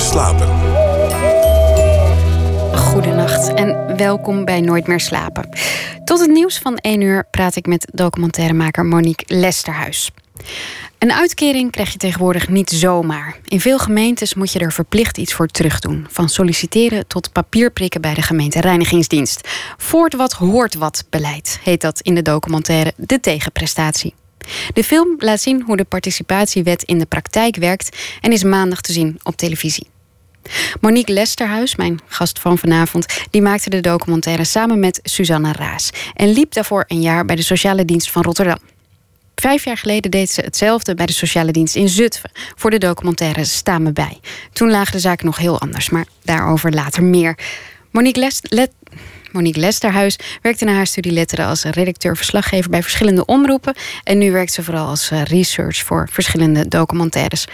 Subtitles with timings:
[0.00, 0.48] slapen.
[2.76, 5.48] Goedenacht en welkom bij Nooit meer slapen.
[6.04, 10.10] Tot het nieuws van 1 uur praat ik met documentairemaker Monique Lesterhuis.
[10.98, 13.36] Een uitkering krijg je tegenwoordig niet zomaar.
[13.44, 16.06] In veel gemeentes moet je er verplicht iets voor terugdoen.
[16.10, 19.48] Van solliciteren tot papierprikken bij de gemeente Reinigingsdienst.
[19.76, 24.14] Voort wat hoort wat beleid heet dat in de documentaire De Tegenprestatie.
[24.72, 28.92] De film laat zien hoe de participatiewet in de praktijk werkt en is maandag te
[28.92, 29.86] zien op televisie.
[30.80, 36.32] Monique Lesterhuis, mijn gast van vanavond, die maakte de documentaire samen met Suzanne Raas en
[36.32, 38.58] liep daarvoor een jaar bij de Sociale Dienst van Rotterdam.
[39.34, 43.44] Vijf jaar geleden deed ze hetzelfde bij de sociale dienst in Zutphen voor de documentaire
[43.44, 44.20] Sta me bij.
[44.52, 47.38] Toen lagen de zaken nog heel anders, maar daarover later meer.
[47.90, 48.70] Monique, Les Let
[49.32, 53.74] Monique Lesterhuis werkte na haar studie letteren als redacteur-verslaggever bij verschillende omroepen.
[54.04, 57.46] En nu werkt ze vooral als eh, research voor verschillende documentaires.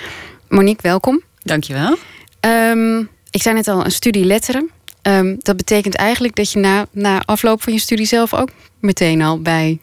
[0.49, 1.23] Monique, welkom.
[1.43, 1.97] Dankjewel.
[2.41, 4.71] Um, ik zei net al, een studie letteren.
[5.03, 8.49] Um, dat betekent eigenlijk dat je na, na afloop van je studie zelf ook
[8.81, 9.79] meteen al bij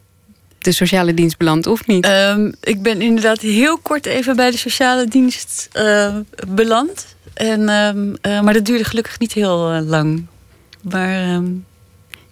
[0.57, 2.07] de sociale dienst belandt, of niet?
[2.07, 6.15] Um, ik ben inderdaad heel kort even bij de sociale dienst uh,
[6.47, 7.15] beland.
[7.33, 10.25] En, uh, maar dat duurde gelukkig niet heel uh, lang.
[10.81, 11.41] Maar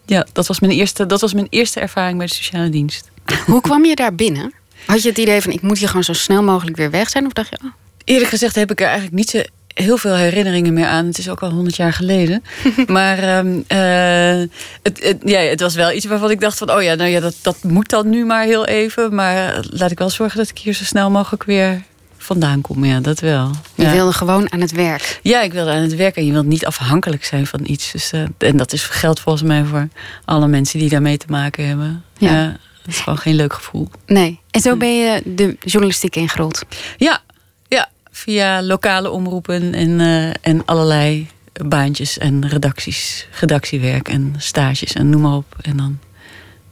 [0.10, 3.10] ja, dat was, mijn eerste, dat was mijn eerste ervaring bij de sociale dienst.
[3.46, 4.54] Hoe kwam je daar binnen?
[4.86, 7.26] Had je het idee van ik moet hier gewoon zo snel mogelijk weer weg zijn?
[7.26, 7.72] Of dacht je, oh.
[8.04, 9.42] Eerlijk gezegd heb ik er eigenlijk niet zo
[9.74, 11.06] heel veel herinneringen meer aan.
[11.06, 12.44] Het is ook al honderd jaar geleden.
[12.88, 14.48] maar um, uh,
[14.84, 16.72] het, het, ja, het was wel iets waarvan ik dacht van...
[16.72, 19.16] oh ja, nou ja, dat, dat moet dan nu maar heel even.
[19.16, 21.82] Maar laat ik wel zorgen dat ik hier zo snel mogelijk weer
[22.30, 22.86] vandaan kom.
[22.86, 23.52] Ja, dat wel.
[23.76, 23.92] Je ja.
[23.92, 25.20] wilde gewoon aan het werk.
[25.24, 26.16] Ja, ik wilde aan het werk.
[26.16, 27.92] En je wilt niet afhankelijk zijn van iets.
[27.92, 29.88] Dus, uh, en dat is geldt volgens mij voor
[30.26, 32.04] alle mensen die daarmee te maken hebben.
[32.18, 32.32] Ja.
[32.32, 32.46] ja
[32.84, 33.90] dat is gewoon geen leuk gevoel.
[34.06, 34.40] Nee.
[34.52, 36.62] En zo ben je de journalistiek ingerold?
[36.98, 37.22] Ja,
[37.68, 41.28] ja via lokale omroepen en, uh, en allerlei
[41.66, 45.56] baantjes en redacties, redactiewerk en stages en noem maar op.
[45.62, 46.00] En dan,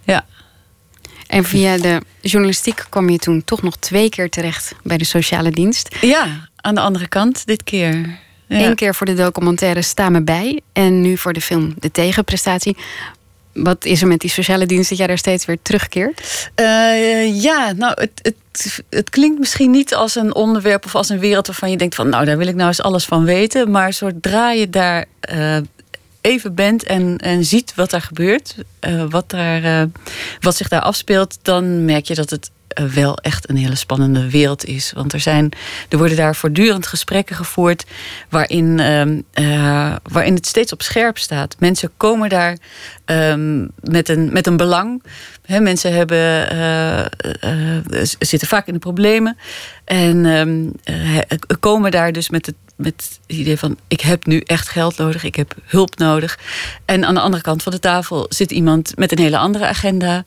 [0.04, 0.26] ja.
[1.28, 5.52] En via de journalistiek kwam je toen toch nog twee keer terecht bij de sociale
[5.52, 5.96] dienst.
[6.02, 8.20] Ja, aan de andere kant dit keer.
[8.48, 8.66] Ja.
[8.66, 12.78] Eén keer voor de documentaire Sta me bij en nu voor de film De Tegenprestatie.
[13.54, 16.50] Wat is er met die sociale dienst dat jij daar steeds weer terugkeert?
[16.56, 21.20] Uh, ja, nou, het, het, het, klinkt misschien niet als een onderwerp of als een
[21.20, 23.72] wereld waarvan je denkt van, nou, daar wil ik nou eens alles van weten.
[23.72, 25.58] Maar zodra je daar uh,
[26.28, 28.56] even bent en, en ziet wat er gebeurt,
[28.88, 29.88] uh, wat, daar,
[30.40, 32.52] wat zich daar afspeelt, dan merk je dat het
[32.94, 34.92] wel echt een hele spannende wereld is.
[34.96, 35.52] Want er, zijn,
[35.90, 37.86] er worden daar voortdurend gesprekken gevoerd
[38.30, 38.80] waarin,
[39.34, 41.56] uh, waarin het steeds op scherp staat.
[41.60, 42.58] Mensen komen daar
[43.06, 45.04] um, met, een, met een belang.
[45.48, 47.06] Mensen hebben, uh,
[48.20, 49.38] zitten vaak in de problemen.
[49.86, 50.72] En um,
[51.60, 55.24] komen daar dus met het met het idee van ik heb nu echt geld nodig,
[55.24, 56.40] ik heb hulp nodig.
[56.86, 60.24] En aan de andere kant van de tafel zit iemand met een hele andere agenda.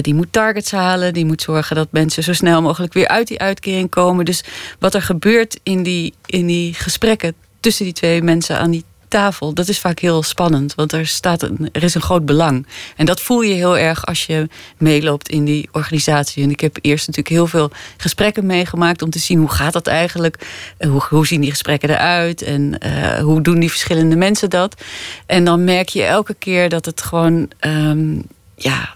[0.00, 3.38] Die moet targets halen, die moet zorgen dat mensen zo snel mogelijk weer uit die
[3.38, 4.24] uitkering komen.
[4.24, 4.44] Dus
[4.78, 9.54] wat er gebeurt in die, in die gesprekken tussen die twee mensen aan die tafel,
[9.54, 10.74] dat is vaak heel spannend.
[10.74, 12.66] Want er, staat er is een groot belang.
[12.96, 16.42] En dat voel je heel erg als je meeloopt in die organisatie.
[16.42, 19.86] En ik heb eerst natuurlijk heel veel gesprekken meegemaakt om te zien hoe gaat dat
[19.86, 20.46] eigenlijk?
[20.78, 22.42] Hoe, hoe zien die gesprekken eruit?
[22.42, 24.82] En uh, hoe doen die verschillende mensen dat?
[25.26, 28.22] En dan merk je elke keer dat het gewoon, um,
[28.54, 28.94] ja,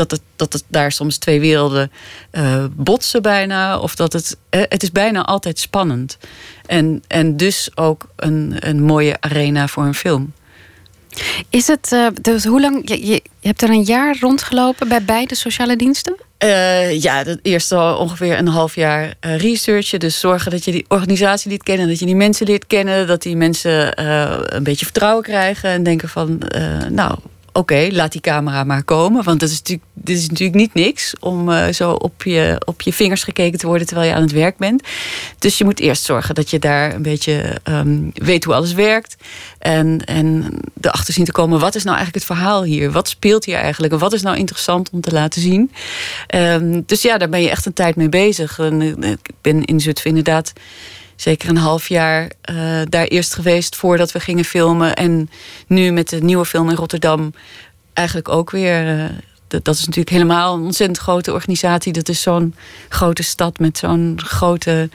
[0.00, 1.90] dat het, dat het daar soms twee werelden
[2.32, 3.78] uh, botsen bijna.
[3.78, 4.36] Of dat het.
[4.50, 6.18] Uh, het is bijna altijd spannend.
[6.66, 10.32] En, en dus ook een, een mooie arena voor een film.
[11.50, 11.92] Is het.
[11.92, 12.88] Uh, dus hoe lang.
[12.88, 16.16] Je, je hebt er een jaar rondgelopen bij beide sociale diensten?
[16.44, 20.00] Uh, ja, het eerste al ongeveer een half jaar uh, researchen.
[20.00, 23.22] Dus zorgen dat je die organisatie leert kennen, dat je die mensen leert kennen, dat
[23.22, 26.42] die mensen uh, een beetje vertrouwen krijgen en denken van,
[26.90, 27.18] nou,
[27.52, 29.24] oké, laat die camera maar komen.
[29.24, 32.80] Want dat is natuurlijk, dit is natuurlijk niet niks om uh, zo op je, op
[32.80, 34.82] je vingers gekeken te worden terwijl je aan het werk bent.
[35.38, 39.16] Dus je moet eerst zorgen dat je daar een beetje um, weet hoe alles werkt.
[39.58, 42.90] En, en erachter zien te komen, wat is nou eigenlijk het verhaal hier?
[42.90, 43.92] Wat speelt hier eigenlijk?
[43.92, 45.72] En wat is nou interessant om te laten zien?
[46.34, 48.58] Um, dus ja, daar ben je echt een tijd mee bezig.
[48.58, 50.52] En, ik ben in Zutphen inderdaad
[51.20, 54.94] zeker een half jaar uh, daar eerst geweest voordat we gingen filmen.
[54.94, 55.30] En
[55.66, 57.32] nu met de nieuwe film in Rotterdam
[57.92, 58.96] eigenlijk ook weer.
[58.96, 59.04] Uh,
[59.48, 61.92] dat, is natuurlijk helemaal een ontzettend grote organisatie.
[61.92, 62.54] Dat is zo'n
[62.88, 64.88] grote stad met zo'n grote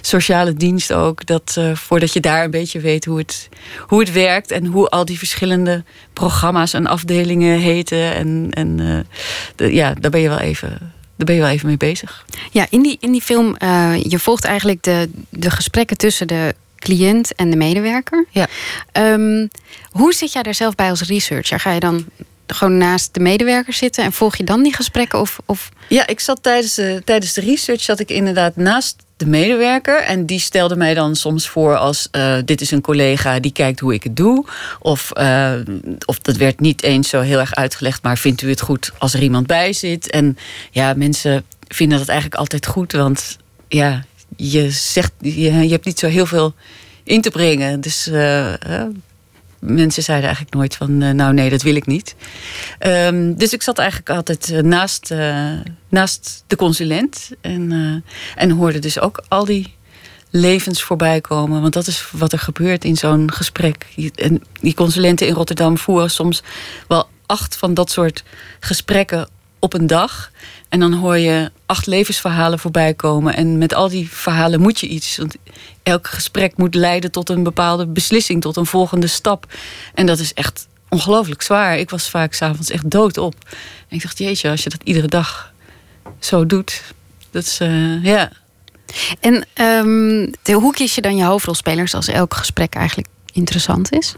[0.00, 1.26] sociale dienst ook.
[1.26, 3.48] Dat uh, voordat je daar een beetje weet hoe het,
[3.80, 8.14] hoe het werkt en hoe al die verschillende programma's en afdelingen heten.
[8.14, 9.06] En, en
[9.56, 12.24] ja, daar ben je wel even daar ben je wel even mee bezig.
[12.50, 16.54] Ja, in die, in die film, uh, je volgt eigenlijk de, de gesprekken tussen de
[16.76, 18.26] cliënt en de medewerker.
[18.30, 18.46] Ja.
[18.92, 19.46] Ehm,
[19.90, 21.60] hoe zit jij daar zelf bij als researcher?
[21.60, 22.06] Ga je dan
[22.46, 25.20] gewoon naast de medewerker zitten en volg je dan die gesprekken?
[25.20, 25.68] Of, of...
[25.88, 30.02] Ja, ik zat tijdens de, tijdens de research zat ik inderdaad naast de medewerker.
[30.02, 33.80] En die stelde mij dan soms voor als uh, dit is een collega die kijkt
[33.80, 34.44] hoe ik het doe.
[34.80, 35.52] Of, uh,
[36.04, 39.14] of dat werd niet eens zo heel erg uitgelegd, maar vindt u het goed als
[39.14, 40.10] er iemand bij zit?
[40.10, 40.38] En
[40.70, 43.36] ja, mensen vinden dat eigenlijk altijd goed, want
[43.68, 44.04] ja,
[44.36, 46.54] je zegt, je, je hebt niet zo heel veel
[47.04, 47.80] in te brengen.
[47.80, 48.52] Dus uh,
[49.58, 52.14] mensen zeiden eigenlijk nooit van, uh, nou nee, dat wil ik niet.
[52.86, 55.52] Um, dus ik zat eigenlijk altijd uh, naast, uh,
[55.88, 57.30] naast de consulent.
[57.40, 59.76] En, en hoorde dus ook al die
[60.30, 61.60] levens voorbij komen.
[61.60, 63.86] Want dat is wat er gebeurt in zo'n gesprek.
[64.14, 66.42] En die consulenten in Rotterdam voeren soms
[66.88, 68.22] wel acht van dat soort
[68.60, 69.28] gesprekken
[69.58, 70.30] op een dag.
[70.68, 73.34] En dan hoor je acht levensverhalen voorbij komen.
[73.34, 75.16] En met al die verhalen moet je iets.
[75.16, 75.36] Want
[75.82, 79.46] elk gesprek moet leiden tot een bepaalde beslissing, tot een volgende stap.
[79.94, 81.78] En dat is echt ongelooflijk zwaar.
[81.78, 83.34] Ik was vaak s'avonds echt doodop.
[83.88, 85.52] En ik dacht, jeetje, als je dat iedere dag
[86.18, 86.82] zo doet,
[87.30, 88.30] dat is, uh, ja.
[89.20, 89.46] En
[89.86, 94.14] um, hoe kies je dan je hoofdrolspelers als elk gesprek eigenlijk interessant is?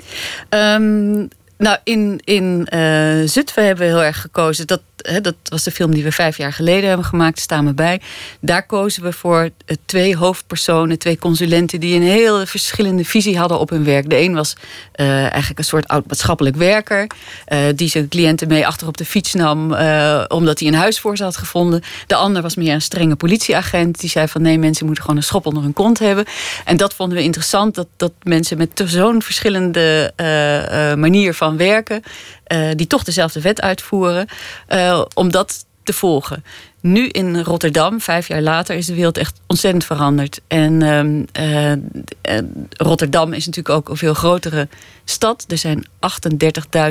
[0.48, 1.28] Um,
[1.58, 4.66] nou, in, in uh, Zutphen hebben we heel erg gekozen.
[4.66, 4.80] Dat,
[5.22, 8.00] dat was de film die we vijf jaar geleden hebben gemaakt, Staan we bij.
[8.40, 11.80] Daar kozen we voor uh, twee hoofdpersonen, twee consulenten...
[11.80, 14.10] die een heel verschillende visie hadden op hun werk.
[14.10, 14.56] De een was
[14.96, 17.06] uh, eigenlijk een soort oud-maatschappelijk werker...
[17.74, 19.62] die zijn cliënten mee achter op de fiets nam...
[20.28, 21.82] omdat hij een huis voor ze had gevonden.
[22.06, 24.00] De ander was meer een strenge politieagent.
[24.00, 26.24] Die zei van nee, mensen moeten gewoon een schop onder hun kont hebben.
[26.64, 30.12] En dat vonden we interessant, dat, dat mensen met zo'n verschillende
[30.96, 32.02] manier van werken,
[32.74, 34.26] die toch dezelfde wet uitvoeren,
[34.68, 36.44] uh, om dat te volgen.
[36.80, 40.40] Nu in Rotterdam, vijf jaar later, is de wereld echt ontzettend veranderd.
[40.46, 40.82] En
[41.40, 44.68] uh, Rotterdam is natuurlijk ook een veel grotere
[45.04, 45.44] stad.
[45.48, 45.86] Er zijn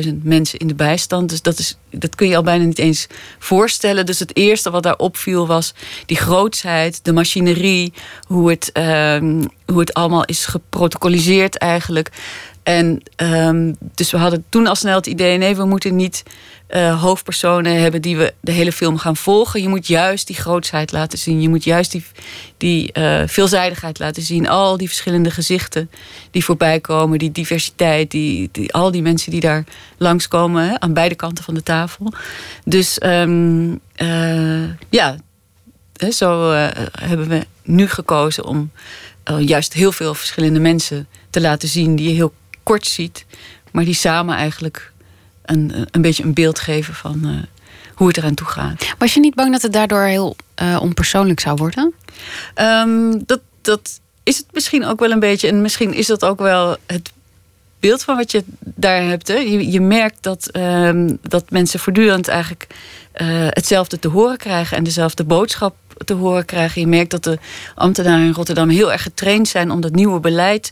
[0.05, 1.29] 38.000 mensen in de bijstand.
[1.29, 3.07] Dus dat, is, dat kun je al bijna niet eens
[3.39, 4.05] voorstellen.
[4.05, 5.73] Dus het eerste wat daar opviel was
[6.05, 7.93] die grootsheid, de machinerie,
[8.27, 12.11] hoe het, ehm, hoe het allemaal is geprotocoliseerd eigenlijk.
[12.69, 16.23] En um, dus we hadden toen al snel het idee: nee, we moeten niet
[16.69, 19.61] uh, hoofdpersonen hebben die we de hele film gaan volgen.
[19.61, 21.41] Je moet juist die grootsheid laten zien.
[21.41, 22.03] Je moet juist die,
[22.57, 24.47] die uh, veelzijdigheid laten zien.
[24.47, 25.89] Al die verschillende gezichten
[26.31, 29.63] die voorbij komen, die diversiteit, die, al die mensen die daar
[29.97, 32.13] langskomen hè, aan beide kanten van de tafel.
[32.65, 35.15] Dus um, uh, ja,
[36.09, 36.51] zo
[36.99, 38.71] hebben we nu gekozen om
[39.39, 42.33] juist heel veel verschillende mensen te laten zien die heel
[42.69, 43.25] kort ziet,
[43.71, 44.91] maar die samen eigenlijk
[45.45, 47.37] een, een beetje een beeld geven van uh,
[47.93, 48.93] hoe het eraan toe gaat.
[48.97, 51.93] Was je niet bang dat het daardoor heel uh, onpersoonlijk zou worden?
[52.55, 55.47] Um, dat, dat is het misschien ook wel een beetje.
[55.47, 57.11] En misschien is dat ook wel het
[57.79, 59.27] beeld van wat je daar hebt.
[59.27, 59.35] Hè.
[59.35, 62.67] Je, je merkt dat, um, dat mensen voortdurend eigenlijk
[63.15, 66.81] uh, hetzelfde te horen krijgen en dezelfde boodschap te horen krijgen.
[66.81, 67.37] Je merkt dat de
[67.75, 70.71] ambtenaren in Rotterdam heel erg getraind zijn om dat nieuwe beleid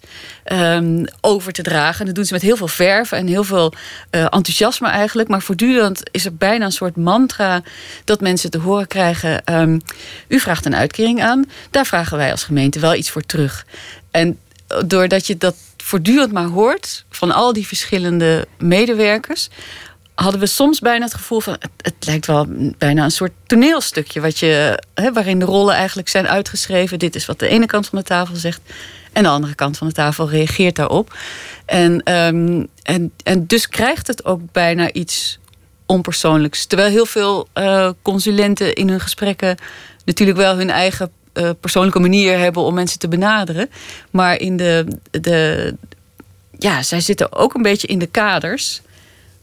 [0.51, 1.99] um, over te dragen.
[1.99, 3.73] En dat doen ze met heel veel verf en heel veel
[4.11, 5.29] uh, enthousiasme eigenlijk.
[5.29, 7.61] Maar voortdurend is er bijna een soort mantra
[8.03, 9.41] dat mensen te horen krijgen.
[9.53, 9.81] Um,
[10.27, 13.65] u vraagt een uitkering aan, daar vragen wij als gemeente wel iets voor terug.
[14.11, 14.37] En
[14.85, 19.49] doordat je dat voortdurend maar hoort van al die verschillende medewerkers,
[20.21, 22.45] hadden we soms bijna het gevoel van het, lijkt wel
[22.77, 26.99] bijna een soort toneelstukje wat je, hè, waarin de rollen eigenlijk zijn uitgeschreven.
[26.99, 28.61] Dit is wat de ene kant van de tafel zegt
[29.13, 31.17] en de andere kant van de tafel reageert daarop.
[31.65, 35.39] En, um, en, en dus krijgt het ook bijna iets
[35.85, 36.65] onpersoonlijks.
[36.65, 39.57] Terwijl heel veel uh, consulenten in hun gesprekken
[40.05, 43.69] natuurlijk wel hun eigen uh, persoonlijke manier hebben om mensen te benaderen.
[44.11, 45.75] Maar in de, de,
[46.57, 48.81] ja, zij zitten ook een beetje in de kaders.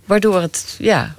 [0.04, 1.14] Waardoor het ja,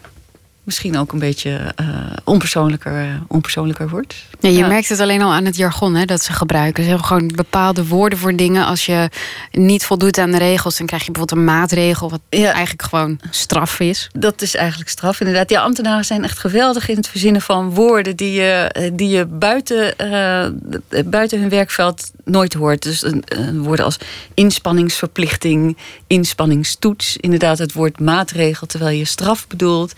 [0.65, 1.87] misschien ook een beetje uh,
[2.23, 4.15] onpersoonlijker, onpersoonlijker wordt.
[4.39, 4.67] Ja, je ja.
[4.67, 6.83] merkt het alleen al aan het jargon hè, dat ze gebruiken.
[6.83, 8.65] Ze hebben gewoon bepaalde woorden voor dingen.
[8.65, 9.09] Als je
[9.51, 12.51] niet voldoet aan de regels, dan krijg je bijvoorbeeld een maatregel, wat ja.
[12.51, 14.09] eigenlijk gewoon straf is.
[14.13, 15.49] Dat is eigenlijk straf, inderdaad.
[15.49, 19.93] Ja, ambtenaren zijn echt geweldig in het verzinnen van woorden die je, die je buiten,
[20.01, 22.83] uh, buiten hun werkveld nooit hoort.
[22.83, 23.13] Dus uh,
[23.53, 23.97] woorden als
[24.33, 27.17] inspanningsverplichting, inspanningstoets.
[27.17, 29.93] Inderdaad, het woord maatregel terwijl je straf bedoelt.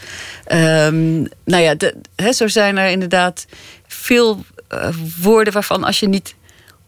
[0.58, 1.76] Um, nou ja,
[2.34, 3.46] zo zijn er inderdaad
[3.88, 4.90] veel uh,
[5.22, 6.36] woorden waarvan als je niet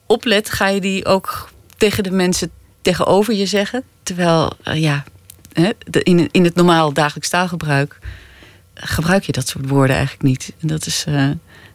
[0.05, 3.83] oplet, ga je die ook tegen de mensen tegenover je zeggen.
[4.03, 5.03] Terwijl, uh, ja,
[6.03, 7.99] in, in het normaal dagelijks taalgebruik
[8.73, 10.53] gebruik je dat soort woorden eigenlijk niet.
[10.59, 11.05] En dat is,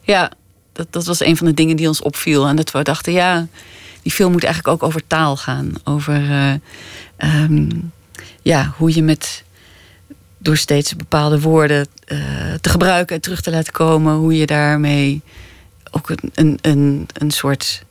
[0.00, 0.30] ja,
[0.72, 2.46] dat, dat was een van de dingen die ons opviel.
[2.46, 3.46] En dat we dachten, ja,
[4.02, 5.72] die film moet eigenlijk ook over taal gaan.
[5.84, 6.22] Over
[7.16, 7.68] ehm,
[8.42, 9.43] ja, hoe je met
[10.44, 11.86] door steeds bepaalde woorden
[12.60, 15.22] te gebruiken en terug te laten komen, hoe je daarmee
[15.90, 17.84] ook een, een, een, een soort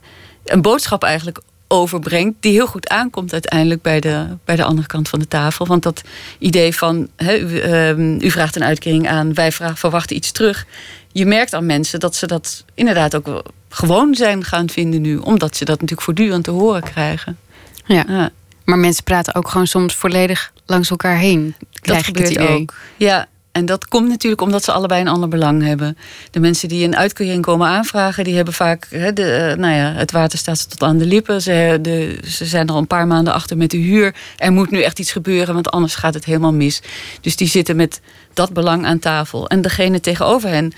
[0.45, 5.09] een boodschap eigenlijk overbrengt, die heel goed aankomt uiteindelijk bij de, bij de andere kant
[5.09, 5.65] van de tafel.
[5.65, 6.01] Want dat
[6.39, 10.65] idee van u, ehm, u, vraagt een uitkering aan, wij vragen, verwachten iets terug.
[11.11, 15.55] Je merkt aan mensen dat ze dat inderdaad ook gewoon zijn gaan vinden nu, omdat
[15.55, 17.37] ze dat natuurlijk voortdurend te horen krijgen.
[17.85, 18.03] Ja.
[18.07, 18.31] ja.
[18.63, 21.55] Maar mensen praten ook gewoon soms volledig langs elkaar heen.
[21.81, 22.73] Dat gebeurt ook.
[22.97, 25.97] Ja, en dat komt natuurlijk omdat ze allebei een ander belang hebben.
[26.31, 30.11] De mensen die een uitkering komen aanvragen, die hebben vaak de, eh, nou ja, het
[30.11, 31.41] water staat ze tot aan de lippen.
[31.41, 34.15] Ze, de, ze zijn al een paar maanden achter met de huur.
[34.37, 36.81] Er moet nu echt iets gebeuren, want anders gaat het helemaal mis.
[37.21, 38.01] Dus die zitten met
[38.33, 39.47] dat belang aan tafel.
[39.47, 40.73] En degene tegenover hen,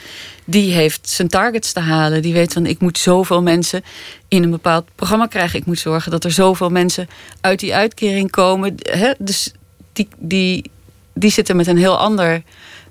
[0.46, 2.22] die heeft zijn targets te halen.
[2.22, 3.84] Die weet van ik moet zoveel mensen
[4.28, 5.60] in een bepaald programma krijgen.
[5.60, 7.08] Ik moet zorgen dat er zoveel mensen
[7.42, 8.76] uit die uitkering komen.
[9.18, 9.52] dus
[9.94, 10.72] die, die,
[11.16, 12.44] die zitten met een heel ander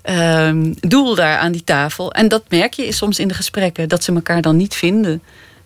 [0.05, 2.11] Ehm, doel daar aan die tafel.
[2.11, 5.21] En dat merk je soms in de gesprekken, dat ze elkaar dan niet vinden.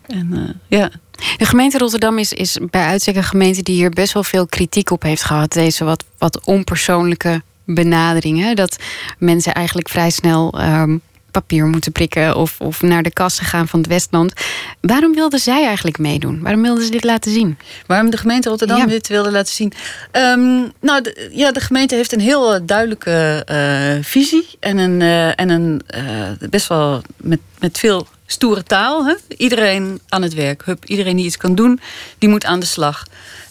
[0.07, 0.89] En, uh, ja.
[1.37, 4.91] De gemeente Rotterdam is, is bij uitstek een gemeente die hier best wel veel kritiek
[4.91, 5.51] op heeft gehad.
[5.51, 8.55] Deze wat, wat onpersoonlijke benaderingen.
[8.55, 8.77] Dat
[9.17, 13.79] mensen eigenlijk vrij snel um, papier moeten prikken of, of naar de kassen gaan van
[13.79, 14.33] het Westland.
[14.81, 16.41] Waarom wilden zij eigenlijk meedoen?
[16.41, 17.57] Waarom wilden ze dit laten zien?
[17.85, 19.73] Waarom de gemeente Rotterdam dit wilde laten zien?
[20.11, 24.99] Ehm, nou, de, ja, de gemeente heeft een heel eh, duidelijke uh, visie en een,
[24.99, 29.05] uh, en een uh, best wel met, met veel stoere taal.
[29.05, 29.13] Hè?
[29.37, 30.65] Iedereen aan het werk.
[30.65, 31.79] Hup, iedereen die iets kan doen,
[32.17, 33.05] die moet aan de slag.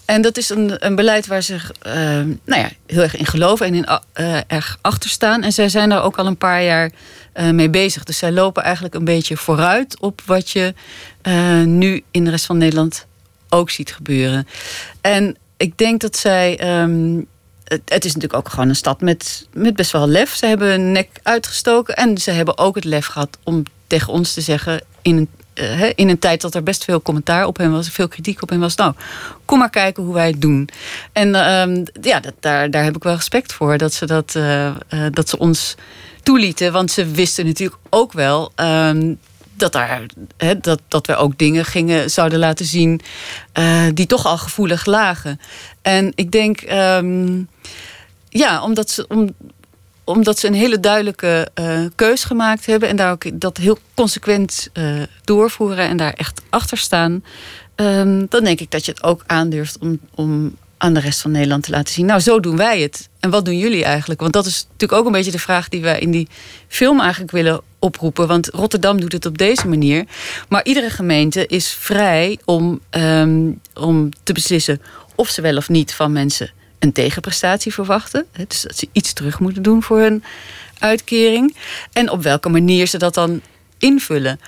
[0.08, 1.92] En dat is een, een beleid waar ze uh,
[2.44, 3.86] nou ja, heel erg in geloven en in,
[4.20, 5.42] uh, erg achter staan.
[5.42, 6.90] En zij zijn daar ook al een paar jaar
[7.34, 8.04] uh, mee bezig.
[8.04, 10.74] Dus zij lopen eigenlijk een beetje vooruit op wat je
[11.64, 13.06] nu in de rest van Nederland
[13.48, 14.46] ook ziet gebeuren.
[15.00, 16.50] En ik denk dat zij.
[17.64, 20.34] Het, het, is natuurlijk ook gewoon een stad met, met best wel lef.
[20.34, 24.34] Ze hebben een nek uitgestoken en ze hebben ook het lef gehad om tegen ons
[24.34, 27.70] te zeggen in een eh, in een tijd dat er best veel commentaar op hem
[27.72, 28.74] was, veel kritiek op hem was.
[28.74, 28.94] Nou,
[29.44, 30.68] kom maar kijken hoe wij het doen.
[31.12, 34.66] En ehm, ja, dat, daar, daar heb ik wel respect voor dat ze, dat, uh,
[34.66, 35.74] uh, dat ze ons
[36.22, 36.72] toelieten.
[36.72, 38.52] Want ze wisten natuurlijk ook wel.
[38.56, 39.18] Um,
[39.54, 40.06] dat, daar,
[40.60, 43.00] dat, dat we ook dingen gingen, zouden laten zien
[43.94, 45.40] die toch al gevoelig lagen.
[45.82, 47.48] En ik denk, um,
[48.28, 49.34] ja, omdat ze, om,
[50.08, 54.68] omdat ze een hele duidelijke uh, keus gemaakt hebben en daar ook dat heel consequent
[54.72, 57.24] uh, doorvoeren en daar echt achter staan,
[57.76, 61.30] um, dan denk ik dat je het ook aandurft om, om aan de rest van
[61.30, 62.06] Nederland te laten zien.
[62.06, 63.08] Nou, zo doen wij het.
[63.20, 64.20] En wat doen jullie eigenlijk?
[64.20, 66.28] Want dat is natuurlijk ook een beetje de vraag die wij in die
[66.68, 68.26] film eigenlijk willen oproepen.
[68.26, 70.04] Want Rotterdam doet het op deze manier.
[70.48, 74.80] Maar iedere gemeente is vrij om, um, om te beslissen
[75.14, 78.26] of ze wel of niet van mensen een tegenprestatie verwachten.
[78.46, 80.24] Dus dat ze iets terug moeten doen voor hun
[80.78, 81.56] uitkering.
[81.92, 83.40] En op welke manier ze dat dan
[83.78, 84.40] invullen.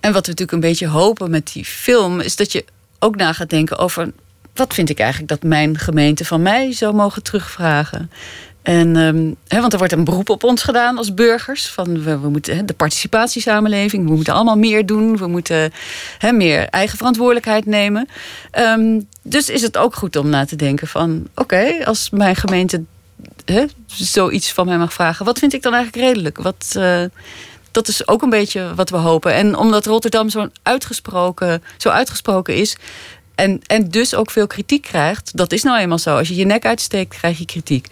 [0.00, 2.64] En wat we natuurlijk een beetje hopen met die film, is dat je
[2.98, 4.12] ook na gaat denken over
[4.54, 8.10] wat vind ik eigenlijk dat mijn gemeente van mij zou mogen terugvragen.
[8.66, 11.68] En, um, want er wordt een beroep op ons gedaan als burgers.
[11.68, 15.16] Van we, moeten de participatiesamenleving, we moeten allemaal meer doen.
[15.16, 15.72] We moeten
[16.32, 18.08] meer eigen verantwoordelijkheid nemen.
[18.58, 21.26] Um, dus is het ook goed om na te denken van...
[21.34, 22.82] oké, als mijn gemeente
[23.86, 25.24] zoiets van mij mag vragen...
[25.24, 26.38] wat vind ik dan eigenlijk redelijk?
[26.38, 27.04] Wat, uh,
[27.70, 29.32] dat is ook een beetje wat we hopen.
[29.32, 32.76] En omdat Rotterdam zo uitgesproken, zo uitgesproken is...
[33.36, 35.36] En, en dus ook veel kritiek krijgt.
[35.36, 36.16] Dat is nou eenmaal zo.
[36.16, 37.86] Als je je nek uitsteekt, krijg je kritiek.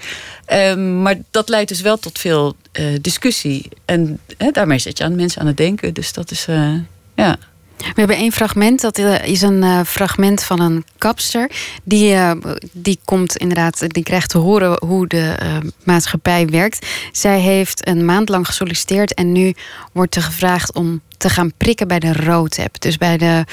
[0.52, 3.68] Um, maar dat leidt dus wel tot veel uh, discussie.
[3.84, 4.20] En
[4.52, 5.94] daarmee zet je aan mensen aan het denken.
[5.94, 6.74] Dus dat is, uh,
[7.14, 7.36] ja...
[7.76, 11.50] We hebben één fragment, dat eh, is een fragment van een kapster.
[11.82, 12.16] Die,
[12.72, 15.34] die komt inderdaad, die krijgt te horen hoe de
[15.82, 16.86] maatschappij werkt.
[17.12, 19.54] Zij heeft een maand lang gesolliciteerd en nu
[19.92, 22.80] wordt er gevraagd om te gaan prikken bij de roodheb.
[22.80, 23.44] Dus bij de,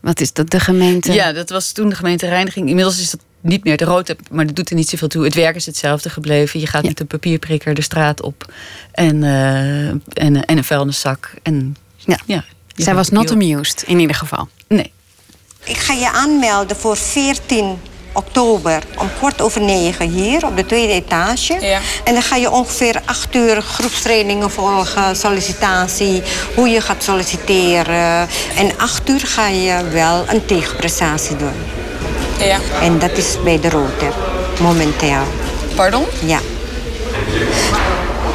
[0.00, 1.12] wat is dat, de gemeente?
[1.12, 2.68] Ja, dat was toen de gemeente Reiniging.
[2.68, 5.24] Inmiddels is dat niet meer de roodheb, maar dat doet er niet zoveel toe.
[5.24, 6.60] Het werk is hetzelfde gebleven.
[6.60, 8.52] Je gaat met een papierprikker de straat op
[8.92, 9.22] en,
[10.12, 11.34] en, en een vuilniszak.
[11.42, 12.18] En ja.
[12.26, 12.44] ja
[12.84, 14.48] zij was not amused, in ieder geval.
[14.68, 14.92] Nee.
[15.64, 17.78] Ik ga je aanmelden voor 14
[18.12, 21.58] oktober om kwart over negen hier op de tweede etage.
[21.60, 21.78] Ja.
[22.04, 26.22] En dan ga je ongeveer acht uur groepstrainingen volgen, sollicitatie,
[26.54, 28.28] hoe je gaat solliciteren.
[28.56, 31.54] En acht uur ga je wel een tegenprestatie doen.
[32.38, 32.58] Ja.
[32.82, 34.12] En dat is bij de Roter,
[34.60, 35.22] momenteel.
[35.74, 36.04] Pardon?
[36.24, 36.38] Ja.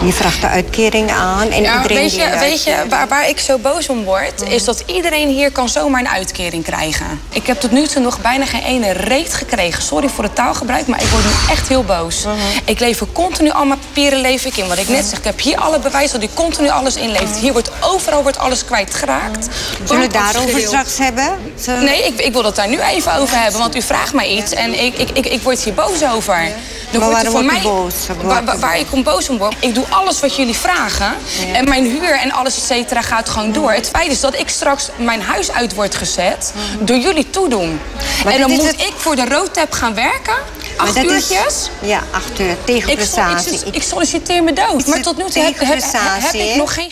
[0.05, 3.39] Je vraagt de uitkering aan en ja, iedereen Weet je, weet je waar, waar ik
[3.39, 4.41] zo boos om word...
[4.50, 7.22] is dat iedereen hier kan zomaar een uitkering krijgen.
[7.29, 9.83] Ik heb tot nu toe nog bijna geen ene reet gekregen.
[9.83, 12.24] Sorry voor het taalgebruik, maar ik word nu echt heel boos.
[12.24, 12.36] Mhm.
[12.65, 14.67] Ik lever continu al mijn papieren leef ik in.
[14.67, 17.38] Wat ik net zeg, ik heb hier alle bewijzen dat ik continu alles inleeft.
[17.38, 19.48] Hier wordt overal wordt alles kwijtgeraakt.
[19.83, 21.29] Zullen we het daarover straks hebben?
[21.65, 23.60] Nee, ik, ik wil het daar nu even over hebben.
[23.60, 26.51] Want u vraagt mij iets en ik, ik, ik, ik word hier boos over.
[26.91, 27.93] maar waarom voor mij, boos?
[28.22, 31.13] Waar, waar, ik om boos om word, ik doe alles wat jullie vragen.
[31.53, 33.71] En mijn huur en alles, et cetera, gaat gewoon door.
[33.71, 37.79] Het feit is dat ik straks mijn huis uit word gezet door jullie toedoen.
[38.25, 40.35] en dan moet ik voor de roadtap gaan werken.
[40.77, 41.69] Acht uurtjes?
[41.81, 42.55] ja, acht uur.
[42.63, 43.53] Tegenprestatie.
[43.53, 44.85] Ik, ik, ik, solliciteer me dood.
[44.85, 46.91] Maar tot nu toe heb, heb, heb, ik nog geen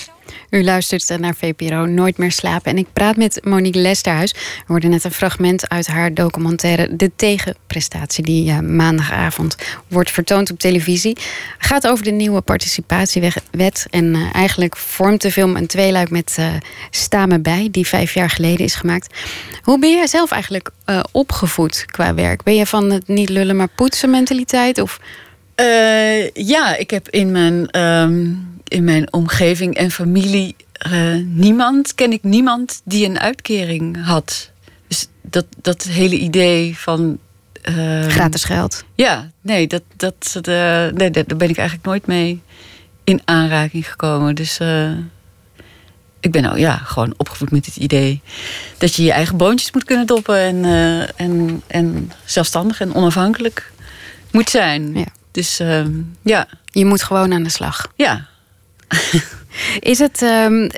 [0.52, 2.72] u luistert naar VPRO Nooit meer slapen.
[2.72, 4.32] En ik praat met Monique Lesterhuis.
[4.32, 8.24] We hoorden net een fragment uit haar documentaire De Tegenprestatie...
[8.24, 9.56] die uh, maandagavond
[9.88, 11.18] wordt vertoond op televisie.
[11.58, 13.88] Het gaat over de nieuwe participatiewet.
[13.90, 16.54] En uh, eigenlijk vormt de film een tweeluik met uh,
[16.90, 17.68] Sta me bij...
[17.72, 19.16] die vijf jaar geleden is gemaakt.
[19.62, 20.70] Hoe ben jij zelf eigenlijk
[21.12, 22.44] opgevoed qua werk?
[22.44, 24.82] Ben je van het niet lullen maar poetsen mentaliteit?
[24.82, 25.00] Of...
[26.34, 27.80] ja, ik heb in mijn...
[27.82, 30.56] Um in mijn omgeving en familie
[30.92, 34.52] uh, niemand, ken ik niemand die een uitkering had.
[34.88, 37.18] Dus dat, dat hele idee van.
[37.70, 38.84] Uh, Gratis geld.
[38.96, 42.42] Ja, nee, dat, dat, uh, nee, daar ben ik eigenlijk nooit mee
[43.04, 44.36] in aanraking gekomen.
[44.36, 44.60] Dus
[46.20, 48.22] ik ben nou ja, gewoon opgevoed met het idee
[48.78, 50.66] dat je je eigen boontjes moet kunnen doppen en,
[51.16, 53.72] en, en zelfstandig en onafhankelijk
[54.32, 54.94] moet zijn.
[54.94, 55.06] Ja.
[55.32, 56.48] Dus ehm, ja.
[56.66, 57.92] Je moet gewoon aan de slag.
[57.96, 58.28] Ja,
[59.80, 60.70] is het, um,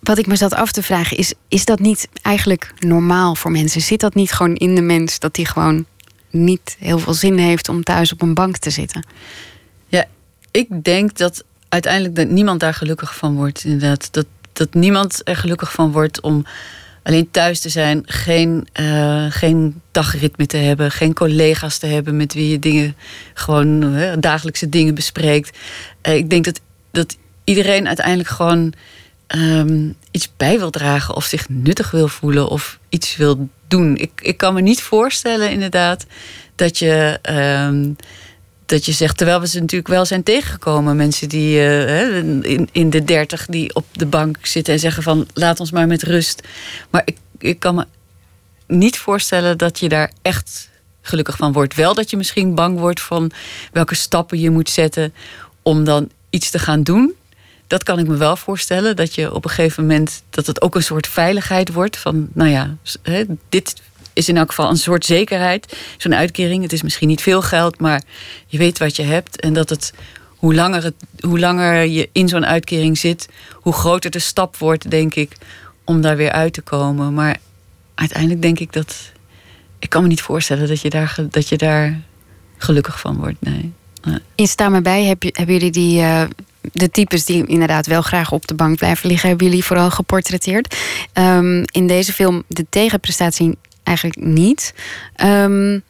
[0.00, 3.80] wat ik me zat af te vragen, is, is dat niet eigenlijk normaal voor mensen?
[3.80, 5.84] Zit dat niet gewoon in de mens dat die gewoon
[6.30, 9.06] niet heel veel zin heeft om thuis op een bank te zitten?
[9.86, 10.04] Ja,
[10.50, 13.64] ik denk dat uiteindelijk dat niemand daar gelukkig van wordt.
[13.64, 16.44] Inderdaad, dat, dat niemand er gelukkig van wordt om
[17.02, 22.34] alleen thuis te zijn, geen, uh, geen dagritme te hebben, geen collega's te hebben met
[22.34, 22.96] wie je dingen
[23.34, 25.58] gewoon dagelijkse dingen bespreekt.
[26.08, 26.60] Uh, ik denk dat,
[26.90, 28.72] dat iedereen uiteindelijk gewoon
[29.26, 33.96] ehm, iets bij wil dragen of zich nuttig wil voelen of iets wil doen.
[33.96, 36.06] Ik, ik kan me niet voorstellen, inderdaad,
[36.54, 37.18] dat je.
[37.22, 37.90] Ehm,
[38.72, 42.90] dat je zegt, terwijl we ze natuurlijk wel zijn tegengekomen, mensen die uh, in, in
[42.90, 46.48] de dertig die op de bank zitten en zeggen van laat ons maar met rust.
[46.90, 47.86] Maar ik, ik kan me
[48.66, 50.70] niet voorstellen dat je daar echt
[51.02, 51.74] gelukkig van wordt.
[51.74, 53.30] Wel dat je misschien bang wordt van
[53.72, 55.14] welke stappen je moet zetten
[55.62, 57.14] om dan iets te gaan doen
[57.72, 58.96] dat kan ik me wel voorstellen.
[58.96, 61.96] Dat je op een gegeven moment dat het ook een soort veiligheid wordt.
[61.96, 62.76] Van nou ja,
[63.48, 63.82] dit
[64.12, 65.76] is in elk geval een soort zekerheid.
[65.96, 66.62] Zo'n uitkering.
[66.62, 68.02] Het is misschien niet veel geld, maar
[68.46, 69.40] je weet wat je hebt.
[69.40, 69.92] En dat het
[70.42, 74.90] hoe langer, het, hoe langer je in zo'n uitkering zit, hoe groter de stap wordt,
[74.90, 75.36] denk ik,
[75.84, 77.14] om daar weer uit te komen.
[77.14, 77.36] Maar
[77.94, 78.96] uiteindelijk denk ik dat.
[79.78, 82.00] Ik kan me niet voorstellen dat je daar, dat je daar
[82.56, 83.36] gelukkig van wordt.
[83.40, 83.72] Nee.
[84.34, 86.24] In Sta me bij heb hebben jullie die, uh,
[86.72, 90.76] de types die inderdaad wel graag op de bank blijven liggen, hebben jullie vooral geportretteerd.
[91.14, 94.74] Um, in deze film de tegenprestatie eigenlijk niet.
[95.24, 95.82] Um,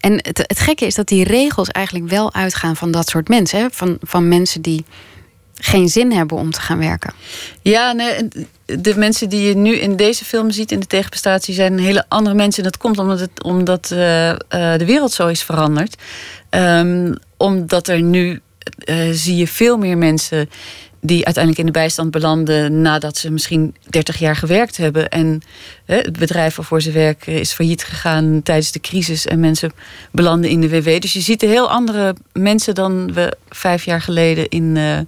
[0.00, 3.60] en het, het, gekke is dat die regels eigenlijk wel uitgaan van dat soort mensen.
[3.60, 3.66] Hè?
[3.70, 4.84] Van, van mensen die
[5.54, 7.12] geen zin hebben om te gaan werken.
[7.62, 8.28] Ja, nee,
[8.64, 12.36] de mensen die je nu in deze film ziet in de tegenprestatie zijn hele andere
[12.36, 12.64] mensen.
[12.64, 16.02] En dat komt omdat, het, omdat uh, uh, de wereld zo is veranderd.
[16.50, 18.40] Um, omdat er nu
[18.84, 20.50] uh, zie je veel meer mensen
[21.00, 25.08] die uiteindelijk in de bijstand belanden nadat ze misschien 30 jaar gewerkt hebben.
[25.08, 25.42] En
[25.84, 29.72] het bedrijf waarvoor ze werken is failliet gegaan tijdens de crisis en mensen
[30.10, 31.00] belanden in de WW.
[31.00, 34.98] Dus je ziet heel andere mensen dan we vijf jaar geleden in, uh,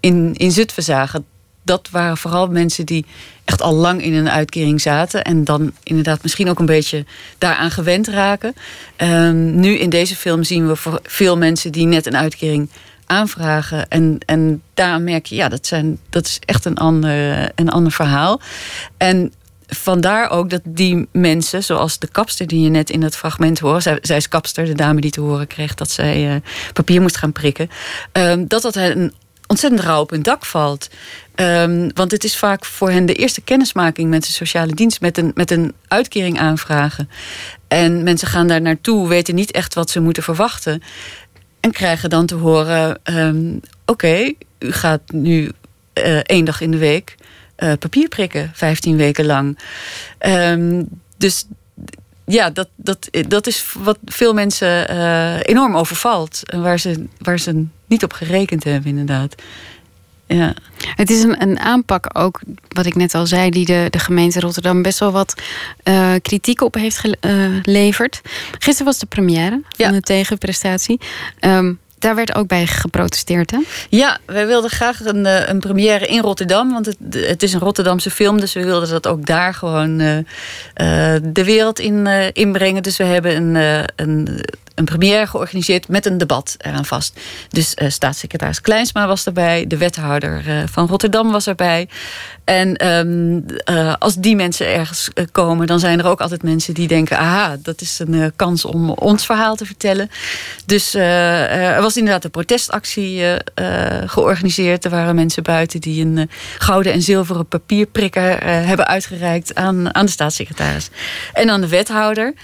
[0.00, 1.24] in, in Zutphen zagen.
[1.62, 3.04] Dat waren vooral mensen die
[3.44, 5.24] echt al lang in een uitkering zaten.
[5.24, 7.04] En dan inderdaad misschien ook een beetje
[7.38, 8.54] daaraan gewend raken.
[8.96, 12.68] Um, nu in deze film zien we veel mensen die net een uitkering
[13.08, 13.88] aanvragen.
[13.88, 17.92] En, en daar merk je, ja, dat, zijn, dat is echt een ander, een ander
[17.92, 18.40] verhaal.
[18.96, 19.32] En
[19.66, 23.82] vandaar ook dat die mensen, zoals de kapster die je net in het fragment hoort,
[23.82, 26.40] zij, is kapster, de dame die te horen kreeg dat zij uh,
[26.72, 27.70] papier moest gaan prikken,
[28.12, 29.12] um, dat dat een
[29.46, 30.88] ontzettend rauw op hun dak valt.
[31.34, 35.18] Um, want het is vaak voor hen de eerste kennismaking met de sociale dienst, met
[35.18, 37.10] een, met een uitkering aanvragen.
[37.68, 40.82] En mensen gaan daar naartoe, weten niet echt wat ze moeten verwachten.
[41.60, 45.50] En krijgen dan te horen: um, oké, u gaat nu
[45.94, 47.16] uh, één dag in de week
[47.58, 49.58] uh, papier prikken, 15 weken lang.
[50.26, 51.46] Um, dus
[52.24, 56.42] ja, dat, dat, dat is wat veel mensen uh, enorm overvalt.
[56.44, 59.34] En waar ze, waar ze niet op gerekend hebben, inderdaad.
[60.28, 60.54] Ja.
[60.94, 64.40] Het is een, een aanpak ook, wat ik net al zei, die de, de gemeente
[64.40, 65.42] Rotterdam best wel wat
[65.84, 68.20] uh, kritiek op heeft geleverd.
[68.58, 71.00] Gisteren was de première van de tegenprestatie.
[71.40, 73.58] Um, daar werd ook bij geprotesteerd, hè?
[73.88, 76.72] Ja, wij wilden graag een, eh, een première in Rotterdam.
[76.72, 80.18] Want het, het is een Rotterdamse film, dus we wilden dat ook daar gewoon uh,
[81.22, 82.82] de wereld in inbrengen.
[82.82, 84.40] Dus we hebben een, een
[84.78, 87.20] een première georganiseerd met een debat eraan vast.
[87.48, 91.88] Dus uh, staatssecretaris Kleinsma was erbij, de wethouder uh, van Rotterdam was erbij.
[92.44, 96.88] En um, uh, als die mensen ergens komen, dan zijn er ook altijd mensen die
[96.88, 100.10] denken: aha, dat is een kans om ons verhaal te vertellen.
[100.66, 103.22] Dus er was inderdaad een protestactie
[104.06, 104.84] georganiseerd.
[104.84, 110.12] Er waren mensen buiten die een gouden en zilveren papierprikker hebben uitgereikt aan, aan de
[110.12, 110.88] staatssecretaris
[111.32, 112.34] en aan de wethouder.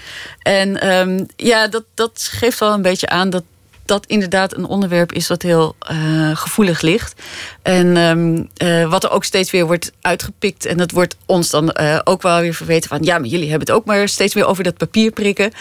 [0.41, 3.43] En um, ja, dat, dat geeft wel een beetje aan dat
[3.85, 7.21] dat inderdaad een onderwerp is wat heel uh, gevoelig ligt.
[7.61, 10.65] En um, uh, wat er ook steeds weer wordt uitgepikt.
[10.65, 13.03] En dat wordt ons dan uh, ook wel weer verweten van...
[13.03, 15.51] ja, maar jullie hebben het ook maar steeds weer over dat papier prikken.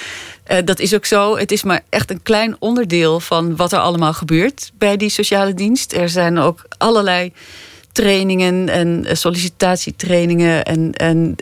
[0.64, 1.37] dat is ook zo.
[1.37, 4.72] Het is maar echt een klein onderdeel van wat er allemaal gebeurt...
[4.79, 5.92] bij die sociale dienst.
[5.92, 7.33] Er zijn ook allerlei
[7.94, 11.37] trainingen en sollicitatietrainingen en, en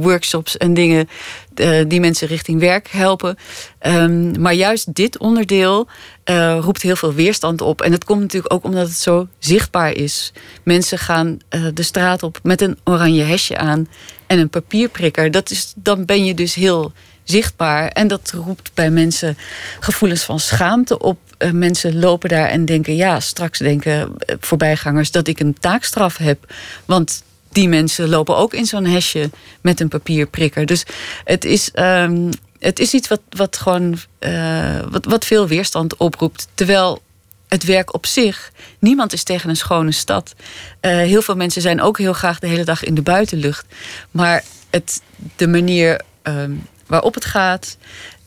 [0.00, 1.08] workshops en dingen
[1.54, 3.36] uh, die mensen richting werk helpen.
[3.86, 5.88] Um, maar juist dit onderdeel
[6.60, 7.80] roept heel veel weerstand op.
[7.82, 10.32] En het komt natuurlijk ook omdat het zo zichtbaar is.
[10.62, 11.38] Mensen gaan
[11.74, 13.88] de straat op met een oranje hesje aan
[14.26, 15.30] en een papierprikker.
[15.30, 16.92] Dat is, dan ben je dus heel
[17.24, 17.88] zichtbaar.
[17.88, 19.36] En dat roept bij mensen
[19.80, 21.18] gevoelens van schaamte op.
[21.52, 26.52] mensen lopen daar en denken, ja, straks denken voorbijgangers dat ik een taakstraf heb.
[26.84, 30.66] Want die mensen lopen ook in zo'n hesje met een papierprikker.
[30.66, 30.84] Dus
[31.24, 36.48] het is, um, het is iets wat, wat gewoon uh, wat, wat veel weerstand oproept.
[36.54, 37.02] Terwijl
[37.48, 40.34] het werk op zich, niemand is tegen een schone stad.
[40.80, 43.66] Heel veel mensen zijn ook heel graag de hele dag in de buitenlucht.
[44.10, 45.02] Maar het,
[45.36, 47.76] de manier um, waarop het gaat.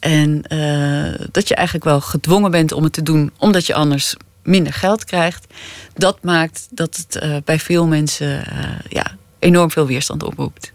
[0.06, 4.16] En uh, dat je eigenlijk wel gedwongen bent om het te doen, omdat je anders
[4.44, 5.46] minder geld krijgt.
[5.94, 9.06] Dat maakt dat het uh, bij veel mensen uh, ja,
[9.40, 10.74] enorm veel weerstand oproept.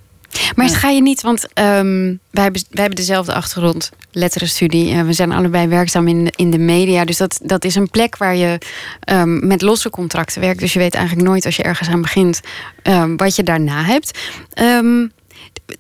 [0.55, 0.75] Maar ja.
[0.75, 4.95] ga je niet, want um, wij, hebben, wij hebben dezelfde achtergrond, letterenstudie.
[4.95, 7.05] Uh, we zijn allebei werkzaam in de, in de media.
[7.05, 8.59] Dus dat, dat is een plek waar je
[9.13, 10.61] um, met losse contracten werkt.
[10.61, 12.41] Dus je weet eigenlijk nooit als je ergens aan begint
[12.83, 14.19] um, wat je daarna hebt.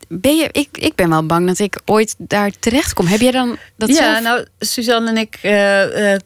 [0.08, 3.06] Ben je, ik, ik ben wel bang dat ik ooit daar terecht kom.
[3.06, 4.22] Heb jij dan dat ja, zelf?
[4.22, 5.38] nou, Suzanne en ik...
[5.42, 6.16] Uh, uh,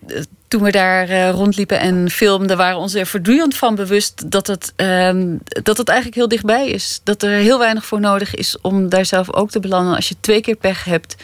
[0.48, 4.46] toen we daar uh, rondliepen en filmden, waren we ons er voortdurend van bewust dat
[4.46, 7.00] het, um, dat het eigenlijk heel dichtbij is.
[7.05, 9.96] Dat er heel weinig voor nodig is om daar zelf ook te belanden.
[9.96, 11.16] Als je twee keer pech hebt,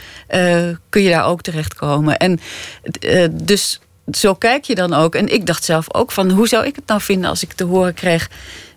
[0.88, 2.16] kun je daar ook terechtkomen.
[2.16, 2.40] En
[3.30, 3.80] dus
[4.12, 5.14] zo kijk je dan ook.
[5.14, 7.64] En ik dacht zelf ook van hoe zou ik het nou vinden als ik te
[7.64, 8.30] horen kreeg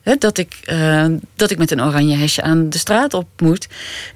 [0.03, 3.67] dat, ik, uh, dat ik met een oranje hesje aan de straat op moet.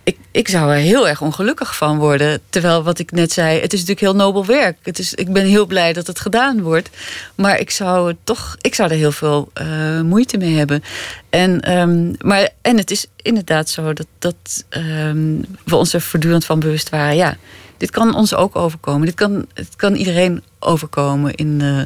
[0.03, 2.41] Ik, ik zou er heel erg ongelukkig van worden.
[2.49, 4.77] Terwijl wat ik net zei, het is natuurlijk heel nobel werk.
[4.83, 6.89] Het is, ik ben heel blij dat het gedaan wordt.
[7.35, 10.83] Maar ik zou toch, ik zou er heel veel uh, moeite mee hebben.
[11.29, 16.45] En, um, maar, en het is inderdaad zo dat, dat um, we ons er voortdurend
[16.45, 17.15] van bewust waren.
[17.15, 17.37] Ja,
[17.77, 19.05] dit kan ons ook overkomen.
[19.05, 21.81] Dit kan, het kan iedereen overkomen in, uh,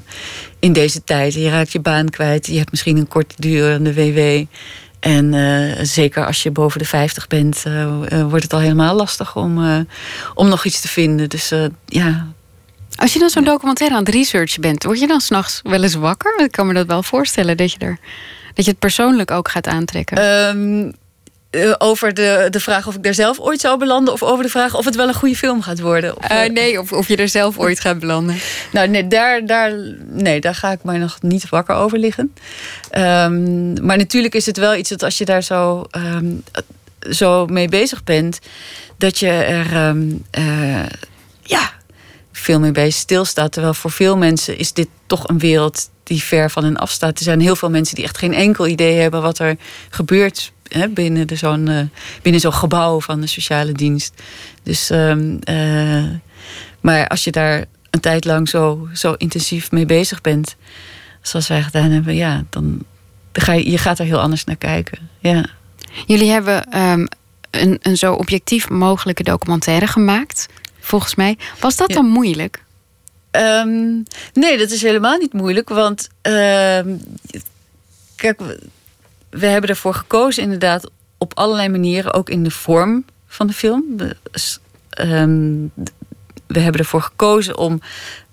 [0.59, 1.33] in deze tijd.
[1.33, 2.47] Je raakt je baan kwijt.
[2.47, 4.45] Je hebt misschien een korte durende WW.
[4.99, 9.35] En uh, zeker als je boven de 50 bent, uh, wordt het al helemaal lastig
[9.35, 9.85] om,
[10.33, 11.29] om nog iets te vinden.
[11.29, 11.53] Dus
[11.85, 12.27] ja.
[12.95, 15.95] Als je dan zo'n documentaire aan het researchen bent, word je dan s'nachts wel eens
[15.95, 16.39] wakker?
[16.43, 17.99] Ik kan me dat wel voorstellen dat je er.
[18.53, 20.23] Dat je het persoonlijk ook gaat aantrekken.
[20.23, 20.93] Um,
[21.51, 24.13] uh, over de, de vraag of ik daar zelf ooit zou belanden...
[24.13, 26.17] of over de vraag of het wel een goede film gaat worden.
[26.17, 28.39] Of, uh, nee, of, of je er zelf ooit gaat belanden.
[28.71, 29.73] Nou, nee daar, daar,
[30.07, 32.33] nee, daar ga ik mij nog niet wakker over liggen.
[32.97, 36.43] Um, maar natuurlijk is het wel iets dat als je daar zo, um,
[37.09, 38.39] zo mee bezig bent...
[38.97, 40.85] dat je er um, uh,
[41.41, 41.71] ja,
[42.31, 43.51] veel meer bij stilstaat.
[43.51, 47.17] Terwijl voor veel mensen is dit toch een wereld die ver van hen afstaat.
[47.17, 49.21] Er zijn heel veel mensen die echt geen enkel idee hebben...
[49.21, 49.57] wat er
[49.89, 51.81] gebeurt hè, binnen, zo'n, uh,
[52.21, 54.21] binnen zo'n gebouw van de sociale dienst.
[54.63, 56.09] Dus, um, uh,
[56.79, 60.55] maar als je daar een tijd lang zo, zo intensief mee bezig bent,
[61.21, 62.83] zoals wij gedaan hebben, ja, dan
[63.31, 65.09] ga je, je gaat er heel anders naar kijken.
[65.19, 65.45] Ja.
[66.05, 67.07] Jullie hebben um,
[67.51, 70.47] een, een zo objectief mogelijke documentaire gemaakt,
[70.79, 71.37] volgens mij.
[71.59, 71.95] Was dat ja.
[71.95, 72.63] dan moeilijk?
[73.31, 74.03] Um,
[74.33, 75.69] nee, dat is helemaal niet moeilijk.
[75.69, 76.09] Want
[78.15, 78.41] kijk,
[79.31, 83.83] we hebben ervoor gekozen inderdaad op allerlei manieren, ook in de vorm van de film.
[83.97, 84.15] We,
[84.99, 85.71] um,
[86.47, 87.81] we hebben ervoor gekozen om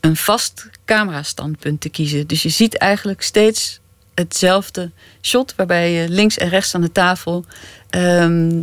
[0.01, 2.27] een vast camerastandpunt te kiezen.
[2.27, 3.81] Dus je ziet eigenlijk steeds
[4.15, 4.91] hetzelfde
[5.23, 7.45] shot, waarbij je links en rechts aan de tafel
[7.91, 8.63] ehm,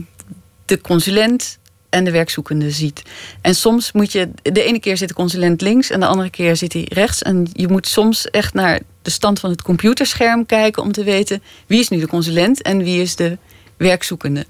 [0.66, 1.58] de consulent
[1.90, 3.02] en de werkzoekende ziet.
[3.42, 6.56] En soms moet je, de ene keer zit de consulent links en de andere keer
[6.56, 7.22] zit hij rechts.
[7.22, 11.44] En je moet soms echt naar de stand van het computerscherm kijken om te weten
[11.68, 13.38] wie is nu de consulent en wie is de
[13.78, 14.46] werkzoekende.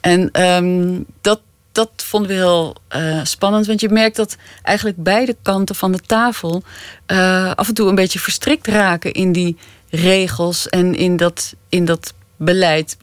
[0.00, 1.40] En ehm, dat,
[1.72, 6.00] dat vonden we heel uh, spannend, want je merkt dat eigenlijk beide kanten van de
[6.00, 6.62] tafel
[7.06, 9.56] uh, af en toe een beetje verstrikt raken in die
[9.90, 12.96] regels en in dat, in dat beleid.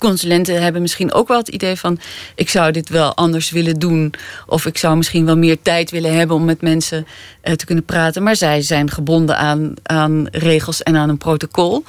[0.00, 2.00] Consulenten hebben misschien ook wel het idee van:
[2.34, 4.14] ik zou dit wel anders willen doen.
[4.46, 7.06] Of ik zou misschien wel meer tijd willen hebben om met mensen
[7.44, 8.22] uh, te kunnen praten.
[8.22, 11.84] Maar zij zijn gebonden aan, aan regels en aan een protocol.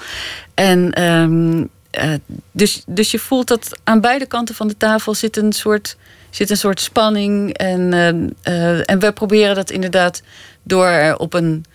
[0.54, 1.70] En um,
[2.04, 2.14] uh,
[2.52, 5.98] dus, dus je voelt dat aan beide kanten van de tafel zit een soort,
[6.30, 7.54] zit een soort spanning.
[7.54, 7.94] En,
[8.48, 10.22] uh, en we proberen dat inderdaad
[10.64, 11.66] door er op een,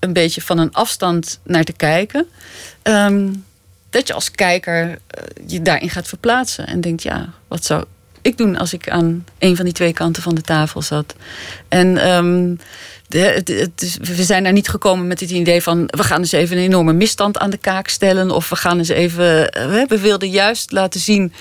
[0.00, 2.26] een beetje van een afstand naar te kijken.
[2.82, 3.44] Um,
[3.94, 4.96] dat je als kijker uh,
[5.46, 7.84] je daarin gaat verplaatsen en denkt: ja, wat zou
[8.22, 11.14] ik doen als ik aan een van die twee kanten van de tafel zat?
[11.68, 11.96] En
[13.08, 16.62] het we zijn daar niet gekomen met het idee van we gaan eens even een
[16.62, 18.30] enorme misstand aan de kaak stellen.
[18.30, 19.56] Of we gaan eens even.
[19.58, 21.32] Uh, we wilden juist laten zien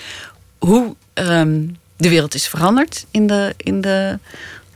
[0.59, 4.19] hoe um, de wereld is veranderd in de, in de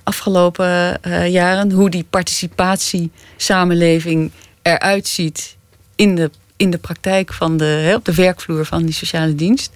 [0.04, 1.72] afgelopen uh, jaren.
[1.72, 5.56] Hoe die participatiesamenleving eruit ziet
[5.96, 9.72] in de in de praktijk van de, op de werkvloer van die sociale dienst.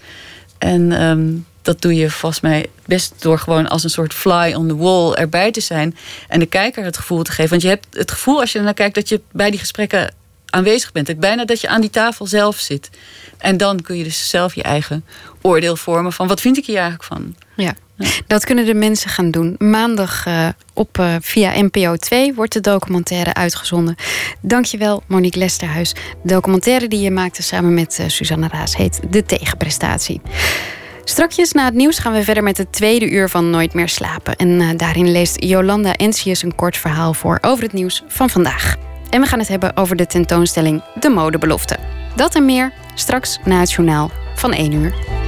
[0.57, 4.67] En um, dat doe je volgens mij best door gewoon als een soort fly on
[4.67, 5.97] the wall erbij te zijn.
[6.27, 7.49] En de kijker het gevoel te geven.
[7.49, 10.13] Want je hebt het gevoel als je ernaar kijkt dat je bij die gesprekken
[10.45, 11.19] aanwezig bent.
[11.19, 12.89] Bijna dat je aan die tafel zelf zit.
[13.37, 15.05] En dan kun je dus zelf je eigen
[15.41, 17.35] oordeel vormen van wat vind ik hier eigenlijk van.
[17.55, 17.73] Ja.
[18.27, 19.55] Dat kunnen de mensen gaan doen.
[19.57, 23.95] Maandag uh, op uh, via NPO 2 wordt de documentaire uitgezonden.
[24.41, 25.93] Dankjewel, Monique Lesterhuis.
[26.23, 30.21] De documentaire die je maakte samen met uh, Susanne Raas heet De Tegenprestatie.
[31.03, 34.35] Strakjes na het nieuws gaan we verder met het tweede uur van Nooit meer slapen.
[34.35, 38.75] En daarin leest Jolanda Ensius een kort verhaal voor over het nieuws van vandaag.
[39.09, 41.77] En we gaan het hebben over de tentoonstelling De Modebelofte.
[42.15, 45.20] Dat en meer straks na het journaal van 1 uur.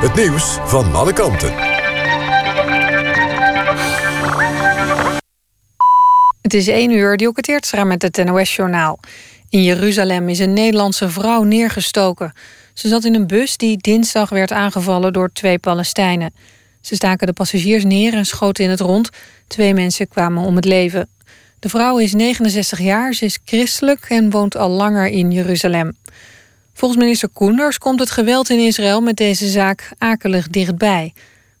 [0.00, 1.52] Het nieuws van alle kanten.
[6.42, 8.98] Het is 1 uur, Dielke Teertstra met het NOS-journaal.
[9.48, 12.32] In Jeruzalem is een Nederlandse vrouw neergestoken.
[12.74, 16.34] Ze zat in een bus die dinsdag werd aangevallen door twee Palestijnen.
[16.80, 19.08] Ze staken de passagiers neer en schoten in het rond.
[19.46, 21.08] Twee mensen kwamen om het leven.
[21.58, 25.96] De vrouw is 69 jaar, ze is christelijk en woont al langer in Jeruzalem.
[26.78, 31.12] Volgens minister Koenders komt het geweld in Israël met deze zaak akelig dichtbij.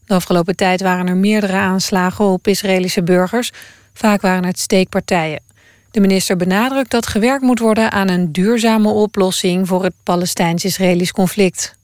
[0.06, 3.50] De afgelopen tijd waren er meerdere aanslagen op Israëlische burgers.
[3.92, 5.42] Vaak waren het steekpartijen.
[5.90, 11.74] De minister benadrukt dat gewerkt moet worden aan een duurzame oplossing voor het Palestijns-Israëlisch conflict.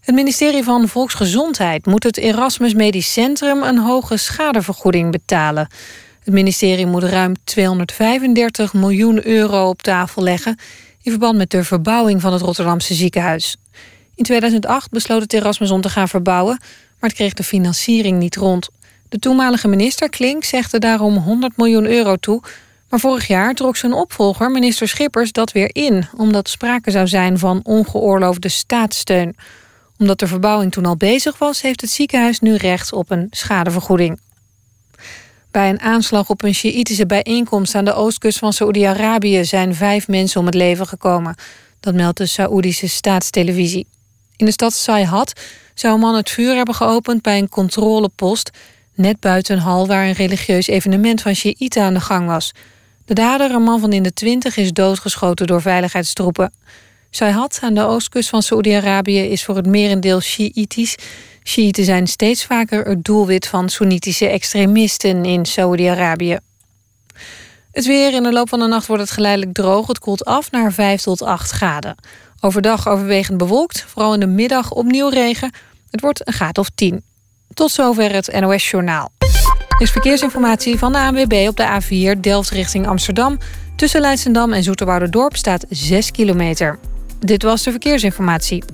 [0.00, 5.68] Het ministerie van Volksgezondheid moet het Erasmus Medisch Centrum een hoge schadevergoeding betalen.
[6.24, 10.56] Het ministerie moet ruim 235 miljoen euro op tafel leggen
[11.08, 13.56] in verband met de verbouwing van het Rotterdamse ziekenhuis.
[14.14, 16.56] In 2008 besloot het Erasmus om te gaan verbouwen,
[17.00, 18.68] maar het kreeg de financiering niet rond.
[19.08, 22.42] De toenmalige minister Klink zegde daarom 100 miljoen euro toe.
[22.88, 27.38] Maar vorig jaar trok zijn opvolger, minister Schippers, dat weer in, omdat sprake zou zijn
[27.38, 29.36] van ongeoorloofde staatssteun.
[29.98, 34.20] Omdat de verbouwing toen al bezig was, heeft het ziekenhuis nu recht op een schadevergoeding.
[35.50, 40.40] Bij een aanslag op een Sjiïtische bijeenkomst aan de oostkust van Saoedi-Arabië zijn vijf mensen
[40.40, 41.34] om het leven gekomen.
[41.80, 43.86] Dat meldt de Saoedische staatstelevisie.
[44.36, 45.40] In de stad Sayhat
[45.74, 48.50] zou een man het vuur hebben geopend bij een controlepost
[48.98, 52.52] net buiten een hal waar een religieus evenement van Sjiïten aan de gang was.
[53.04, 56.52] De dader, een man van in de twintig, is doodgeschoten door veiligheidstroepen.
[57.10, 60.96] Sayhat aan de oostkust van Saoedi-Arabië is voor het merendeel Sjiïtisch.
[61.48, 66.38] Sjiïten zijn steeds vaker het doelwit van Soenitische extremisten in Saoedi-Arabië.
[67.72, 69.86] Het weer in de loop van de nacht wordt het geleidelijk droog.
[69.86, 71.96] Het koelt af naar 5 tot 8 graden.
[72.40, 75.52] Overdag overwegend bewolkt, vooral in de middag opnieuw regen.
[75.90, 77.02] Het wordt een graad of 10.
[77.54, 79.10] Tot zover het NOS-journaal.
[79.68, 83.38] Er is verkeersinformatie van de ANWB op de A4 Delft richting Amsterdam.
[83.76, 86.78] Tussen Leidsendam en Dorp staat 6 kilometer.
[87.18, 88.64] Dit was de verkeersinformatie.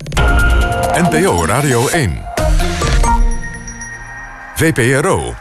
[0.93, 2.34] NPO Radio 1.
[4.55, 5.33] VPRO.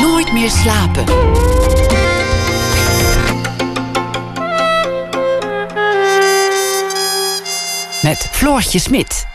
[0.00, 1.04] Nooit meer slapen.
[8.02, 9.26] Met Floortje Smit.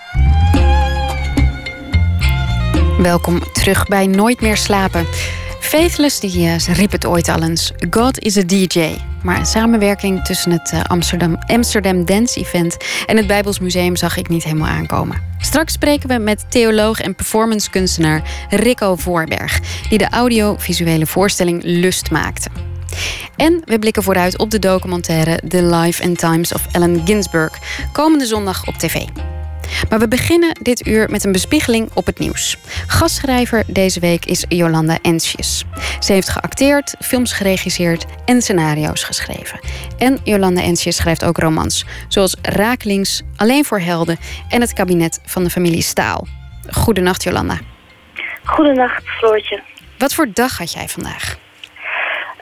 [2.98, 5.08] Welkom terug bij Nooit meer slapen.
[5.70, 7.72] Faithless die, uh, riep het ooit al eens.
[7.90, 8.96] God is a DJ.
[9.24, 14.18] Maar een samenwerking tussen het uh, Amsterdam, Amsterdam Dance Event en het Bijbels Museum zag
[14.18, 15.22] ik niet helemaal aankomen.
[15.38, 22.50] Straks spreken we met theoloog en performancekunstenaar Rico Voorberg, die de audiovisuele voorstelling Lust maakte.
[23.36, 27.60] En we blikken vooruit op de documentaire The Life and Times of Allen Ginsberg,
[27.92, 29.06] komende zondag op tv.
[29.90, 32.58] Maar we beginnen dit uur met een bespiegeling op het nieuws.
[32.88, 35.64] Gastschrijver deze week is Jolanda Ensjes.
[36.00, 39.60] Ze heeft geacteerd, films geregisseerd en scenario's geschreven.
[39.98, 44.18] En Jolanda Ensjes schrijft ook romans, zoals Raaklings, Alleen voor Helden
[44.50, 46.28] en Het kabinet van de familie Staal.
[46.70, 47.60] Goedenacht, Jolanda.
[48.44, 49.62] Goedenacht, Floortje.
[49.98, 51.38] Wat voor dag had jij vandaag?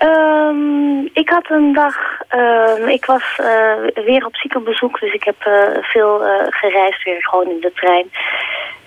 [0.04, 1.96] Um, ik had een dag,
[2.36, 7.50] uh, ik was uh, weer op ziekenbezoek, dus ik heb uh, veel gereisd, weer gewoon
[7.50, 8.12] in de trein.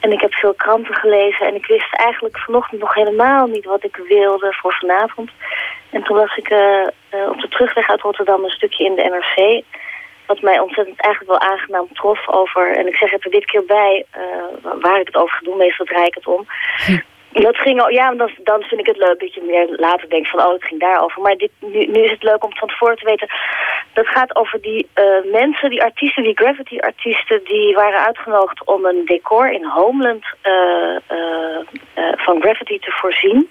[0.01, 3.85] En ik heb veel kranten gelezen en ik wist eigenlijk vanochtend nog helemaal niet wat
[3.85, 5.31] ik wilde voor vanavond.
[5.91, 6.55] En toen was ik
[7.29, 9.65] op de terugweg uit Rotterdam een stukje in de NRC,
[10.27, 13.65] wat mij ontzettend eigenlijk wel aangenaam trof over, en ik zeg het er dit keer
[13.65, 14.07] bij,
[14.81, 16.47] waar ik het over ga doen, meestal draai ik het om.
[16.87, 16.99] Hm.
[17.33, 20.41] Dat ging ja, dan, dan vind ik het leuk dat je meer later denkt van,
[20.41, 21.23] oh, het ging daarover.
[21.23, 23.29] Maar dit, nu, nu is het leuk om van tevoren te weten.
[23.93, 29.05] Dat gaat over die uh, mensen, die artiesten, die graffiti-artiesten, die waren uitgenodigd om een
[29.05, 33.51] decor in Homeland uh, uh, van graffiti te voorzien.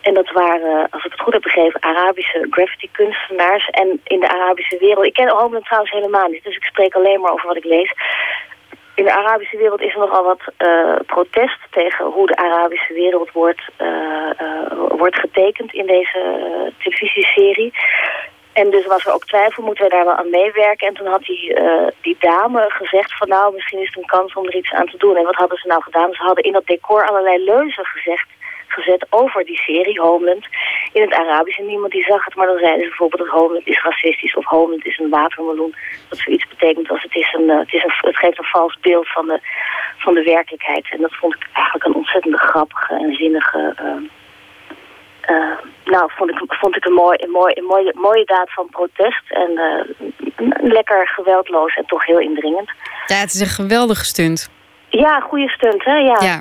[0.00, 3.68] En dat waren, als ik het goed heb begrepen, Arabische graffiti-kunstenaars.
[3.70, 7.20] En in de Arabische wereld, ik ken Homeland trouwens helemaal niet, dus ik spreek alleen
[7.20, 7.92] maar over wat ik lees
[8.96, 13.32] in de Arabische wereld is er nogal wat uh, protest tegen hoe de Arabische wereld
[13.32, 13.86] wordt, uh,
[14.42, 16.20] uh, wordt getekend in deze
[16.78, 17.72] televisieserie.
[18.52, 20.88] En dus was er ook twijfel, moeten wij daar wel aan meewerken?
[20.88, 21.56] En toen had die,
[22.00, 24.96] die dame gezegd van nou, misschien is het een kans om er iets aan te
[24.96, 25.16] doen.
[25.16, 26.12] En wat hadden ze nou gedaan?
[26.12, 28.28] Ze hadden in dat decor allerlei leuzen gezegd
[28.78, 30.44] gezet over die serie Homeland
[30.92, 31.58] in het Arabisch.
[31.58, 34.44] En niemand die zag het, maar dan zeiden ze bijvoorbeeld dat Homeland is racistisch of
[34.44, 35.74] Homeland is een watermeloen.
[36.08, 38.78] Dat zoiets betekent als het, is een, eh, het, is een, het geeft een vals
[38.80, 39.38] beeld van de,
[39.96, 40.86] van de werkelijkheid.
[40.90, 43.74] En dat vond ik eigenlijk een ontzettend grappige en zinnige...
[43.82, 44.10] Uh,
[45.30, 48.68] uh, nou, vond ik, vond ik een, mooi, een, mooi, een mooie, mooie daad van
[48.70, 49.22] protest.
[49.28, 49.80] En uh,
[50.72, 52.70] lekker geweldloos en toch heel indringend.
[53.06, 54.50] Ja, het is een geweldige stunt.
[54.88, 55.96] Ja, goede stunt, hè?
[55.96, 56.16] Ja.
[56.20, 56.40] ja.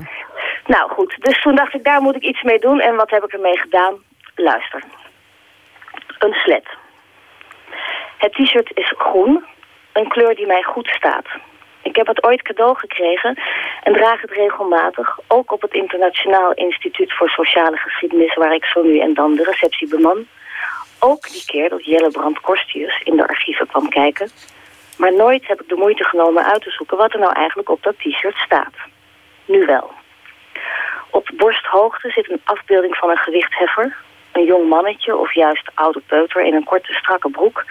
[0.66, 2.80] Nou goed, dus toen dacht ik, daar moet ik iets mee doen.
[2.80, 3.96] En wat heb ik ermee gedaan?
[4.36, 4.84] Luister.
[6.20, 6.68] Een slet.
[8.18, 9.46] Het t-shirt is groen,
[9.94, 11.26] een kleur die mij goed staat.
[11.82, 13.40] Ik heb het ooit cadeau gekregen
[13.84, 18.82] en draag het regelmatig, ook op het Internationaal Instituut voor Sociale Geschiedenis, waar ik zo
[18.82, 20.28] nu en dan de receptie beman.
[21.00, 24.30] Ook die keer dat Jelle Brand Korstius in de archieven kwam kijken.
[24.98, 27.84] Maar nooit heb ik de moeite genomen uit te zoeken wat er nou eigenlijk op
[27.84, 28.74] dat t-shirt staat.
[29.46, 29.92] Nu wel.
[31.16, 33.96] Op borsthoogte zit een afbeelding van een gewichtheffer.
[34.32, 37.66] Een jong mannetje of juist oude peuter in een korte strakke broek...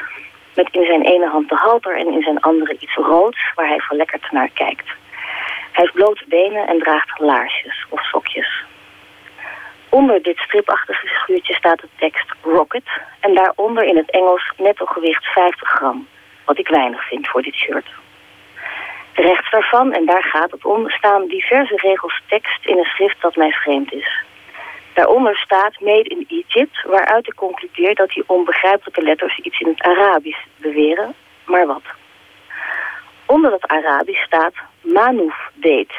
[0.54, 3.52] met in zijn ene hand de halter en in zijn andere iets roods...
[3.54, 4.87] waar hij verlekkerd naar kijkt.
[5.72, 8.64] Hij heeft blote benen en draagt laarsjes of sokjes.
[9.88, 12.88] Onder dit stripachtige figuurtje staat de tekst Rocket...
[13.20, 16.07] en daaronder in het Engels netto gewicht 50 gram...
[16.44, 17.87] wat ik weinig vind voor dit shirt.
[19.14, 23.37] Rechts daarvan, en daar gaat het om, staan diverse regels tekst in een schrift dat
[23.37, 24.24] mij vreemd is.
[24.94, 29.83] Daaronder staat Made in Egypt, waaruit ik concludeer dat die onbegrijpelijke letters iets in het
[29.83, 31.14] Arabisch beweren.
[31.44, 31.83] Maar wat?
[33.27, 35.94] Onder dat Arabisch staat Manouf date,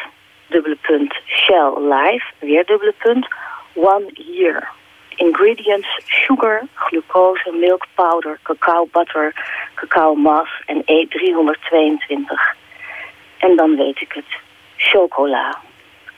[0.48, 3.28] dubbele punt, Shell live, weer dubbele punt,
[3.74, 4.68] one year.
[5.16, 9.34] Ingredients sugar, glucose, milk powder, cacao butter,
[9.76, 12.64] cacao mass en E322.
[13.46, 14.32] En dan weet ik het.
[14.76, 15.62] Chocola.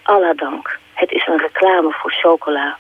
[0.03, 0.79] Allah dank.
[0.93, 2.77] Het is een reclame voor chocola.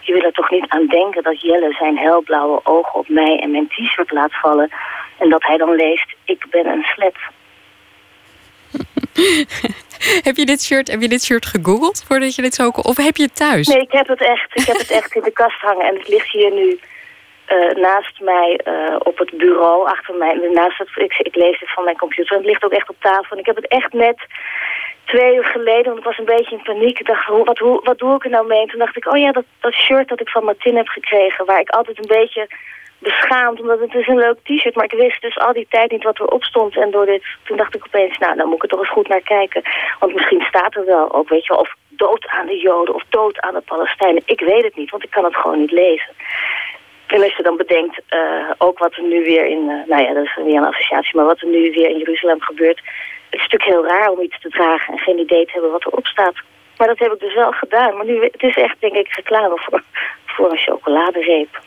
[0.00, 3.50] Je wil er toch niet aan denken dat Jelle zijn helblauwe ogen op mij en
[3.50, 4.70] mijn t-shirt laat vallen...
[5.18, 7.16] en dat hij dan leest, ik ben een slet.
[10.28, 12.68] heb, je dit shirt, heb je dit shirt gegoogeld voordat je dit zo...
[12.68, 13.66] Of heb je het thuis?
[13.66, 16.08] Nee, ik heb het echt, ik heb het echt in de kast hangen en het
[16.08, 16.78] ligt hier nu
[17.48, 21.72] uh, naast mij uh, op het bureau, achter mij, naast het, ik, ik lees het
[21.72, 22.32] van mijn computer.
[22.32, 23.30] En het ligt ook echt op tafel.
[23.30, 24.26] En ik heb het echt net
[25.04, 26.98] twee uur geleden, want ik was een beetje in paniek.
[26.98, 28.60] Ik dacht, wat, wat doe ik er nou mee?
[28.60, 31.46] En toen dacht ik, oh ja, dat, dat shirt dat ik van Martin heb gekregen,
[31.46, 32.48] waar ik altijd een beetje
[32.98, 34.74] beschaamd, omdat het is een leuk t-shirt.
[34.74, 36.76] Maar ik wist dus al die tijd niet wat erop stond.
[36.76, 39.08] En door dit, toen dacht ik opeens, nou, dan moet ik er toch eens goed
[39.08, 39.62] naar kijken.
[40.00, 43.40] Want misschien staat er wel ook, weet je, of dood aan de Joden of dood
[43.40, 44.22] aan de Palestijnen.
[44.26, 46.14] Ik weet het niet, want ik kan het gewoon niet lezen.
[47.06, 50.14] En als je dan bedenkt, uh, ook wat er nu weer in, uh, nou ja,
[50.14, 52.80] dat is niet een associatie, maar wat er nu weer in Jeruzalem gebeurt.
[53.30, 55.86] Het is natuurlijk heel raar om iets te dragen en geen idee te hebben wat
[55.86, 56.34] erop staat.
[56.76, 57.96] Maar dat heb ik dus wel gedaan.
[57.96, 59.82] Maar nu, het is echt, denk ik, reclame voor,
[60.26, 61.60] voor een chocoladereep.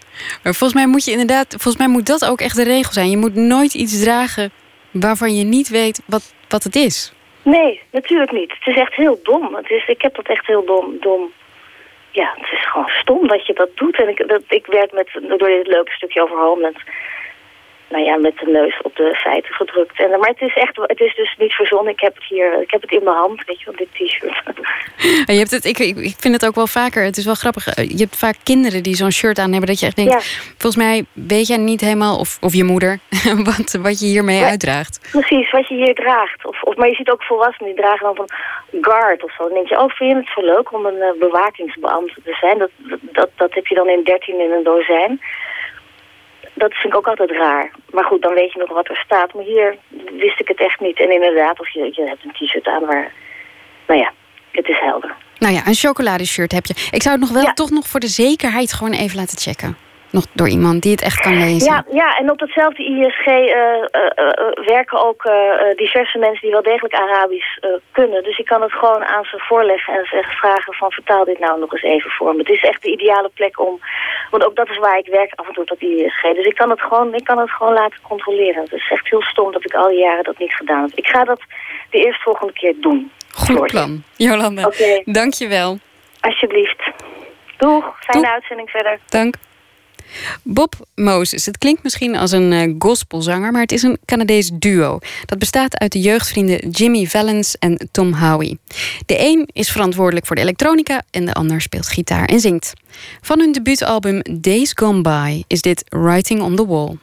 [0.44, 3.10] Maar volgens mij moet je inderdaad, volgens mij moet dat ook echt de regel zijn.
[3.10, 4.52] Je moet nooit iets dragen
[4.92, 7.14] waarvan je niet weet wat, wat het is.
[7.42, 8.52] Nee, natuurlijk niet.
[8.60, 9.56] Het is echt heel dom.
[9.56, 11.32] Het is, ik heb dat echt heel dom, dom
[12.20, 14.00] ja, het is gewoon stom dat je dat doet.
[14.02, 16.78] En ik, dat, ik werd met, door dit leuke stukje over Homeland
[17.90, 20.00] nou ja, met de neus op de feiten gedrukt.
[20.00, 21.94] En, maar het is echt, het is dus niet verzonnen.
[21.94, 24.42] Ik heb het hier, ik heb het in mijn hand, weet je wel, dit t-shirt.
[25.26, 27.68] Je hebt het, ik, ik vind het ook wel vaker, het is wel grappig.
[27.68, 30.26] Eh, je hebt vaak kinderen die zo'n shirt aan hebben dat je echt denkt,
[30.58, 33.00] volgens mij weet jij niet helemaal, of, of je moeder,
[33.50, 35.10] wat, wat je hiermee uitdraagt.
[35.12, 36.46] Precies, wat je hier draagt.
[36.46, 38.30] Of, of, maar je ziet ook volwassenen die dragen dan van
[38.82, 39.44] guard of zo.
[39.44, 42.58] Dan denk je, oh, vind je het zo leuk om een uh, bewakingsbeambte te zijn?
[42.58, 42.70] Dat,
[43.00, 45.22] dat, dat heb je dan in dertien in een dozijn
[46.60, 47.72] dat vind ik ook altijd raar.
[47.92, 49.34] Maar goed, dan weet je nog wat er staat.
[49.34, 49.78] Maar hier
[50.12, 51.00] wist ik het echt niet.
[51.00, 53.12] En inderdaad, of je, je hebt een t-shirt aan waar...
[53.88, 54.12] Nou ja,
[54.52, 55.16] het is helder.
[55.38, 56.74] Nou ja, een chocoladeshirt heb je.
[56.92, 60.26] Ik zou het nog wel toch nog voor de zekerheid gewoon even laten checken nog
[60.34, 61.72] door iemand die het echt kan lezen.
[61.72, 66.52] Ja, ja en op datzelfde ISG uh, uh, uh, werken ook eh, diverse mensen die
[66.52, 68.24] wel degelijk Arabisch eh, kunnen.
[68.24, 71.60] Dus ik kan het gewoon aan ze voorleggen en zeggen, vragen van vertaal dit nou
[71.60, 72.40] nog eens even voor me.
[72.40, 73.80] Het is echt de ideale plek om,
[74.32, 76.22] want ook dat is waar ik werk af en toe op dat ISG.
[76.22, 78.64] Dus ik kan het gewoon, ik kan het gewoon laten controleren.
[78.64, 80.92] Het is echt heel stom dat ik al die jaren dat niet gedaan heb.
[80.94, 81.42] Ik ga dat
[81.90, 83.12] de eerstvolgende keer doen.
[83.34, 84.66] Goed plan, Jolanda.
[84.66, 85.02] Okay.
[85.06, 85.78] Dank je wel.
[86.20, 86.82] Alsjeblieft.
[87.58, 89.00] Doeg, fijne uitzending verder.
[89.10, 89.36] Dank.
[90.44, 91.46] Bob Moses.
[91.46, 95.00] Het klinkt misschien als een uh, gospelzanger, maar het is een Canadees duo.
[95.26, 98.60] Dat bestaat uit de jeugdvrienden Jimmy Valens en Tom Howie.
[99.06, 102.74] De een is verantwoordelijk voor de elektronica en de ander speelt gitaar en zingt.
[103.22, 106.98] Van hun debuutalbum Days Gone By is dit Writing on the Wall.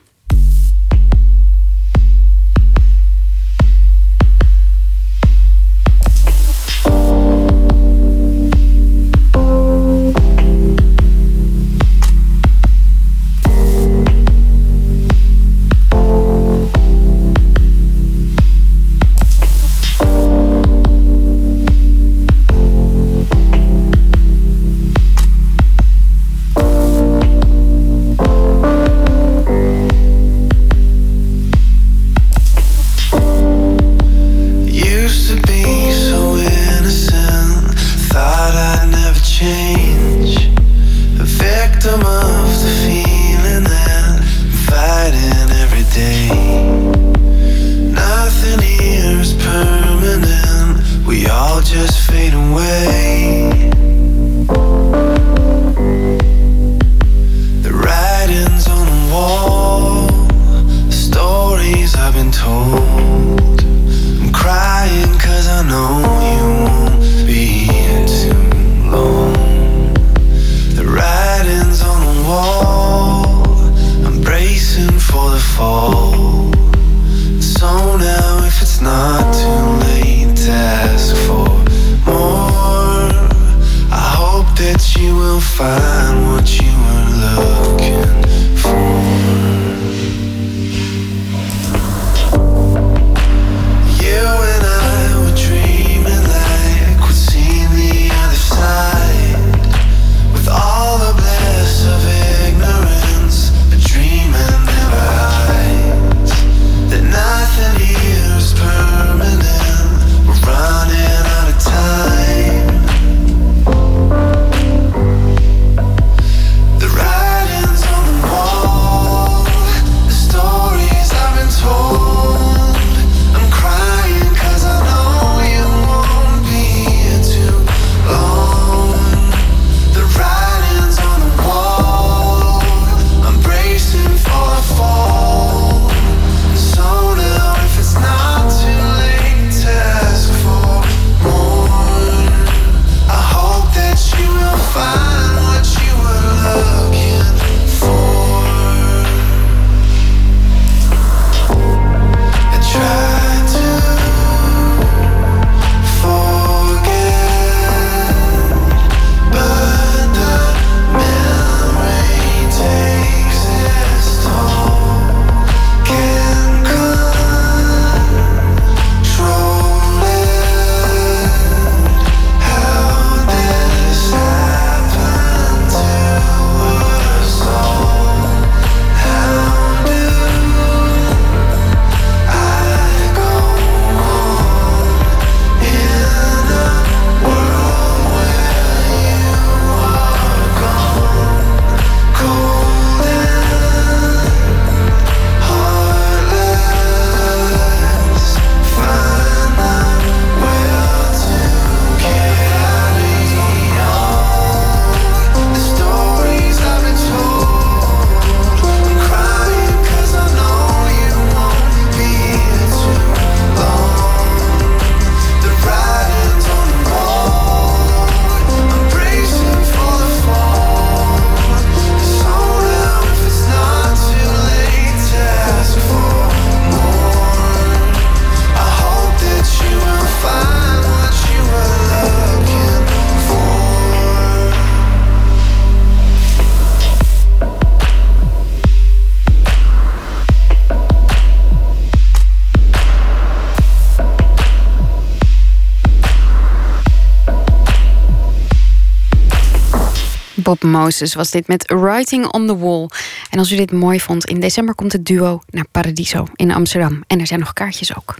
[250.46, 252.88] Bob Moses was dit met Writing on the Wall.
[253.30, 257.04] En als u dit mooi vond, in december komt het duo naar Paradiso in Amsterdam.
[257.06, 258.14] En er zijn nog kaartjes ook.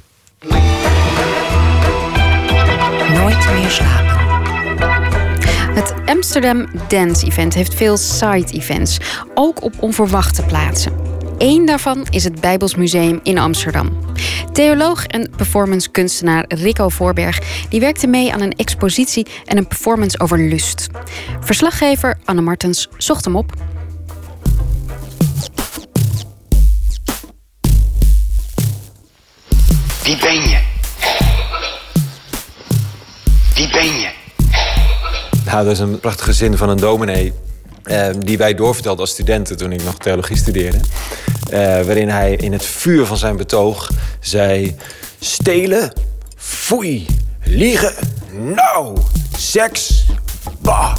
[3.09, 4.17] Nooit meer slapen.
[5.75, 8.99] Het Amsterdam Dance Event heeft veel side-events,
[9.35, 11.16] ook op onverwachte plaatsen.
[11.39, 13.99] Eén daarvan is het Bijbelsmuseum in Amsterdam.
[14.53, 20.39] Theoloog en performancekunstenaar Rico Voorberg die werkte mee aan een expositie en een performance over
[20.39, 20.89] lust.
[21.41, 23.53] Verslaggever Anne Martens zocht hem op.
[30.03, 30.61] Wie ben je?
[33.55, 34.11] Wie ben je?
[35.45, 37.33] Nou, dat is een prachtige zin van een dominee
[37.87, 40.79] uh, die wij doorvertelden als studenten toen ik nog theologie studeerde.
[40.79, 44.77] Uh, waarin hij in het vuur van zijn betoog zei:
[45.21, 45.93] stelen,
[46.37, 47.07] foei,
[47.45, 47.95] liegen,
[48.33, 48.99] nou,
[49.37, 50.07] seks,
[50.59, 50.97] bah.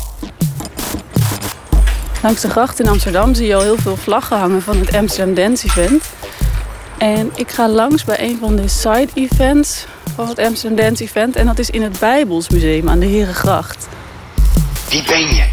[2.23, 5.33] Langs de gracht in Amsterdam zie je al heel veel vlaggen hangen van het Amsterdam
[5.33, 6.03] Dance Event.
[6.97, 9.85] En ik ga langs bij een van de side events
[10.15, 11.35] van het Amsterdam Dance Event.
[11.35, 13.87] En dat is in het Bijbelsmuseum aan de Herengracht.
[14.89, 15.45] Wie ben je?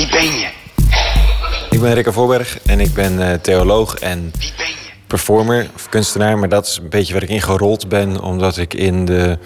[0.00, 0.48] Wie ben je?
[1.70, 4.32] Ik ben Rikke Voorberg en ik ben uh, theoloog en
[5.06, 6.38] performer of kunstenaar.
[6.38, 9.38] Maar dat is een beetje waar ik in gerold ben, omdat ik in de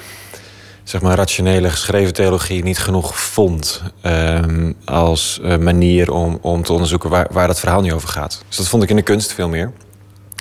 [0.85, 4.39] zeg maar, rationele geschreven theologie niet genoeg vond uh,
[4.85, 8.43] als uh, manier om, om te onderzoeken waar, waar het verhaal nu over gaat.
[8.49, 9.73] Dus dat vond ik in de kunst veel meer.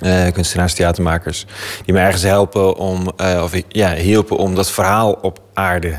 [0.03, 1.45] Uh, kunstenaars, theatermakers,
[1.85, 3.07] die me ergens helpen om,
[3.41, 5.97] of ja, hielpen om dat verhaal op aarde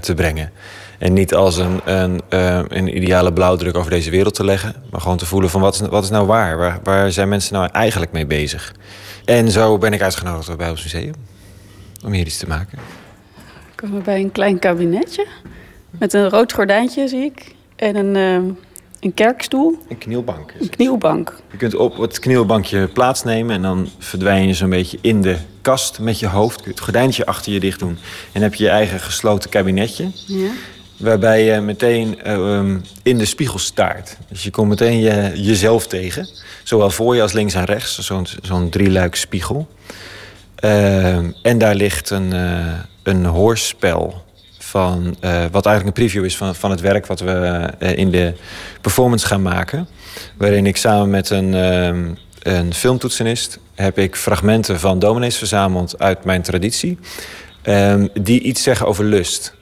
[0.00, 0.52] te brengen.
[0.98, 4.74] En niet als een, een, uh, een ideale blauwdruk over deze wereld te leggen.
[4.90, 6.56] Maar gewoon te voelen van wat is, wat is nou waar?
[6.56, 6.80] waar?
[6.82, 8.74] Waar zijn mensen nou eigenlijk mee bezig?
[9.24, 11.14] En zo ben ik uitgenodigd bij ons museum.
[12.04, 12.78] Om hier iets te maken.
[13.70, 15.26] Ik kom bij een klein kabinetje.
[15.90, 17.54] Met een rood gordijntje zie ik.
[17.76, 18.52] En een, uh,
[19.00, 19.78] een kerkstoel.
[19.88, 20.54] Een knielbank.
[20.60, 21.36] Een knielbank.
[21.50, 23.54] Je kunt op het knielbankje plaatsnemen.
[23.54, 26.56] En dan verdwijn je zo'n beetje in de kast met je hoofd.
[26.56, 27.88] Kun je het gordijntje achter je dicht doen.
[27.88, 27.96] En
[28.32, 30.10] dan heb je je eigen gesloten kabinetje.
[30.26, 30.50] Ja.
[31.04, 32.60] Waarbij je meteen uh,
[33.02, 34.16] in de spiegel staart.
[34.28, 36.28] Dus je komt meteen je, jezelf tegen.
[36.62, 37.98] Zowel voor je als links en rechts.
[37.98, 39.68] Zo'n zo'n drieluik spiegel.
[40.64, 44.22] Uh, en daar ligt een, uh, een hoorspel
[44.58, 45.16] van
[45.50, 48.32] wat eigenlijk een preview is van, van het werk wat we in de
[48.80, 49.88] performance gaan maken.
[50.36, 56.24] Waarin ik samen met een, uh, een filmtoetsenist heb ik fragmenten van dominees verzameld uit
[56.24, 56.98] mijn traditie.
[57.62, 59.54] Ehm, die iets zeggen over lust.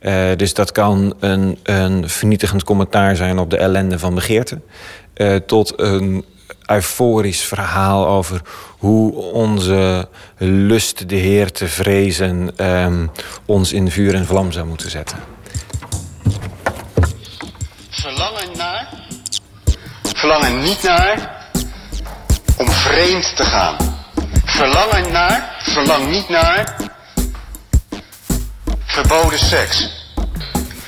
[0.00, 4.60] Uh, dus dat kan een, een, vernietigend commentaar zijn op de ellende van begeerte.
[5.14, 6.24] Uh, tot een
[6.66, 8.40] euforisch verhaal over
[8.78, 13.10] hoe onze lust de Heer te vrezen um,
[13.46, 15.18] ons in vuur en vlam zou moeten zetten.
[17.90, 18.88] Verlangen naar,
[20.02, 21.36] verlangen niet naar
[22.58, 23.76] om vreemd te gaan.
[24.44, 26.76] Verlangen naar, verlang niet naar
[29.04, 29.88] verboden seks.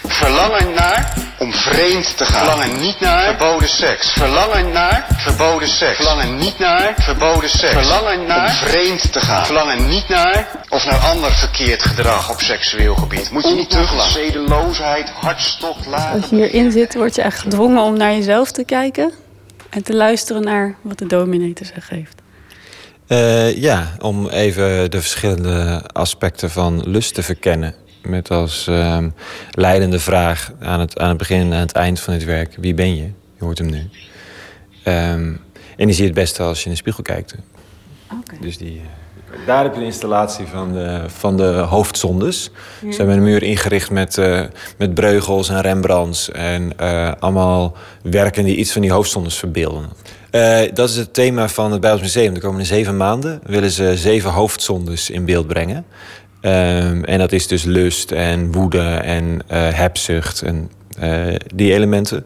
[0.06, 2.46] Verlangen naar om vreemd te gaan.
[2.46, 4.12] Verlangen niet naar verboden seks.
[4.12, 5.96] Verlangen naar verboden seks.
[5.96, 7.72] Verlangen niet naar verboden seks.
[7.72, 9.46] Verlangen naar om vreemd te gaan.
[9.46, 13.30] Verlangen niet naar of naar ander verkeerd gedrag op seksueel gebied.
[13.30, 14.12] Moet je niet teruglaten.
[14.12, 16.20] Zedeloosheid, hartstocht, laten.
[16.20, 19.12] Als je hierin zit, word je echt gedwongen om naar jezelf te kijken
[19.70, 22.22] en te luisteren naar wat de dominee te zeggen heeft.
[23.08, 27.74] Uh, ja, om even de verschillende aspecten van lust te verkennen.
[28.03, 28.98] Met als uh,
[29.51, 32.74] leidende vraag aan het, aan het begin en aan het eind van dit werk: wie
[32.74, 33.11] ben je?
[33.38, 33.88] Je hoort hem nu.
[34.84, 35.40] Um,
[35.76, 37.34] en die zie je het beste als je in de spiegel kijkt.
[38.12, 38.38] Okay.
[38.40, 38.80] Dus die,
[39.46, 42.51] daar heb je een installatie van de, van de hoofdzondes.
[42.80, 42.90] Ja.
[42.90, 44.42] Ze hebben een muur ingericht met, uh,
[44.78, 46.30] met Breugels en Rembrandts.
[46.30, 49.88] En uh, allemaal werken die iets van die hoofdzondes verbeelden.
[50.30, 52.34] Uh, dat is het thema van het Bijbels Museum.
[52.34, 55.84] De komende zeven maanden willen ze zeven hoofdzondes in beeld brengen.
[56.43, 60.70] Um, en dat is dus lust en woede en uh, hebzucht en
[61.03, 62.16] uh, die elementen.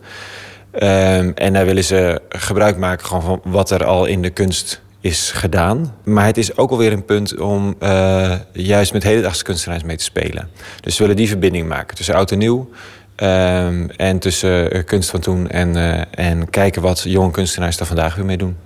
[0.73, 5.31] Um, en daar willen ze gebruik maken van wat er al in de kunst is
[5.31, 5.95] gedaan.
[6.05, 10.05] Maar het is ook alweer een punt om uh, juist met hedendaagse kunstenaars mee te
[10.05, 10.49] spelen.
[10.81, 12.71] Dus ze willen die verbinding maken tussen oud en nieuw.
[13.17, 15.77] Um, en tussen kunst van toen en,
[16.11, 18.57] en kijken wat jonge kunstenaars daar vandaag weer mee doen.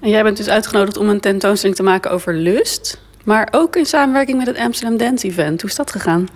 [0.00, 3.00] En jij bent dus uitgenodigd om een tentoonstelling te maken over lust.
[3.28, 5.60] Maar ook in samenwerking met het Amsterdam Dance Event.
[5.60, 6.28] Hoe is dat gegaan?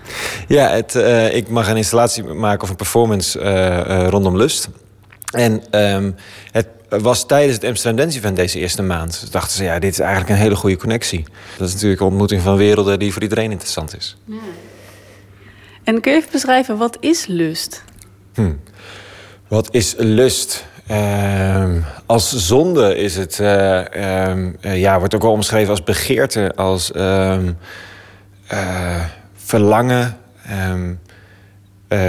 [0.49, 4.69] Ja, het, uh, ik mag een installatie maken of een performance uh, uh, rondom lust.
[5.31, 6.15] En um,
[6.51, 9.21] het was tijdens het Amsterdam Dance Event deze eerste maand.
[9.21, 11.25] Dus dachten ze, ja, dit is eigenlijk een hele goede connectie.
[11.59, 14.17] Dat is natuurlijk een ontmoeting van werelden die voor iedereen interessant is.
[14.25, 14.37] Ja.
[15.85, 17.85] En kun je even beschrijven, wat is lust?
[18.35, 18.53] Hm.
[19.49, 20.65] Wat is lust?
[20.87, 23.83] Ehm, als zonde is het, uh,
[24.61, 27.57] ja, wordt ook wel omschreven als begeerte, als um,
[29.35, 30.17] verlangen,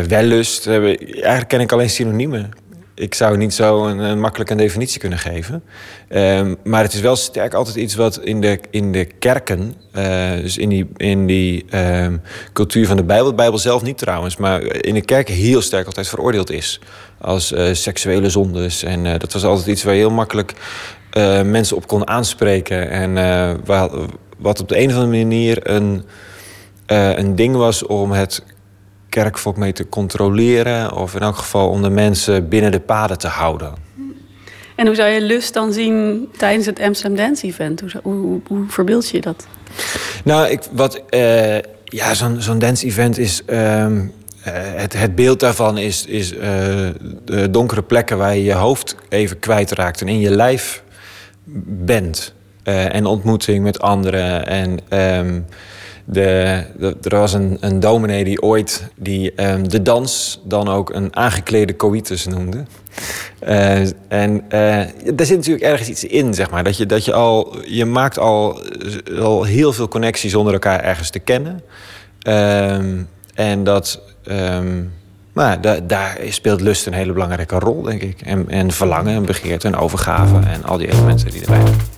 [0.08, 0.68] wellust.
[0.68, 2.52] eigenlijk ken ik alleen synoniemen
[2.96, 5.64] ik zou niet zo een, een makkelijk een definitie kunnen geven.
[6.08, 10.32] Ehm, maar het is wel sterk altijd iets wat in de, in de kerken, uh,
[10.32, 12.22] dus in die, in die um,
[12.54, 15.86] cultuur van de Bijbel, de Bijbel zelf niet trouwens, maar in de kerken heel sterk
[15.86, 16.80] altijd veroordeeld is.
[17.22, 18.84] Als uh, seksuele zondes.
[18.84, 20.54] En uh, dat was altijd iets waar je heel makkelijk
[21.46, 22.90] mensen op kon aanspreken.
[22.90, 23.14] En
[24.38, 26.04] wat op de een of andere manier een,
[26.86, 28.44] een ding was om het
[29.14, 30.96] kerkvolk mee te controleren.
[30.96, 33.74] Of in elk geval om de mensen binnen de paden te houden.
[34.76, 37.80] En hoe zou je lust dan zien tijdens het Amsterdam Dance Event?
[37.80, 39.48] Hoe, hoe, hoe verbeeld je dat?
[40.24, 43.42] Nou, ik, wat, uh, ja, zo'n zo'n dance event is.
[43.48, 43.88] Uh,
[44.46, 46.40] het, het beeld daarvan is, is uh,
[47.26, 50.84] de donkere plekken waar je je hoofd even kwijtraakt en in je lijf
[51.86, 52.34] bent.
[52.64, 54.48] en ontmoeting met anderen.
[54.48, 55.46] En um,
[56.06, 56.64] de,
[57.02, 61.76] er was een, een dominee die ooit die, um, de dans dan ook een aangeklede
[61.76, 62.64] coitus noemde.
[63.48, 64.42] Uh, en uh,
[65.14, 66.64] daar zit natuurlijk ergens iets in, zeg maar.
[66.64, 68.62] Dat je, dat je al, je maakt al,
[69.20, 71.62] al heel veel connecties zonder elkaar ergens te kennen.
[72.28, 74.94] Um, en dat, um,
[75.34, 78.22] maar da, daar speelt lust een hele belangrijke rol, denk ik.
[78.22, 81.93] En, en verlangen en begeerte en overgave en al die elementen die erbij zijn.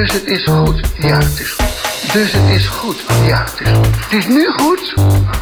[0.00, 0.80] Dus het is goed.
[0.98, 2.12] Ja, het is goed.
[2.12, 3.04] Dus het is goed.
[3.26, 3.86] Ja, het is goed.
[3.86, 4.94] Het is nu goed.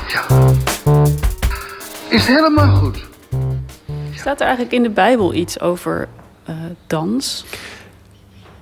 [0.08, 0.26] Ja.
[2.08, 3.06] Is helemaal goed.
[4.14, 6.08] Staat er eigenlijk in de Bijbel iets over
[6.50, 6.56] uh,
[6.86, 7.44] dans?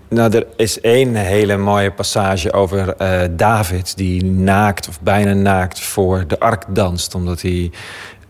[0.09, 3.97] Nou, er is één hele mooie passage over uh, David...
[3.97, 7.14] die naakt of bijna naakt voor de ark danst.
[7.14, 7.70] Omdat hij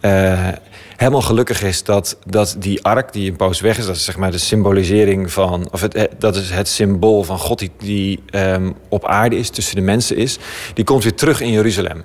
[0.07, 0.48] uh,
[0.96, 4.16] helemaal gelukkig is dat, dat die ark die een poos weg is, dat is zeg
[4.16, 8.74] maar de symbolisering van, of het, dat is het symbool van God die, die um,
[8.88, 10.38] op aarde is, tussen de mensen is,
[10.74, 12.04] die komt weer terug in Jeruzalem.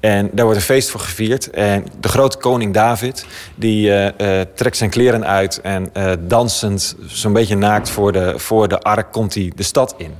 [0.00, 1.50] En daar wordt een feest voor gevierd.
[1.50, 7.56] En de grote koning David, die uh, trekt zijn kleren uit en dansend, zo'n beetje
[7.56, 10.14] naakt voor de, voor de ark, komt hij de stad in.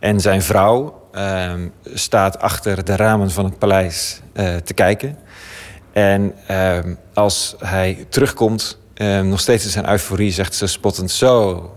[0.00, 4.20] En zijn vrouw ehm, staat achter de ramen van het paleis
[4.64, 5.18] te kijken.
[5.92, 11.70] En ehm, als hij terugkomt, ehm, nog steeds in zijn euforie, zegt ze spottend: Zo,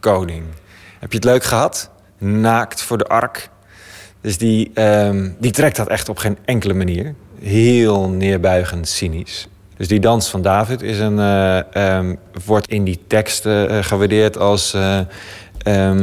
[0.00, 0.44] koning,
[0.98, 1.90] heb je het leuk gehad?
[2.18, 3.48] Naakt voor de ark.
[4.20, 7.14] Dus die, ehm, die trekt dat echt op geen enkele manier.
[7.40, 9.48] Heel neerbuigend, cynisch.
[9.76, 11.18] Dus die dans van David is een,
[11.76, 12.10] uh,
[12.44, 14.74] wordt in die teksten uh, gewaardeerd als.
[14.74, 15.00] Uh,
[15.62, 15.94] ja,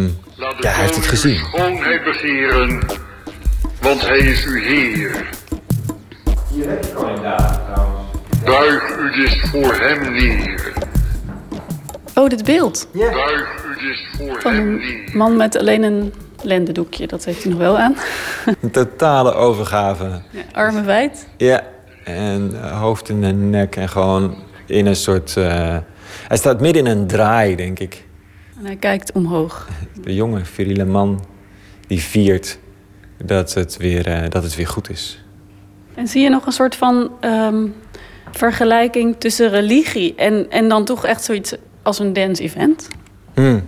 [0.60, 1.38] hij heeft het gezien.
[1.38, 2.80] Schoonheid begeren,
[3.82, 5.30] want hij is uw Heer.
[6.56, 8.02] Hier heb je koning David trouwens.
[8.44, 10.74] Buig u dus voor hem neer.
[12.16, 12.88] Oh, dit beeld.
[12.94, 13.12] Ja.
[13.12, 15.18] Buig u dus voor Van hem een neer.
[15.18, 17.96] man met alleen een lendendoekje, dat heeft hij nog wel aan.
[18.62, 20.22] Een totale overgave.
[20.30, 21.28] Ja, armen wijd.
[21.38, 21.64] Ja,
[22.04, 24.36] en hoofd in de nek en gewoon
[24.66, 25.36] in een soort...
[25.38, 25.78] Uh,
[26.28, 28.06] hij staat midden in een draai, denk ik.
[28.60, 29.68] En hij kijkt omhoog.
[30.02, 31.26] De jonge, viriele man
[31.88, 32.60] die viert
[33.24, 35.25] dat het weer, uh, dat het weer goed is.
[35.96, 37.76] En zie je nog een soort van um,
[38.32, 42.88] vergelijking tussen religie en, en dan toch echt zoiets als een dance-event?
[43.34, 43.64] Hmm.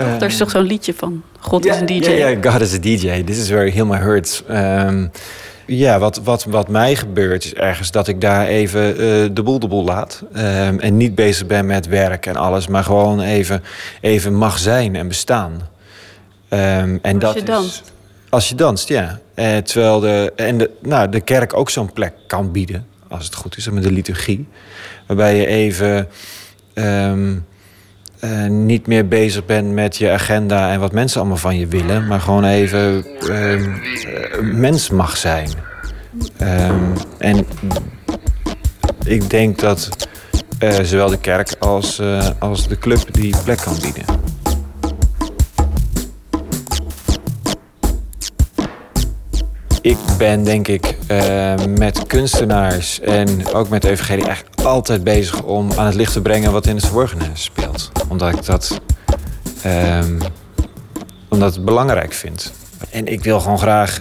[0.00, 2.10] Uh, er is toch zo'n liedje van God yeah, is een DJ.
[2.10, 3.22] Ja, yeah, God is a DJ.
[3.22, 4.42] This is where my hurts.
[4.50, 5.10] Um,
[5.66, 9.58] ja, wat, wat, wat mij gebeurt is ergens dat ik daar even uh, de boel
[9.58, 10.22] de boel laat.
[10.36, 13.62] Um, en niet bezig ben met werk en alles, maar gewoon even,
[14.00, 15.52] even mag zijn en bestaan.
[15.52, 17.82] Um, en als dat je danst.
[17.84, 17.92] Is,
[18.30, 19.18] als je danst, ja.
[19.34, 23.34] Eh, terwijl de, en de, nou, de kerk ook zo'n plek kan bieden, als het
[23.34, 24.48] goed is, met de liturgie.
[25.06, 26.08] Waarbij je even
[26.74, 27.46] um,
[28.24, 32.06] uh, niet meer bezig bent met je agenda en wat mensen allemaal van je willen,
[32.06, 35.48] maar gewoon even um, uh, mens mag zijn.
[36.42, 37.46] Um, en
[39.04, 40.08] ik denk dat
[40.62, 42.02] uh, zowel de kerk als,
[42.38, 44.04] als de club die plek kan bieden.
[49.80, 55.72] Ik ben denk ik uh, met kunstenaars en ook met evangelie eigenlijk altijd bezig om
[55.76, 57.92] aan het licht te brengen wat in het verborgene speelt.
[58.08, 58.80] Omdat ik dat
[59.66, 60.18] um,
[61.28, 62.52] omdat het belangrijk vind.
[62.90, 64.00] En ik wil gewoon graag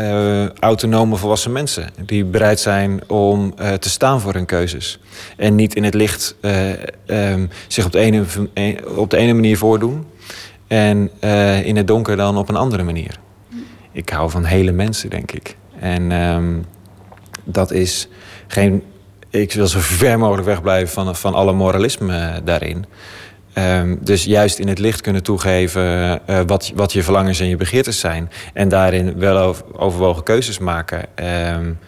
[0.00, 5.00] uh, autonome volwassen mensen die bereid zijn om uh, te staan voor hun keuzes.
[5.36, 6.34] En niet in het licht
[7.06, 8.24] um, zich op de, ene,
[8.96, 10.06] op de ene manier voordoen.
[10.66, 11.10] En
[11.64, 13.18] in het donker dan op een andere manier.
[13.92, 15.56] Ik hou van hele mensen, denk ik.
[15.78, 16.58] En ehm,
[17.44, 18.08] dat is
[18.46, 18.82] geen.
[19.30, 22.84] Ik wil zo ver mogelijk wegblijven van, van alle moralisme daarin.
[23.52, 27.56] Ehm, dus juist in het licht kunnen toegeven uh, wat, wat je verlangens en je
[27.56, 28.30] begeertes zijn.
[28.54, 31.04] En daarin wel overwogen keuzes maken.
[31.54, 31.78] Um,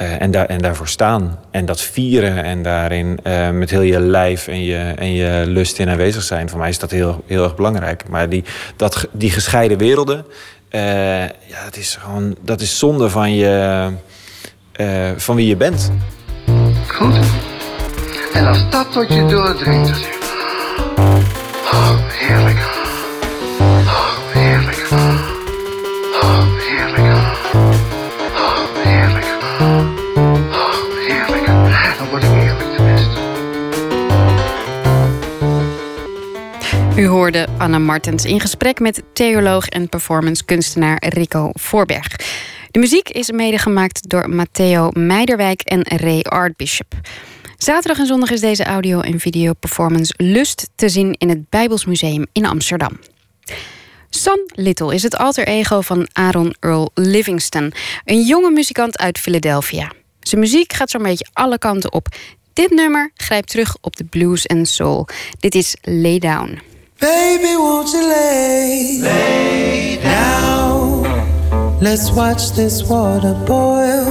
[0.00, 1.38] uh, en, daar, en daarvoor staan.
[1.50, 3.18] En dat vieren en daarin
[3.52, 6.48] met heel je lijf en je, en je lust in aanwezig zijn.
[6.48, 8.08] Voor mij is dat heel, heel erg belangrijk.
[8.08, 8.44] Maar die,
[8.76, 10.24] dat, die gescheiden werelden,
[11.46, 13.90] ja, dat is gewoon dat is zonde van, je,
[15.16, 15.90] van wie je bent.
[16.86, 17.14] Goed.
[18.32, 21.22] En als dat tot je doordringt, dan
[21.72, 22.41] Oh, heerlijk.
[36.96, 42.16] U hoorde Anna Martens in gesprek met theoloog en performancekunstenaar Rico Voorberg.
[42.70, 46.94] De muziek is mede gemaakt door Matteo Meiderwijk en Ray Artbishop.
[47.56, 52.46] Zaterdag en zondag is deze audio- en video-performance Lust te zien in het Bijbelsmuseum in
[52.46, 52.98] Amsterdam.
[54.10, 57.72] Son Little is het alter ego van Aaron Earl Livingston,
[58.04, 59.92] een jonge muzikant uit Philadelphia.
[60.20, 62.06] Zijn muziek gaat zo'n beetje alle kanten op.
[62.52, 65.06] Dit nummer grijpt terug op de blues en soul.
[65.38, 66.71] Dit is Lay Down.
[67.02, 71.02] Baby, won't you lay, lay down?
[71.80, 74.06] Let's watch this water boil.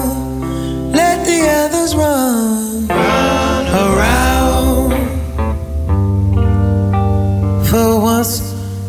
[0.92, 4.92] Let the others run, run around.
[7.70, 8.42] For once,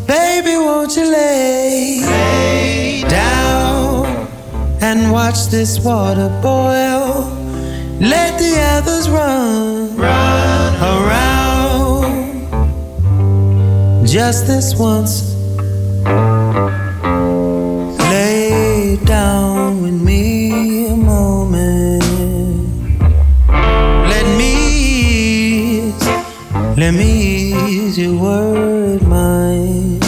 [0.09, 4.07] baby, won't you lay, lay down
[4.81, 7.31] and watch this water boil?
[8.01, 11.42] Let the others run, run around.
[14.05, 15.35] Just this once,
[18.11, 22.03] lay down with me a moment.
[24.13, 24.53] Let me
[25.89, 26.07] ease,
[26.77, 30.05] let me ease your word mind.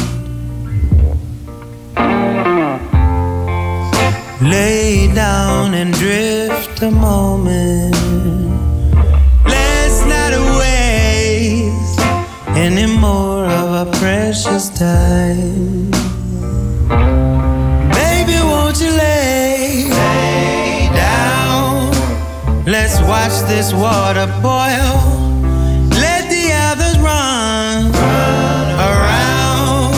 [4.42, 7.94] Lay down and drift a moment.
[9.46, 12.00] Let's not waste
[12.56, 13.33] any more of our
[14.34, 15.92] precious time.
[18.00, 21.92] Baby, won't you lay, lay down?
[22.66, 24.96] Let's watch this water boil.
[26.02, 29.94] Let the others run, run around.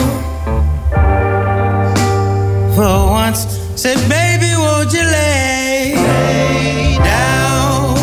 [2.75, 3.41] For once,
[3.75, 7.97] said, baby, won't you lay, lay down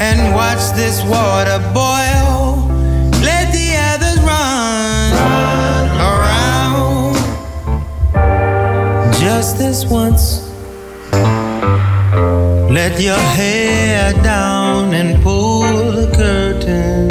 [0.00, 2.03] and watch this water boil?
[9.44, 10.24] Just this once.
[12.72, 17.08] Let your hair down and pull the curtain.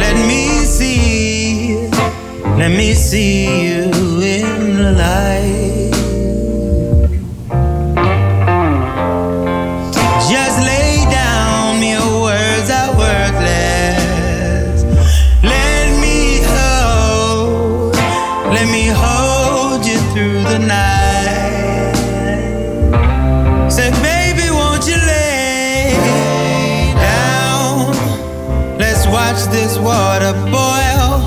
[0.00, 1.88] Let me see,
[2.56, 3.83] let me see you
[29.34, 31.18] watch this water boil.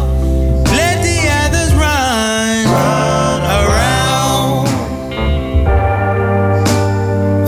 [0.80, 4.68] Let the others run, run around.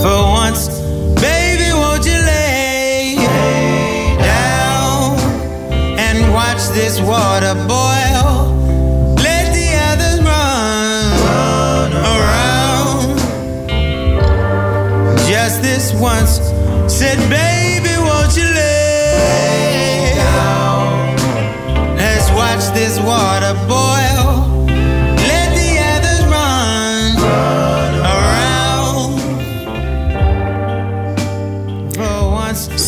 [0.02, 0.68] For once,
[1.22, 3.16] baby, won't you lay
[4.20, 5.18] down
[5.98, 8.52] and watch this water boil?
[9.16, 13.18] Let the others run, run around.
[15.30, 16.42] Just this once,
[16.94, 17.49] said, baby,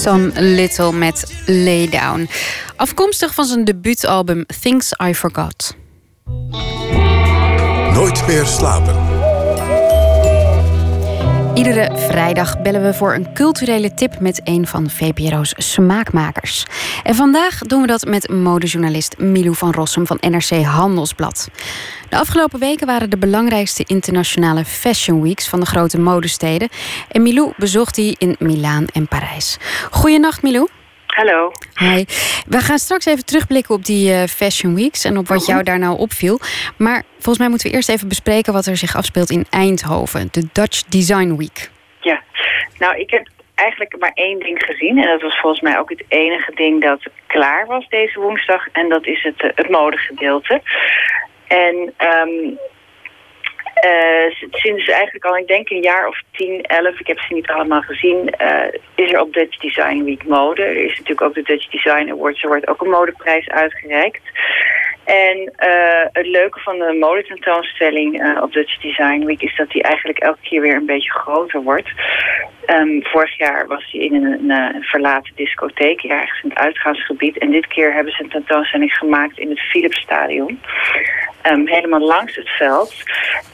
[0.01, 2.29] Son Little met Lay Down.
[2.75, 5.75] Afkomstig van zijn debuutalbum Things I Forgot.
[7.93, 9.10] Nooit meer slapen.
[11.61, 16.65] Iedere vrijdag bellen we voor een culturele tip met een van VPRO's smaakmakers.
[17.03, 21.49] En vandaag doen we dat met modejournalist Milou van Rossum van NRC Handelsblad.
[22.09, 26.69] De afgelopen weken waren de belangrijkste internationale fashion weeks van de grote modesteden.
[27.11, 29.57] En Milou bezocht die in Milaan en Parijs.
[29.91, 30.67] Goedenacht Milou.
[31.11, 31.51] Hallo.
[31.79, 32.03] Hi.
[32.47, 35.79] We gaan straks even terugblikken op die uh, Fashion Weeks en op wat jou daar
[35.79, 36.39] nou opviel.
[36.77, 40.47] Maar volgens mij moeten we eerst even bespreken wat er zich afspeelt in Eindhoven, de
[40.53, 41.69] Dutch Design Week.
[41.99, 42.21] Ja,
[42.77, 44.97] nou ik heb eigenlijk maar één ding gezien.
[44.97, 48.67] En dat was volgens mij ook het enige ding dat klaar was deze woensdag.
[48.71, 50.61] En dat is het, uh, het modegedeelte.
[51.47, 51.93] En
[52.25, 52.57] um,
[53.85, 57.47] uh, sinds eigenlijk al, ik denk een jaar of 10, 11, ik heb ze niet
[57.47, 58.63] allemaal gezien, uh,
[58.95, 60.61] is er op Dutch Design Week mode.
[60.61, 64.21] Er is natuurlijk ook de Dutch Design Awards, er wordt ook een modeprijs uitgereikt.
[65.03, 69.83] En uh, het leuke van de modetentoonstelling uh, op Dutch Design Week is dat die
[69.83, 71.89] eigenlijk elke keer weer een beetje groter wordt.
[72.67, 77.37] Um, vorig jaar was hij in een, een, verlaten discotheek, ergens in het uitgaansgebied.
[77.37, 80.61] En dit keer hebben ze een tentoonstelling gemaakt in het Philipsstadion.
[81.51, 82.95] Um, helemaal langs het veld.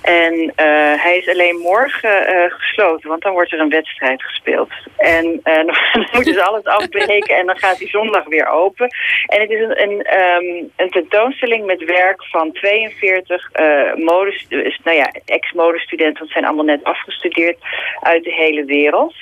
[0.01, 0.51] En
[0.99, 4.69] hij is alleen morgen gesloten, want dan wordt er een wedstrijd gespeeld.
[4.97, 5.55] En uh,
[5.93, 8.87] dan moeten ze alles afbreken en dan gaat hij zondag weer open.
[9.25, 13.49] En het is een, een, um, een tentoonstelling met werk van 42
[13.95, 14.47] modes,
[14.83, 17.57] nou ja, ex-modestudenten, want zijn allemaal net afgestudeerd
[18.01, 19.13] uit de hele wereld.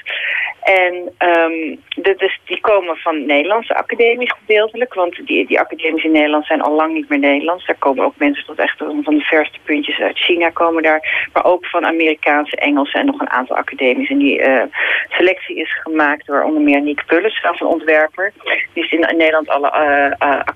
[0.66, 6.11] En um, dit is, die komen van Nederlandse academies gedeeltelijk, want die, die academies in
[6.11, 7.66] Nederland zijn al lang niet meer Nederlands.
[7.66, 11.45] Daar komen ook mensen tot echt van de verste puntjes uit China komen daar, maar
[11.45, 14.09] ook van Amerikaanse, Engelse en nog een aantal academies.
[14.09, 14.61] En die uh,
[15.09, 18.34] selectie is gemaakt door onder meer Nick Pulles, zelf een ontwerper.
[18.74, 19.72] Die is in, Nederland alle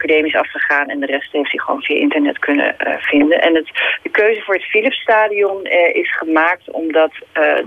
[0.09, 3.41] uh, afgegaan en de rest heeft hij gewoon via internet kunnen vinden.
[3.41, 3.69] En het,
[4.03, 7.11] de keuze voor het Philipsstadion is gemaakt omdat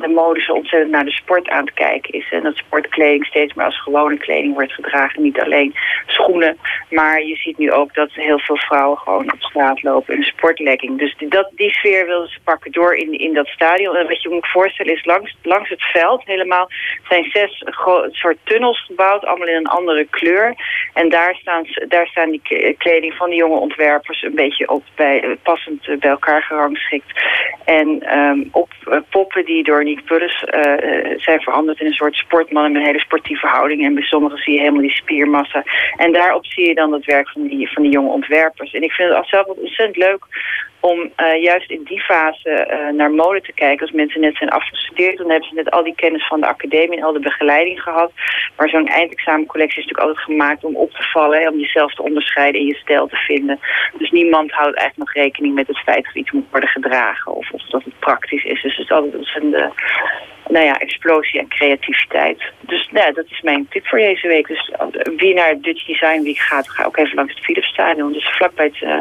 [0.01, 2.29] de mode zo ontzettend naar de sport aan het kijken is.
[2.31, 5.23] En dat sportkleding steeds meer als gewone kleding wordt gedragen.
[5.23, 5.75] Niet alleen
[6.07, 6.57] schoenen,
[6.91, 10.27] maar je ziet nu ook dat heel veel vrouwen gewoon op straat lopen in een
[10.27, 10.99] sportlegging.
[10.99, 13.97] Dus die, dat, die sfeer wilden ze pakken door in, in dat stadion.
[13.97, 16.71] En wat je moet voorstellen is langs, langs het veld helemaal
[17.09, 17.65] zijn zes
[18.11, 20.55] soort tunnels gebouwd, allemaal in een andere kleur.
[20.95, 25.37] En daar staan, daar staan die kleding van de jonge ontwerpers een beetje op bij,
[25.43, 27.21] passend bij elkaar gerangschikt.
[27.65, 30.45] En um, op uh, poppen die door Nick Pulles
[31.17, 33.85] zijn veranderd in een soort sportman met een hele sportieve houding.
[33.85, 35.63] En bij sommigen zie je helemaal die spiermassa.
[35.97, 38.73] En daarop zie je dan het werk van die, van die jonge ontwerpers.
[38.73, 40.25] En ik vind het zelf ontzettend leuk
[40.81, 41.11] om
[41.41, 42.53] juist in die fase
[42.97, 43.87] naar mode te kijken.
[43.87, 46.99] Als mensen net zijn afgestudeerd, dan hebben ze net al die kennis van de academie
[46.99, 48.13] en al de begeleiding gehad.
[48.57, 52.03] Maar zo'n eindexamencollectie is natuurlijk altijd gemaakt om op te vallen, hè, om jezelf te
[52.03, 53.59] onderscheiden en je stijl te vinden.
[53.99, 57.51] Dus niemand houdt eigenlijk nog rekening met het feit dat iets moet worden gedragen of,
[57.51, 58.63] of dat het praktisch is.
[58.63, 59.73] Dus het is altijd een
[60.49, 62.43] nou ja, explosie en creativiteit.
[62.61, 64.47] Dus nou ja, dat is mijn tip voor deze week.
[64.47, 64.71] Dus
[65.17, 68.13] wie naar Dutch Design Week gaat, ga ook even langs het Philipsstadion.
[68.13, 69.01] Dus vlakbij het, uh,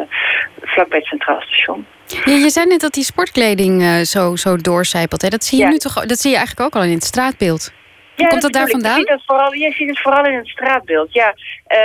[0.62, 1.86] vlakbij het Centraal Station.
[2.26, 5.22] Ja, je zei net dat die sportkleding uh, zo, zo doorcijpelt.
[5.22, 5.30] Hè?
[5.30, 5.70] Dat zie je ja.
[5.70, 6.06] nu toch?
[6.06, 7.72] Dat zie je eigenlijk ook al in het straatbeeld.
[8.22, 9.00] Ja, Komt dat, dat daar vandaan?
[9.00, 11.14] Je ziet, het vooral, je ziet het vooral in het straatbeeld.
[11.14, 11.36] Ja,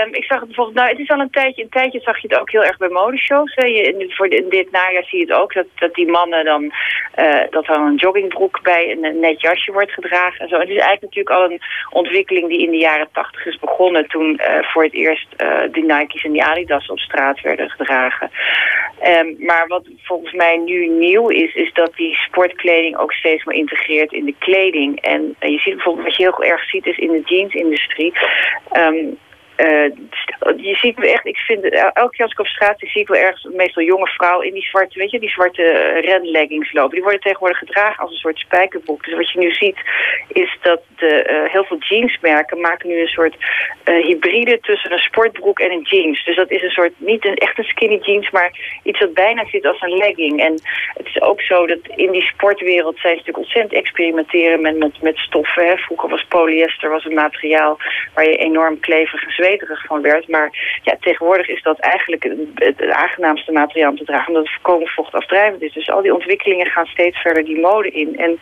[0.04, 0.76] um, ik zag het bijvoorbeeld.
[0.76, 1.62] Nou, het is al een tijdje.
[1.62, 3.54] Een tijdje zag je het ook heel erg bij modeshows.
[3.54, 3.66] Hè.
[3.66, 6.72] Je, in, voor de, dit najaar zie je het ook dat, dat die mannen dan
[7.16, 10.58] uh, dat dan een joggingbroek bij een, een net jasje wordt gedragen en zo.
[10.58, 11.60] Het is eigenlijk natuurlijk al een
[11.90, 15.80] ontwikkeling die in de jaren tachtig is begonnen toen uh, voor het eerst uh, de
[15.80, 18.30] Nike's en die Adidas op straat werden gedragen.
[19.04, 23.56] Um, maar wat volgens mij nu nieuw is, is dat die sportkleding ook steeds meer
[23.56, 25.00] integreert in de kleding.
[25.00, 28.12] En je ziet bijvoorbeeld wat je heel erg ziet is in de jeansindustrie.
[28.76, 29.18] Um,
[29.56, 29.90] uh,
[30.56, 33.08] je ziet me echt, ik vind, elke keer als ik op straat zie, zie ik
[33.08, 35.62] wel ergens meestal jonge vrouwen in die zwarte, weet je, die zwarte
[36.00, 36.94] renleggings lopen.
[36.94, 39.04] Die worden tegenwoordig gedragen als een soort spijkerbroek.
[39.04, 39.76] Dus wat je nu ziet,
[40.28, 43.36] is dat de, uh, heel veel jeansmerken maken nu een soort
[43.84, 46.24] uh, hybride tussen een sportbroek en een jeans.
[46.24, 49.44] Dus dat is een soort, niet een, echt een skinny jeans, maar iets dat bijna
[49.46, 50.40] zit als een legging.
[50.40, 50.52] En
[50.96, 55.02] het is ook zo dat in die sportwereld zijn ze natuurlijk ontzettend experimenteren met, met,
[55.02, 55.78] met stoffen.
[55.78, 57.78] Vroeger was polyester was een materiaal
[58.14, 60.28] waar je enorm klevig en zweterig van werd.
[60.28, 62.22] Maar ja, tegenwoordig is dat eigenlijk
[62.54, 64.28] het, aangenaamste materiaal om te dragen.
[64.28, 65.72] Omdat het voorkomen vochtafdrijvend is.
[65.72, 68.18] Dus al die ontwikkelingen gaan steeds verder die mode in.
[68.18, 68.38] En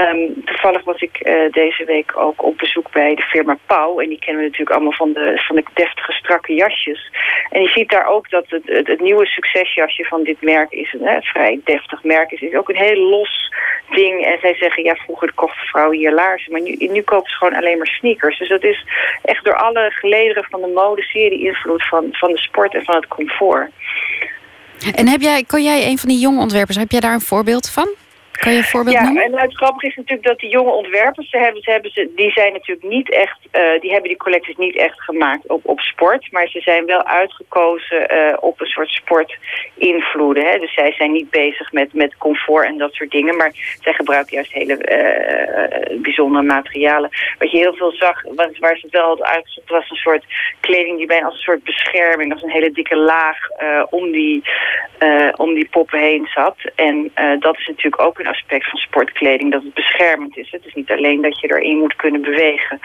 [0.00, 4.00] Um, toevallig was ik uh, deze week ook op bezoek bij de firma Pauw.
[4.00, 7.10] En die kennen we natuurlijk allemaal van de, van de deftige, strakke jasjes.
[7.50, 10.92] En je ziet daar ook dat het, het, het nieuwe succesjasje van dit merk is
[10.92, 12.30] een hè, vrij deftig merk.
[12.30, 13.54] Is, is ook een heel los
[13.90, 14.24] ding.
[14.24, 16.52] En zij zeggen, ja, vroeger kochten vrouwen hier laarzen.
[16.52, 18.38] Maar nu, nu kopen ze gewoon alleen maar sneakers.
[18.38, 18.86] Dus dat is
[19.22, 22.84] echt door alle gelederen van de mode zie die invloed van, van de sport en
[22.84, 23.70] van het comfort.
[24.94, 27.70] En heb jij, kon jij een van die jonge ontwerpers, heb jij daar een voorbeeld
[27.70, 27.88] van?
[28.38, 29.22] Kan je een voorbeeld ja, noemen?
[29.22, 32.10] en nou, het grappige is natuurlijk dat die jonge ontwerpers, ze hebben, ze hebben ze,
[32.16, 35.80] die zijn natuurlijk niet echt, uh, die hebben die collecties niet echt gemaakt op, op
[35.80, 40.46] sport, maar ze zijn wel uitgekozen uh, op een soort sportinvloeden.
[40.46, 40.58] Hè?
[40.58, 44.34] Dus zij zijn niet bezig met, met comfort en dat soort dingen, maar zij gebruiken
[44.34, 47.10] juist hele uh, bijzondere materialen.
[47.38, 50.24] Wat je heel veel zag, wat, waar ze het wel hadden uitgezocht, was een soort
[50.60, 53.38] kleding die bijna als een soort bescherming, als een hele dikke laag
[53.90, 54.42] om, die,
[55.36, 56.56] om die poppen heen zat.
[56.74, 60.50] En dat is natuurlijk ook een aspect van sportkleding, dat het beschermend is.
[60.50, 62.80] Het is niet alleen dat je erin moet kunnen bewegen.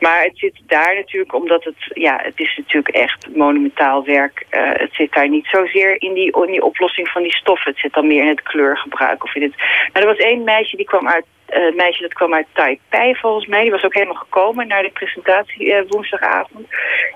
[0.00, 4.46] Maar het zit daar natuurlijk, omdat het, ja, het is natuurlijk echt monumentaal werk.
[4.50, 7.70] Uh, het zit daar niet zozeer in die, in die oplossing van die stoffen.
[7.70, 9.24] Het zit dan meer in het kleurgebruik.
[9.24, 9.56] Of in het...
[9.92, 11.24] Maar er was één meisje die kwam uit
[11.54, 13.62] uh, meisje dat kwam uit Taipei volgens mij.
[13.62, 16.66] Die was ook helemaal gekomen naar de presentatie uh, woensdagavond.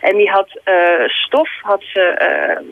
[0.01, 2.15] En die had uh, stof, had ze,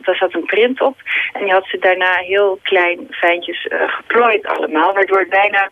[0.01, 0.95] daar zat een print op.
[1.33, 4.93] En die had ze daarna heel klein fijntjes geplooid allemaal.
[4.93, 5.69] Waardoor het bijna,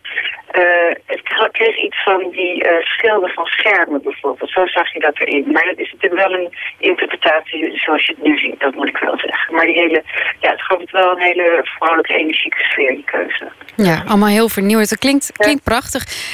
[1.05, 4.49] het kreeg iets van die schilden van schermen bijvoorbeeld.
[4.49, 5.51] Zo zag je dat erin.
[5.51, 8.59] Maar dat is natuurlijk wel een interpretatie zoals je het nu ziet.
[8.59, 9.55] Dat moet ik wel zeggen.
[9.55, 10.03] Maar die hele,
[10.39, 13.51] ja, het gaf het wel een hele vrolijke, energieke sfeer, die keuze.
[13.75, 14.89] Ja, allemaal heel vernieuwend.
[14.89, 15.84] Het klinkt, klinkt prachtig.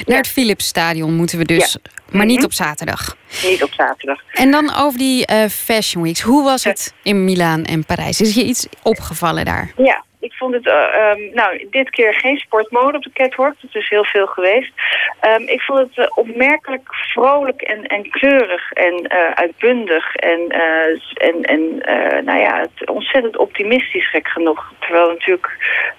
[0.06, 1.78] Naar het Philipsstadion moeten we dus.
[2.10, 3.18] Maar niet op zaterdag.
[3.44, 4.22] Niet op zaterdag.
[4.34, 6.22] En dan over die uh, Fashion Weeks.
[6.22, 8.22] Hoe was het in Milaan en Parijs?
[8.22, 9.72] Is je iets opgevallen daar?
[9.78, 13.54] Ja, ik vond het, uh, um, nou, dit keer geen sportmode op de catwalk.
[13.62, 14.72] Dat is heel veel geweest.
[15.26, 20.16] Um, ik vond het uh, opmerkelijk vrolijk en, en kleurig en uh, uitbundig.
[20.16, 20.48] En,
[21.14, 21.78] en, en
[22.26, 24.74] nou ja, het ontzettend optimistisch, gek genoeg.
[24.80, 25.48] Terwijl natuurlijk,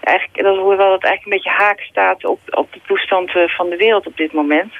[0.00, 3.76] eigenlijk, dat, hoewel dat eigenlijk een beetje haak staat op, op de toestand van de
[3.76, 4.72] wereld op dit moment.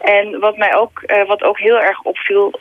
[0.00, 2.60] En wat mij ook, wat ook heel erg opviel,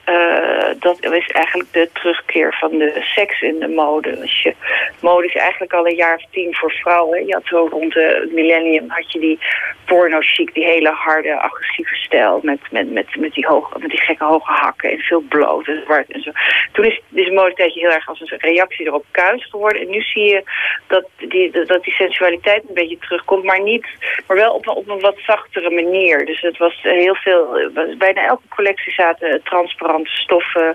[0.80, 4.20] dat is eigenlijk de terugkeer van de seks in de mode.
[4.20, 4.54] Dus je,
[5.02, 7.26] mode is eigenlijk al een jaar of tien voor vrouwen.
[7.26, 9.40] Je had zo rond het millennium had je die
[9.86, 12.40] porno chic, die hele harde, agressieve stijl.
[12.44, 15.82] Met, met, met, met, die, hoge, met die gekke hoge hakken en veel bloot en
[15.84, 16.32] zwart en zo.
[16.72, 19.82] Toen is, is de modetijdje heel erg als een reactie erop kuis geworden.
[19.82, 20.44] En nu zie je
[20.88, 23.44] dat die, dat die sensualiteit een beetje terugkomt.
[23.44, 23.88] Maar niet,
[24.28, 26.26] maar wel op een, op een wat zachtere manier.
[26.26, 30.74] Dus het was heel veel, bijna elke collectie zaten transparante stoffen.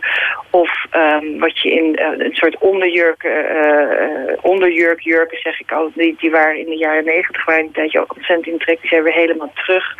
[0.50, 5.00] Of um, wat je in uh, een soort onderjurk, uh, onderjurk,
[5.30, 8.46] zeg ik al, die, die waren in de jaren negentig, waar een tijdje ook ontzettend
[8.46, 9.94] in trek, die zijn weer helemaal terug.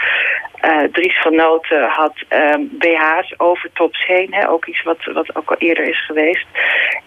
[0.64, 5.36] Uh, Dries van Noten had um, BH's over tops heen, hè, ook iets wat, wat
[5.36, 6.46] ook al eerder is geweest.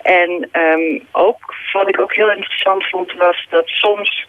[0.01, 4.25] En um, ook, wat ik ook heel interessant vond, was dat soms,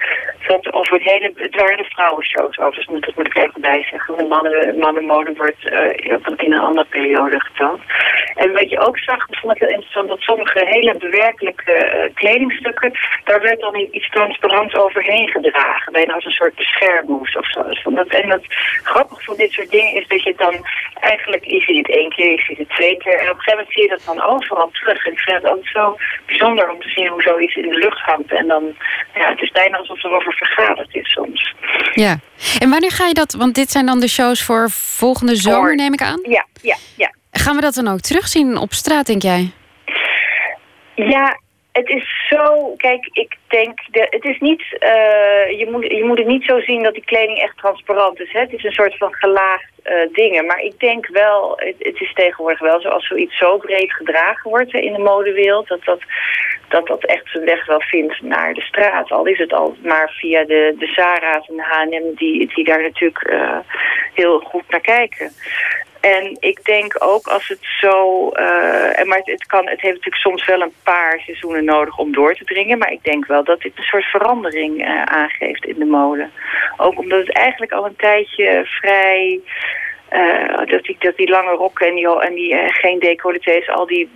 [0.47, 4.17] dat over het hele, het waren de vrouwenshows overigens, dat moet ik even bijzeggen.
[4.17, 7.81] De mannen, mannenmode wordt uh, in een andere periode getoond.
[8.35, 12.93] En wat je ook zag, vond ik heel interessant, dat sommige hele bewerkelijke uh, kledingstukken,
[13.25, 15.93] daar werd dan iets transparants overheen gedragen.
[15.93, 17.63] Bijna als een soort beschermhoes of zo.
[17.63, 18.47] Dus dat, en het
[19.25, 20.67] van dit soort dingen is dat je dan
[21.01, 23.19] eigenlijk, je ziet het één keer, je ziet het twee keer.
[23.19, 25.07] En op een gegeven moment zie je dat dan overal terug.
[25.07, 25.97] En ik vind het altijd zo
[26.27, 28.33] bijzonder om te zien hoe zoiets in de lucht hangt.
[28.33, 28.75] En dan,
[29.15, 31.55] ja, het is bijna alsof er over vergaderd is soms.
[31.95, 32.17] Ja.
[32.59, 35.93] En wanneer ga je dat, want dit zijn dan de shows voor volgende zomer, neem
[35.93, 36.21] ik aan?
[36.23, 37.13] Ja, ja, ja.
[37.31, 39.51] Gaan we dat dan ook terugzien op straat, denk jij?
[40.95, 41.41] Ja,
[41.79, 46.19] het is zo, kijk, ik denk, de, het is niet, uh, je, moet, je moet
[46.19, 48.33] het niet zo zien dat die kleding echt transparant is.
[48.33, 48.41] Hè?
[48.41, 50.47] Het is een soort van gelaagd uh, dingen.
[50.47, 54.51] Maar ik denk wel, het, het, is tegenwoordig wel zo, als zoiets zo breed gedragen
[54.51, 56.01] wordt in de modewereld, dat dat,
[56.69, 59.11] dat dat echt zijn weg wel vindt naar de straat.
[59.11, 62.83] Al is het al maar via de, de Zara's en de H&M die, die daar
[62.83, 63.59] natuurlijk uh,
[64.15, 65.31] heel goed naar kijken.
[66.01, 68.29] En ik denk ook als het zo...
[68.33, 72.35] Uh, maar het, kan, het heeft natuurlijk soms wel een paar seizoenen nodig om door
[72.35, 72.79] te dringen.
[72.79, 76.29] Maar ik denk wel dat dit een soort verandering uh, aangeeft in de mode.
[76.77, 79.41] Ook omdat het eigenlijk al een tijdje vrij...
[80.13, 83.87] Uh, dat, die, dat die lange rokken en die, en die uh, geen decolletés, al
[83.87, 84.09] die,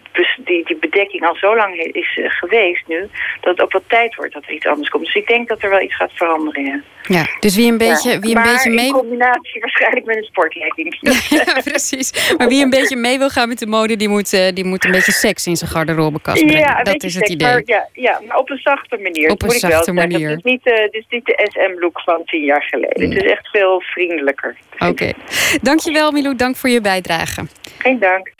[0.45, 3.09] die, die bedekking al zo lang is uh, geweest nu,
[3.41, 5.05] dat het ook wat tijd wordt dat er iets anders komt.
[5.05, 6.85] Dus ik denk dat er wel iets gaat veranderen.
[7.03, 8.19] Ja, dus wie een beetje, ja.
[8.19, 8.87] wie een maar beetje mee...
[8.87, 10.97] in combinatie waarschijnlijk met een sportlegging.
[11.47, 12.35] ja, precies.
[12.37, 14.91] Maar wie een beetje mee wil gaan met de mode, die moet, die moet een
[14.91, 16.61] beetje seks in zijn garderobekast brengen.
[16.61, 17.49] Ja, dat is het idee.
[17.49, 19.31] Maar, ja, ja, maar op een zachte manier.
[19.31, 20.29] Op een moet zachte ik wel manier.
[20.29, 23.11] Het is niet, is niet de SM-look van tien jaar geleden.
[23.11, 24.57] Het is echt veel vriendelijker.
[24.75, 24.87] Oké.
[24.87, 25.15] Okay.
[25.85, 27.47] Dankjewel Milou, dank voor je bijdrage.
[27.79, 28.33] Geen dank.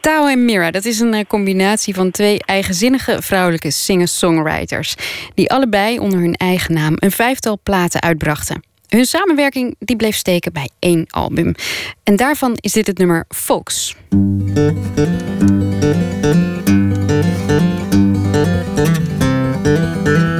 [0.00, 4.94] Tao en Mira, dat is een combinatie van twee eigenzinnige vrouwelijke singer-songwriters.
[5.34, 8.62] Die allebei onder hun eigen naam een vijftal platen uitbrachten.
[8.88, 11.54] Hun samenwerking die bleef steken bij één album.
[12.02, 13.96] En daarvan is dit het nummer Folks.
[20.04, 20.33] from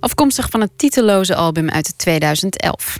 [0.00, 2.98] afkomstig van het titelloze album uit 2011.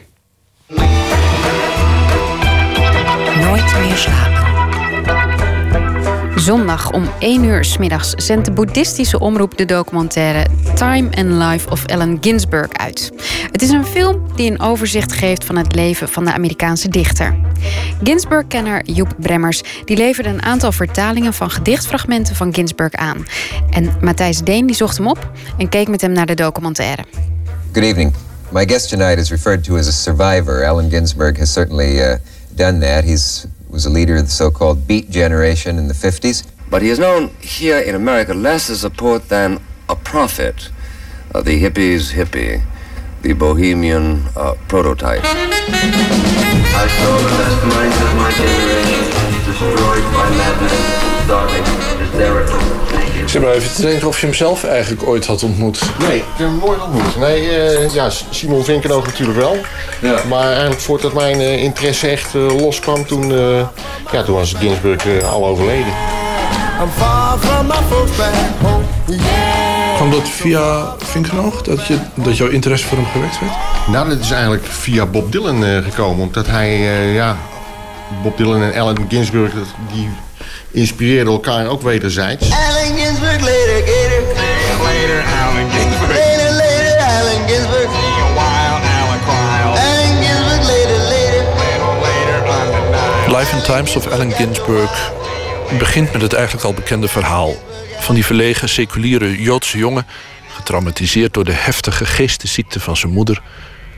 [3.41, 4.50] Nooit meer slapen.
[6.41, 11.71] Zondag om 1 uur 's middags zendt de boeddhistische omroep de documentaire Time and Life
[11.71, 13.11] of Allen Ginsberg uit.
[13.53, 17.37] Het is een film die een overzicht geeft van het leven van de Amerikaanse dichter.
[18.03, 23.27] Ginsberg-kenner Joep Bremmers die leverde een aantal vertalingen van gedichtfragmenten van Ginsberg aan.
[23.71, 27.05] En Matthijs Deen die zocht hem op en keek met hem naar de documentaire.
[27.73, 28.13] Good evening.
[28.51, 30.67] My guest tonight is referred to as a survivor.
[30.69, 32.15] Allen Ginsberg has certainly uh,
[32.55, 33.05] done that.
[33.05, 36.47] He's was a leader of the so-called Beat generation in the 50s.
[36.69, 40.71] But he is known here in America less as a poet than a prophet.
[41.35, 42.63] Uh, the hippie's hippie,
[43.23, 45.23] the bohemian uh, prototype.
[45.25, 49.01] I saw the best minds of my generation
[49.47, 50.75] destroyed by madness,
[51.25, 51.67] starving,
[51.99, 55.81] hysterical, Zeg maar even te denken of je hem zelf eigenlijk ooit had ontmoet.
[55.99, 57.17] Nee, ik heb hem nooit ontmoet.
[57.19, 59.57] Nee, eh, ja, Simon Vinkenoog natuurlijk wel.
[60.01, 60.21] Ja.
[60.29, 63.67] Maar eigenlijk voordat mijn eh, interesse echt eh, loskwam, toen, eh,
[64.13, 65.93] ja, toen was Ginsburg al overleden.
[66.83, 68.33] I'm far from my folks back
[68.63, 68.85] home.
[69.97, 73.53] Kwam dat via Vinkenoog, dat, je, dat jouw interesse voor hem gewekt werd?
[73.87, 76.27] Nou, dat is eigenlijk via Bob Dylan eh, gekomen.
[76.27, 77.37] Omdat hij, eh, ja,
[78.23, 80.09] Bob Dylan en Allen Ginsberg, dat- die
[80.71, 82.51] inspireerden elkaar ook wederzijds.
[82.51, 84.23] Allen Ginsberg later, Gator.
[84.83, 86.09] Later, Allen Ginsberg.
[86.09, 87.91] Later, later, Allen Ginsberg.
[88.35, 89.79] Wild Allen Cryle.
[89.81, 91.45] Allen Ginsberg later, later.
[92.01, 95.13] Later, on the Life and Times of Allen Ginsberg
[95.79, 97.55] begint met het eigenlijk al bekende verhaal
[97.99, 100.07] van die verlegen seculiere Joodse jongen,
[100.49, 103.43] getraumatiseerd door de heftige geestesziekte van zijn moeder,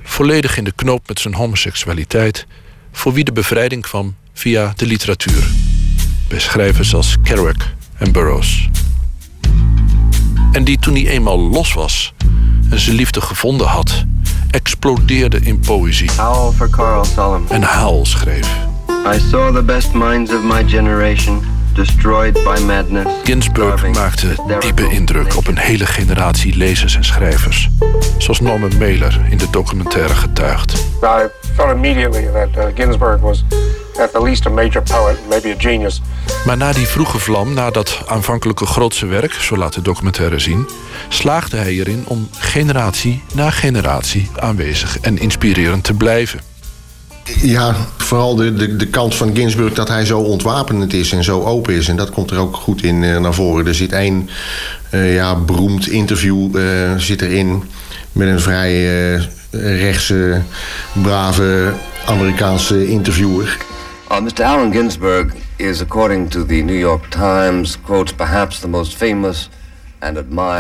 [0.03, 2.47] volledig in de knoop met zijn homoseksualiteit,
[2.93, 5.44] voor wie de bevrijding kwam via de literatuur,
[6.33, 8.69] bij schrijvers als Kerouac en Burroughs.
[10.53, 12.15] En die toen hij eenmaal los was
[12.71, 14.05] en zijn liefde gevonden had,
[14.51, 16.11] explodeerde in poëzie.
[16.17, 17.51] Howl for Carl Solomon.
[17.51, 18.49] En Howl schreef.
[19.15, 21.43] I saw the best minds of my generation
[21.74, 23.07] destroyed by madness.
[23.24, 27.69] Ginsberg maakte diepe indruk op een hele generatie lezers en schrijvers.
[28.19, 30.74] Zoals Norman Mailer in de documentaire getuigt.
[31.03, 33.44] I felt immediately that uh, Ginsberg was
[33.99, 36.01] at the least a major poet, maybe a genius.
[36.47, 40.69] Maar na die vroege vlam, na dat aanvankelijke grootse werk, zo laat de documentaire zien,
[41.09, 46.52] slaagde hij erin om generatie na generatie aanwezig en inspirerend te blijven.
[47.24, 51.43] Ja, vooral de, de, de kant van Ginsburg dat hij zo ontwapenend is en zo
[51.43, 51.89] open is.
[51.89, 53.66] En dat komt er ook goed in uh, naar voren.
[53.66, 54.28] Er zit één
[54.90, 57.62] uh, ja, beroemd interview uh, zit erin
[58.12, 59.15] met een vrij
[59.51, 60.43] rechtse,
[61.03, 61.73] brave
[62.07, 63.57] Amerikaanse interviewer.
[64.20, 64.44] Mr.
[64.44, 69.49] Allen Ginsberg is, according to the New York Times, quotes perhaps the most famous.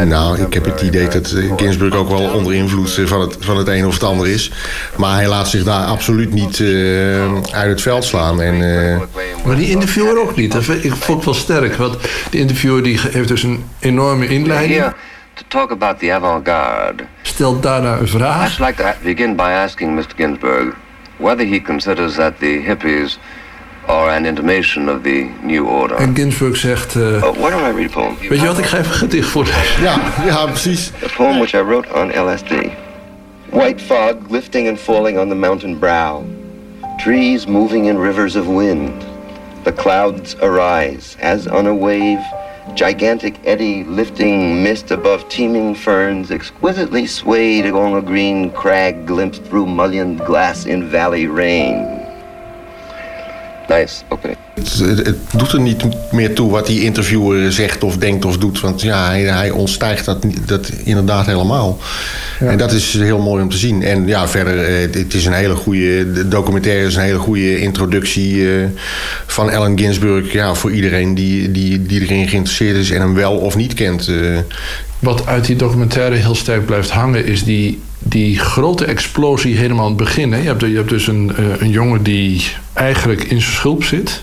[0.04, 3.68] Nou, ik heb het idee dat Ginsburg ook wel onder invloed van het, van het
[3.68, 4.52] een of het ander is.
[4.96, 8.42] Maar hij laat zich daar absoluut niet uh, uit het veld slaan.
[8.42, 9.00] En, uh...
[9.44, 10.52] Maar die interviewer ook niet.
[10.52, 11.76] Dat ik vond het wel sterk.
[11.76, 11.96] Want
[12.30, 14.84] die interviewer die heeft dus een enorme inleiding.
[15.34, 17.04] To talk about the avant-garde.
[17.22, 18.52] Stelt daarna een vraag.
[18.52, 20.04] I'd like to begin by asking Mr.
[20.16, 20.74] Ginsburg
[21.16, 23.18] whether he considers that the hippies
[23.86, 25.96] are an intimation of the new order.
[25.96, 26.94] En Ginsburg zegt...
[26.94, 28.16] Uh, oh, why don't I read a poem?
[28.28, 29.82] Weet je wat, ik ga even een gedicht voorlezen.
[29.82, 30.92] Ja, ja, precies.
[31.04, 32.52] A poem which I wrote on LSD.
[33.50, 36.24] White fog lifting and falling on the mountain brow.
[36.96, 39.04] Trees moving in rivers of wind.
[39.62, 42.20] The clouds arise as on a wave.
[42.74, 49.66] Gigantic eddy lifting mist above teeming ferns, exquisitely swayed along a green crag glimpsed through
[49.66, 52.01] mullioned glass in valley rain.
[53.78, 54.14] Nice, oké.
[54.14, 54.36] Okay.
[54.54, 58.60] Het, het, doet er niet meer toe wat die interviewer zegt of denkt of doet.
[58.60, 61.78] Want ja, hij, hij ontstijgt dat, dat inderdaad helemaal.
[62.40, 62.46] Ja.
[62.46, 63.82] En dat is heel mooi om te zien.
[63.82, 66.12] En ja, verder, eh, het is een hele goede...
[66.12, 68.66] De documentaire is een hele goede introductie uh,
[69.26, 70.32] van Allen Ginsberg...
[70.32, 74.08] Ja, voor iedereen die, die, die erin geïnteresseerd is en hem wel of niet kent.
[74.08, 74.38] Uh,
[74.98, 77.26] wat uit die documentaire heel sterk blijft hangen...
[77.26, 80.32] is die, die grote explosie helemaal aan het begin.
[80.32, 80.38] Hè?
[80.38, 84.22] Je, hebt, je hebt dus een, uh, een jongen die eigenlijk in zijn schulp zit.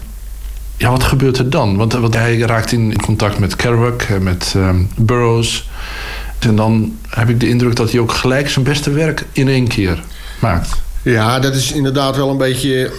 [0.77, 1.77] Ja, wat gebeurt er dan?
[1.77, 5.69] Want, hij raakt in contact met Kerouac, met um, Burroughs.
[6.39, 9.67] En dan heb ik de indruk dat hij ook gelijk zijn beste werk in één
[9.67, 10.03] keer
[10.39, 10.69] maakt.
[11.01, 12.91] Ja, dat is inderdaad wel een beetje...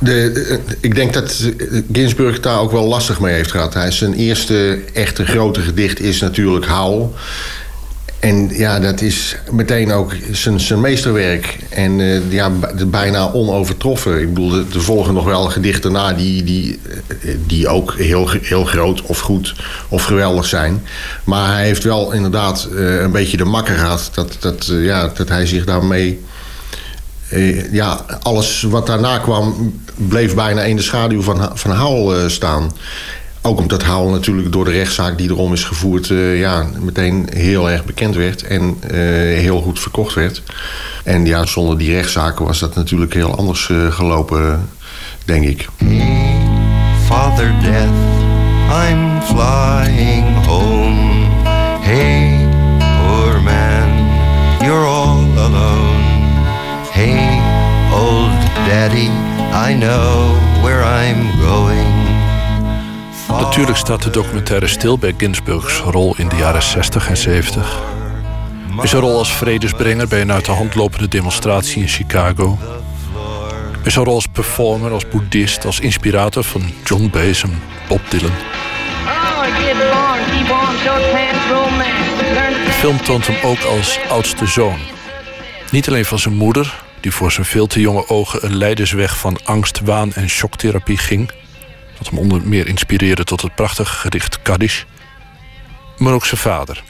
[0.00, 1.50] De, ik denk dat
[1.92, 3.74] Ginsburg daar ook wel lastig mee heeft gehad.
[3.74, 7.06] Hij, zijn eerste echte grote gedicht is natuurlijk Howl.
[8.20, 11.58] En ja, dat is meteen ook zijn, zijn meesterwerk.
[11.68, 12.50] En uh, ja,
[12.86, 14.20] bijna onovertroffen.
[14.20, 16.80] Ik bedoel, er volgen nog wel gedichten na die, die,
[17.46, 19.54] die ook heel, heel groot of goed
[19.88, 20.82] of geweldig zijn.
[21.24, 25.28] Maar hij heeft wel inderdaad uh, een beetje de makker gehad dat, dat, ja, dat
[25.28, 26.20] hij zich daarmee.
[27.70, 32.72] ja, alles wat daarna kwam bleef bijna in de schaduw van, van Howell staan.
[33.42, 36.08] Ook omdat Haal natuurlijk door de rechtszaak die erom is gevoerd...
[36.08, 38.90] Uh, ja, meteen heel erg bekend werd en uh,
[39.38, 40.42] heel goed verkocht werd.
[41.04, 44.68] En ja, zonder die rechtszaken was dat natuurlijk heel anders uh, gelopen,
[45.24, 45.68] denk ik.
[45.76, 46.36] Hey,
[47.04, 47.88] Father Death,
[48.70, 51.28] I'm flying home.
[51.80, 52.48] Hey,
[52.78, 53.88] poor man,
[54.60, 55.98] you're all alone.
[56.90, 57.40] Hey,
[57.92, 59.10] old daddy,
[59.70, 62.09] I know where I'm going.
[63.38, 67.82] Natuurlijk staat de documentaire stil bij Ginsburgs rol in de jaren 60 en 70.
[68.76, 72.58] Bij zijn rol als vredesbrenger bij een uit de hand lopende demonstratie in Chicago.
[73.82, 78.32] Bij zijn rol als performer, als boeddhist, als inspirator van John Baez en Bob Dylan.
[82.64, 84.78] De film toont hem ook als oudste zoon.
[85.70, 89.38] Niet alleen van zijn moeder, die voor zijn veel te jonge ogen een leidersweg van
[89.44, 91.30] angst, waan en shocktherapie ging
[92.00, 94.82] wat hem onder meer inspireerde tot het prachtige gedicht Kaddish.
[95.98, 96.82] Maar ook zijn vader,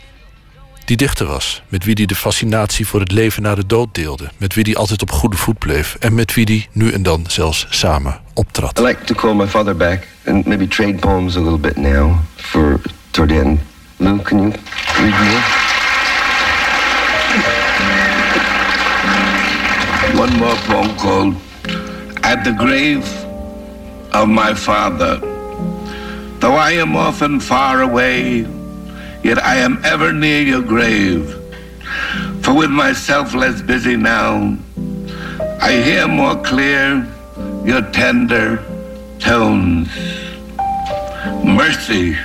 [0.85, 4.31] die dichter was, met wie hij de fascinatie voor het leven na de dood deelde,
[4.37, 7.25] met wie hij altijd op goede voet bleef en met wie hij nu en dan
[7.29, 8.79] zelfs samen optrad.
[8.79, 12.17] I like to call my father back and maybe trade poems a little bit now
[12.37, 12.81] for
[13.11, 13.61] toward the end.
[13.97, 14.53] Lou, can you
[14.97, 15.39] read me?
[20.21, 21.35] One more poem called
[22.21, 23.20] At the Grave
[24.13, 25.19] of my Father.
[26.41, 28.47] Though I am often far away,
[29.23, 31.37] yet I am ever near your grave.
[32.43, 34.57] For with myself less busy now,
[35.61, 37.07] I hear more clear
[37.65, 38.65] your tender
[39.19, 39.89] tones.
[41.45, 42.17] Mercy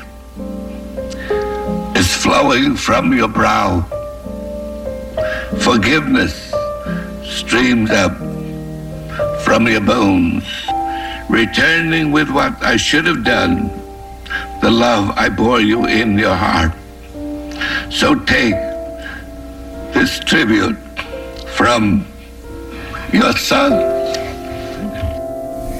[1.99, 3.81] is flowing from your brow.
[5.59, 6.53] Forgiveness
[7.23, 8.15] streams up
[9.43, 10.64] from your bones
[11.29, 13.69] returning with what I should have done,
[14.61, 16.71] the love I bore you in your heart.
[17.89, 18.55] So take
[19.93, 20.77] this tribute
[21.45, 22.05] from
[23.11, 23.93] your son.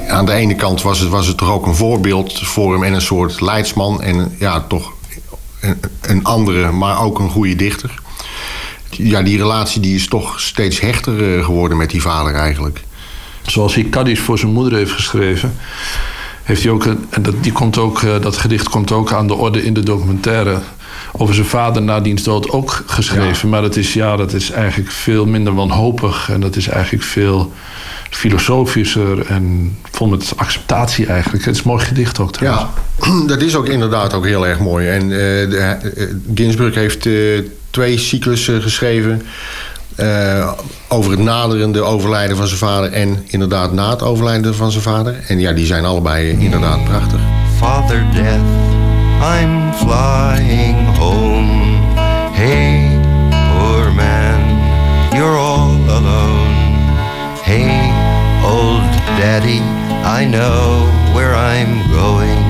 [0.09, 2.93] Aan de ene kant was het, was het toch ook een voorbeeld voor hem en
[2.93, 4.01] een soort leidsman.
[4.01, 4.93] En ja, toch
[5.61, 8.01] een, een andere, maar ook een goede dichter.
[8.89, 12.84] Ja, die relatie die is toch steeds hechter geworden met die vader eigenlijk.
[13.45, 15.53] Zoals hij Kaddish voor zijn moeder heeft geschreven,
[16.43, 19.34] heeft hij ook, en dat, die komt ook, eh, dat gedicht komt ook aan de
[19.34, 20.59] orde in de documentaire
[21.11, 23.49] over zijn vader na diens dood ook geschreven.
[23.49, 27.51] Maar dat is, ja, dat is eigenlijk veel minder wanhopig en dat is eigenlijk veel
[28.09, 31.45] filosofischer en vol met acceptatie eigenlijk.
[31.45, 32.65] Het is een mooi gedicht ook trouwens.
[32.99, 34.88] Ja, dat is ook inderdaad ook heel erg mooi.
[34.88, 36.03] En uh, de, uh,
[36.35, 37.39] Ginsburg heeft uh,
[37.69, 39.22] twee cyclussen geschreven.
[39.99, 40.51] Uh,
[40.88, 45.23] over het naderende overlijden van zijn vader en inderdaad na het overlijden van zijn vader.
[45.27, 47.19] En ja, die zijn allebei inderdaad prachtig.
[47.57, 48.39] Father death,
[49.22, 51.77] I'm flying home.
[52.31, 52.99] Hey,
[53.30, 54.39] poor man,
[55.11, 56.53] you're all alone.
[57.43, 57.91] Hey,
[58.43, 59.61] old daddy,
[60.22, 62.45] I know where I'm going.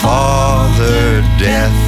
[0.00, 1.78] Father death,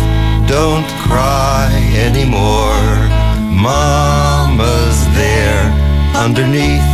[0.47, 1.71] don't cry
[2.07, 3.20] anymore.
[3.51, 5.73] Mama's there
[6.15, 6.91] underneath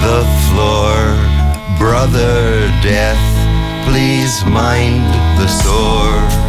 [0.00, 0.94] the floor.
[1.78, 3.18] Brother death,
[3.84, 5.04] please mind
[5.38, 6.44] the store.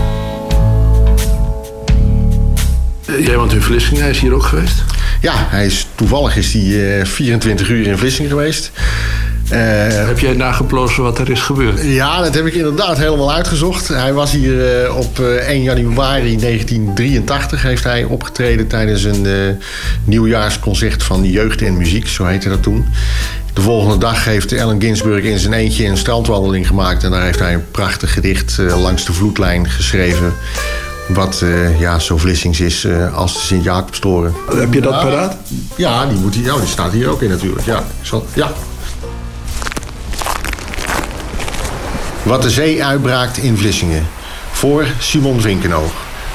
[3.20, 4.84] Jij woont in Vlissingen, hij is hier ook geweest?
[5.22, 8.72] Ja, hij is, toevallig is hij uh, 24 uur in Vlissingen geweest.
[9.52, 9.60] Uh,
[10.08, 11.82] heb jij nageplozen wat er is gebeurd?
[11.84, 13.88] Ja, dat heb ik inderdaad helemaal uitgezocht.
[13.88, 19.28] Hij was hier uh, op uh, 1 januari 1983 heeft hij opgetreden tijdens een
[20.04, 22.86] nieuwjaarsconcert van Jeugd en Muziek, zo heette dat toen.
[23.54, 27.40] De volgende dag heeft Allen Ginsberg in zijn eentje een strandwandeling gemaakt en daar heeft
[27.40, 30.34] hij een prachtig gedicht langs de vloedlijn geschreven.
[31.08, 34.34] Wat uh, ja, zo Vlissings is uh, als de Sint-Jacobstoren.
[34.56, 35.36] Heb je dat ja, paraat?
[35.76, 37.66] Ja, die, moet hier, oh, die staat hier ook in natuurlijk.
[37.66, 38.52] Ja, zal, ja.
[42.28, 44.08] Wat de zee uitbraakt in Vlissingen.
[44.52, 45.92] Voor Simon Vinkenoog.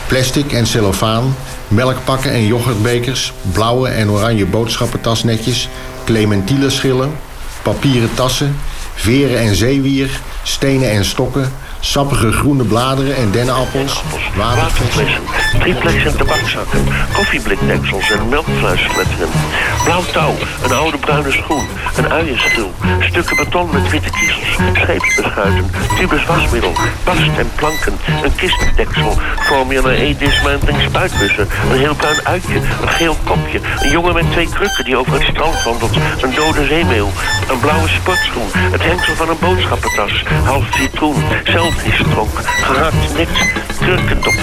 [0.07, 1.37] Plastic en cellofaan,
[1.69, 5.69] melkpakken en yoghurtbekers, blauwe en oranje boodschappentasnetjes,
[6.05, 7.13] clementiele schillen,
[7.63, 8.57] papieren tassen,
[8.95, 11.53] veren en zeewier, stenen en stokken,
[11.85, 14.03] sappige groene bladeren en dennenappels,
[14.37, 15.23] waterflessen,
[15.59, 19.29] triplex en tabakzakken, koffieblikdeksels en melkfluisfletteren,
[19.85, 20.35] blauw touw,
[20.65, 26.73] een oude bruine schoen, een uienschil, stukken beton met witte kiezels, scheepsbeschuiten, tubus wasmiddel,
[27.05, 33.61] bast en planken, een kistdeksel, formule E-dismantling spuitbussen, een heel bruin uitje, een geel kopje,
[33.81, 37.11] een jongen met twee krukken die over het strand wandelt, een dode zeemeel,
[37.51, 41.72] een blauwe sportschoen, het hengsel van een boodschappentas, half citroen, zelf
[42.11, 43.41] dronk, gehakt niks,
[43.81, 44.39] kurkendop,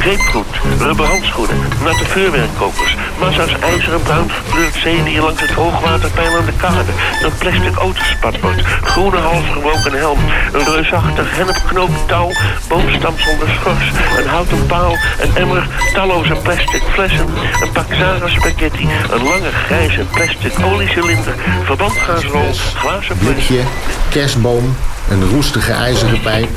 [0.00, 0.46] grapefruit,
[0.78, 6.92] rubberhandschoenen, natte vuurwerkkokers, massa's ijzeren bruin gekleurd zeedier langs het hoogwaterpeil aan de kade,
[7.22, 10.18] een plastic autospatbord, groene halfgebroken helm,
[10.52, 12.30] een reusachtig hennepknooptouw,
[12.68, 17.26] boomstam zonder schors, een houten paal, een emmer, talloze plastic flessen,
[17.62, 17.86] een pak
[18.26, 21.34] spaghetti, een lange grijze plastic oliecilinder,
[21.64, 23.60] verbandgaasrol, glazen blikje,
[24.08, 24.76] kerstboom,
[25.10, 26.48] een roestige ijzeren pijp,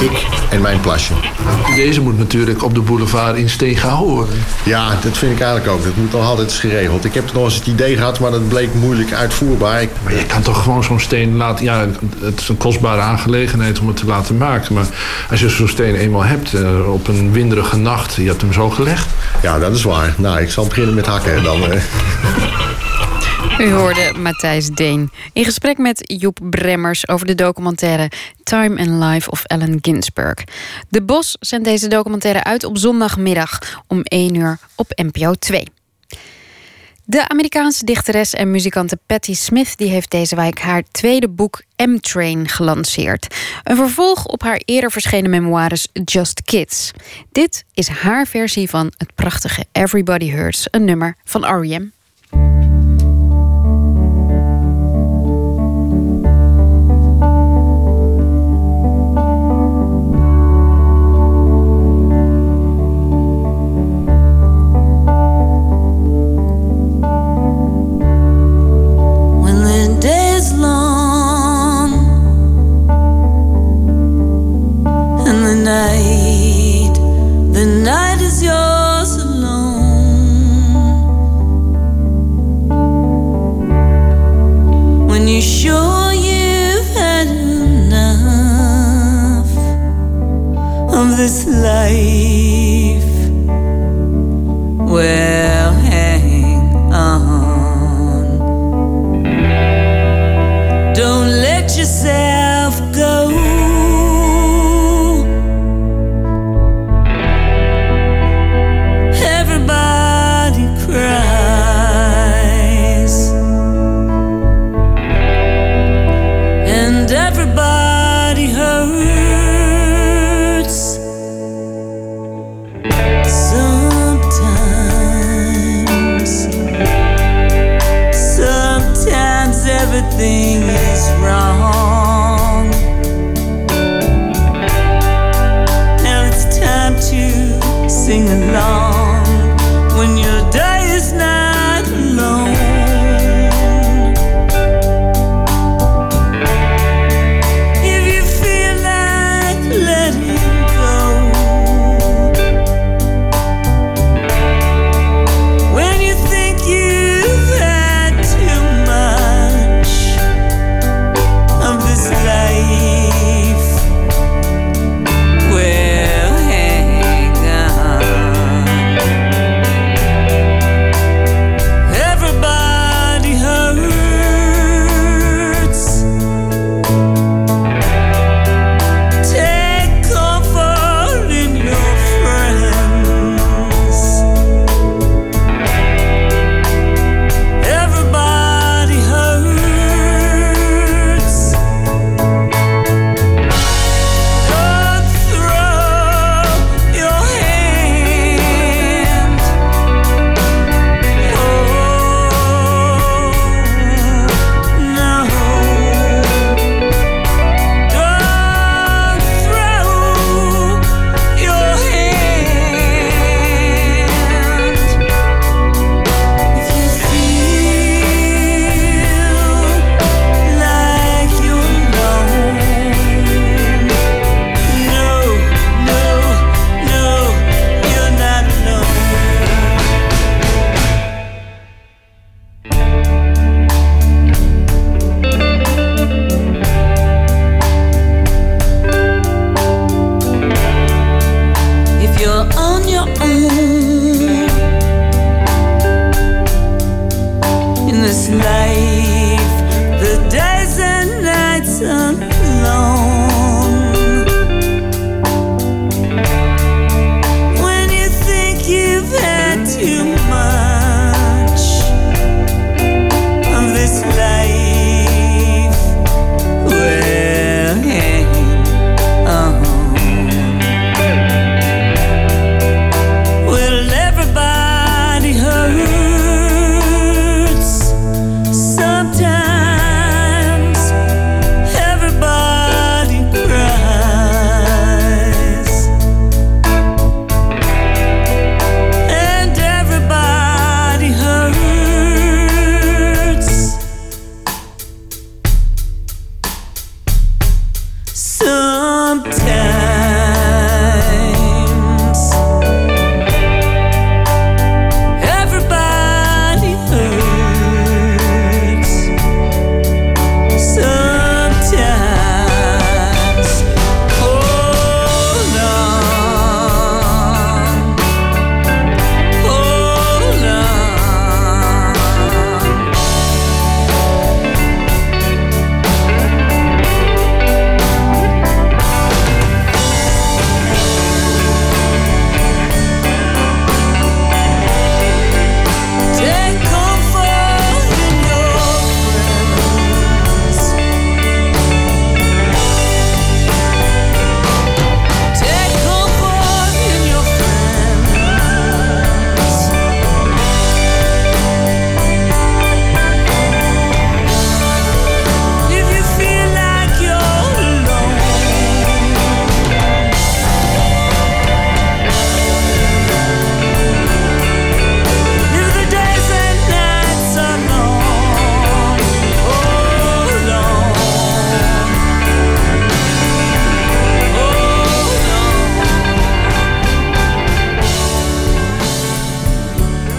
[0.00, 1.12] ik en mijn plasje.
[1.76, 4.34] Deze moet natuurlijk op de boulevard in steen gehouden worden.
[4.62, 5.84] Ja, dat vind ik eigenlijk ook.
[5.84, 7.04] Dat moet al altijd eens geregeld.
[7.04, 9.86] Ik heb nog eens het idee gehad, maar dat bleek moeilijk uitvoerbaar.
[10.02, 11.64] Maar je kan toch gewoon zo'n steen laten...
[11.64, 11.86] Ja,
[12.20, 14.74] het is een kostbare aangelegenheid om het te laten maken.
[14.74, 14.86] Maar
[15.30, 18.14] als je zo'n steen eenmaal hebt uh, op een winderige nacht...
[18.14, 19.08] je hebt hem zo gelegd.
[19.42, 20.14] Ja, dat is waar.
[20.16, 21.60] Nou, ik zal beginnen met hakken dan.
[23.62, 28.10] U hoorde Matthijs Deen in gesprek met Joep Bremmers over de documentaire
[28.42, 30.44] Time and Life of Allen Ginsberg.
[30.88, 35.64] De Bos zendt deze documentaire uit op zondagmiddag om 1 uur op NPO 2.
[37.04, 42.48] De Amerikaanse dichteres en muzikante Patti Smith die heeft deze week haar tweede boek M-Train
[42.48, 43.34] gelanceerd.
[43.62, 46.90] Een vervolg op haar eerder verschenen memoires Just Kids.
[47.32, 52.01] Dit is haar versie van het prachtige Everybody Hurts, een nummer van R.E.M.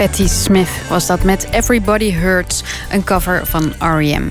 [0.03, 4.29] Patti Smith was dat met Everybody Hurts, een cover van R.E.M.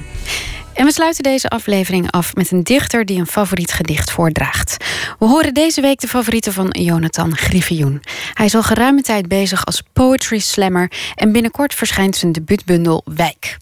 [0.74, 4.84] En we sluiten deze aflevering af met een dichter die een favoriet gedicht voordraagt.
[5.18, 8.02] We horen deze week de favorieten van Jonathan Griffioen.
[8.34, 13.56] Hij is al geruime tijd bezig als poetry slammer en binnenkort verschijnt zijn debuutbundel Wijk.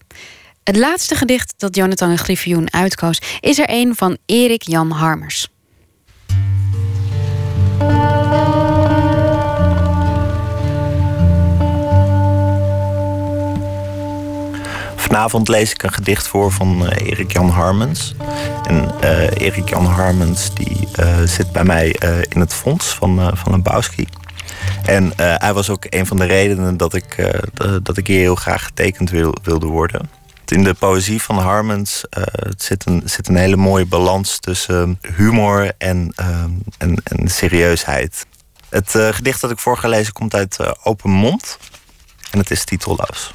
[0.63, 5.47] Het laatste gedicht dat Jonathan Griffioen uitkoos is er een van Erik Jan Harmers.
[15.11, 18.15] Vanavond lees ik een gedicht voor van uh, Erik Jan Harmens.
[18.63, 21.95] En uh, Erik Jan Harmens die, uh, zit bij mij
[22.29, 24.07] in het fonds van, van Lebowski.
[24.85, 27.33] En hij was ook een van de redenen dat ik,
[27.83, 30.09] dat ik hier heel graag getekend wil, wilde worden.
[30.45, 32.03] In de poëzie van Harmens
[32.57, 36.13] zit, een, zit een hele mooie balans tussen humor en,
[36.77, 38.25] en, en serieusheid.
[38.69, 41.57] Het gedicht dat ik voor ga lezen komt uit Open Mond.
[42.31, 43.31] En het is titelloos.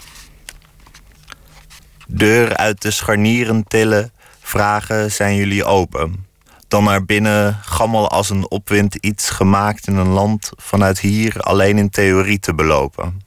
[2.07, 6.27] Deur uit de scharnieren tillen, vragen zijn jullie open.
[6.69, 11.79] Dan naar binnen, gammel als een opwind iets gemaakt in een land vanuit hier alleen
[11.79, 13.21] in theorie te belopen.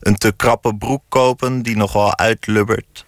[0.00, 3.06] Een te krappe broek kopen die nogal uitlubbert.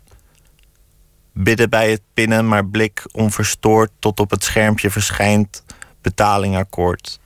[1.32, 5.64] Bidden bij het pinnen, maar blik onverstoord tot op het schermpje verschijnt
[6.00, 7.20] betalingakkoord.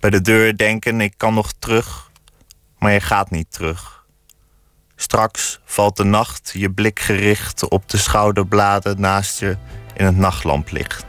[0.00, 2.10] Bij de deur denken ik kan nog terug,
[2.78, 3.99] maar je gaat niet terug.
[5.00, 9.56] Straks valt de nacht, je blik gericht op de schouderbladen naast je
[9.94, 11.04] in het nachtlamplicht.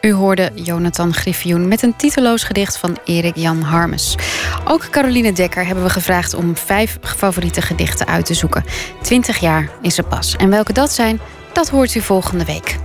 [0.00, 4.16] U hoorde Jonathan Griffioen met een titeloos gedicht van Erik Jan Harmes.
[4.64, 8.64] Ook Caroline Dekker hebben we gevraagd om vijf favoriete gedichten uit te zoeken.
[9.02, 10.36] Twintig jaar is ze pas.
[10.36, 11.20] En welke dat zijn,
[11.58, 12.76] dat hoort u volgende week.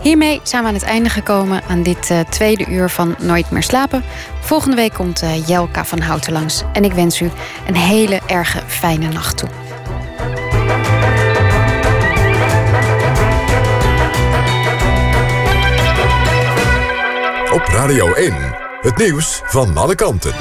[0.00, 3.62] Hiermee zijn we aan het einde gekomen aan dit uh, tweede uur van Nooit meer
[3.62, 4.02] slapen.
[4.40, 6.62] Volgende week komt uh, Jelka van Houten langs.
[6.72, 7.30] En ik wens u
[7.66, 9.48] een hele erge fijne nacht toe.
[17.52, 18.34] Op Radio 1,
[18.80, 20.34] het nieuws van alle kanten.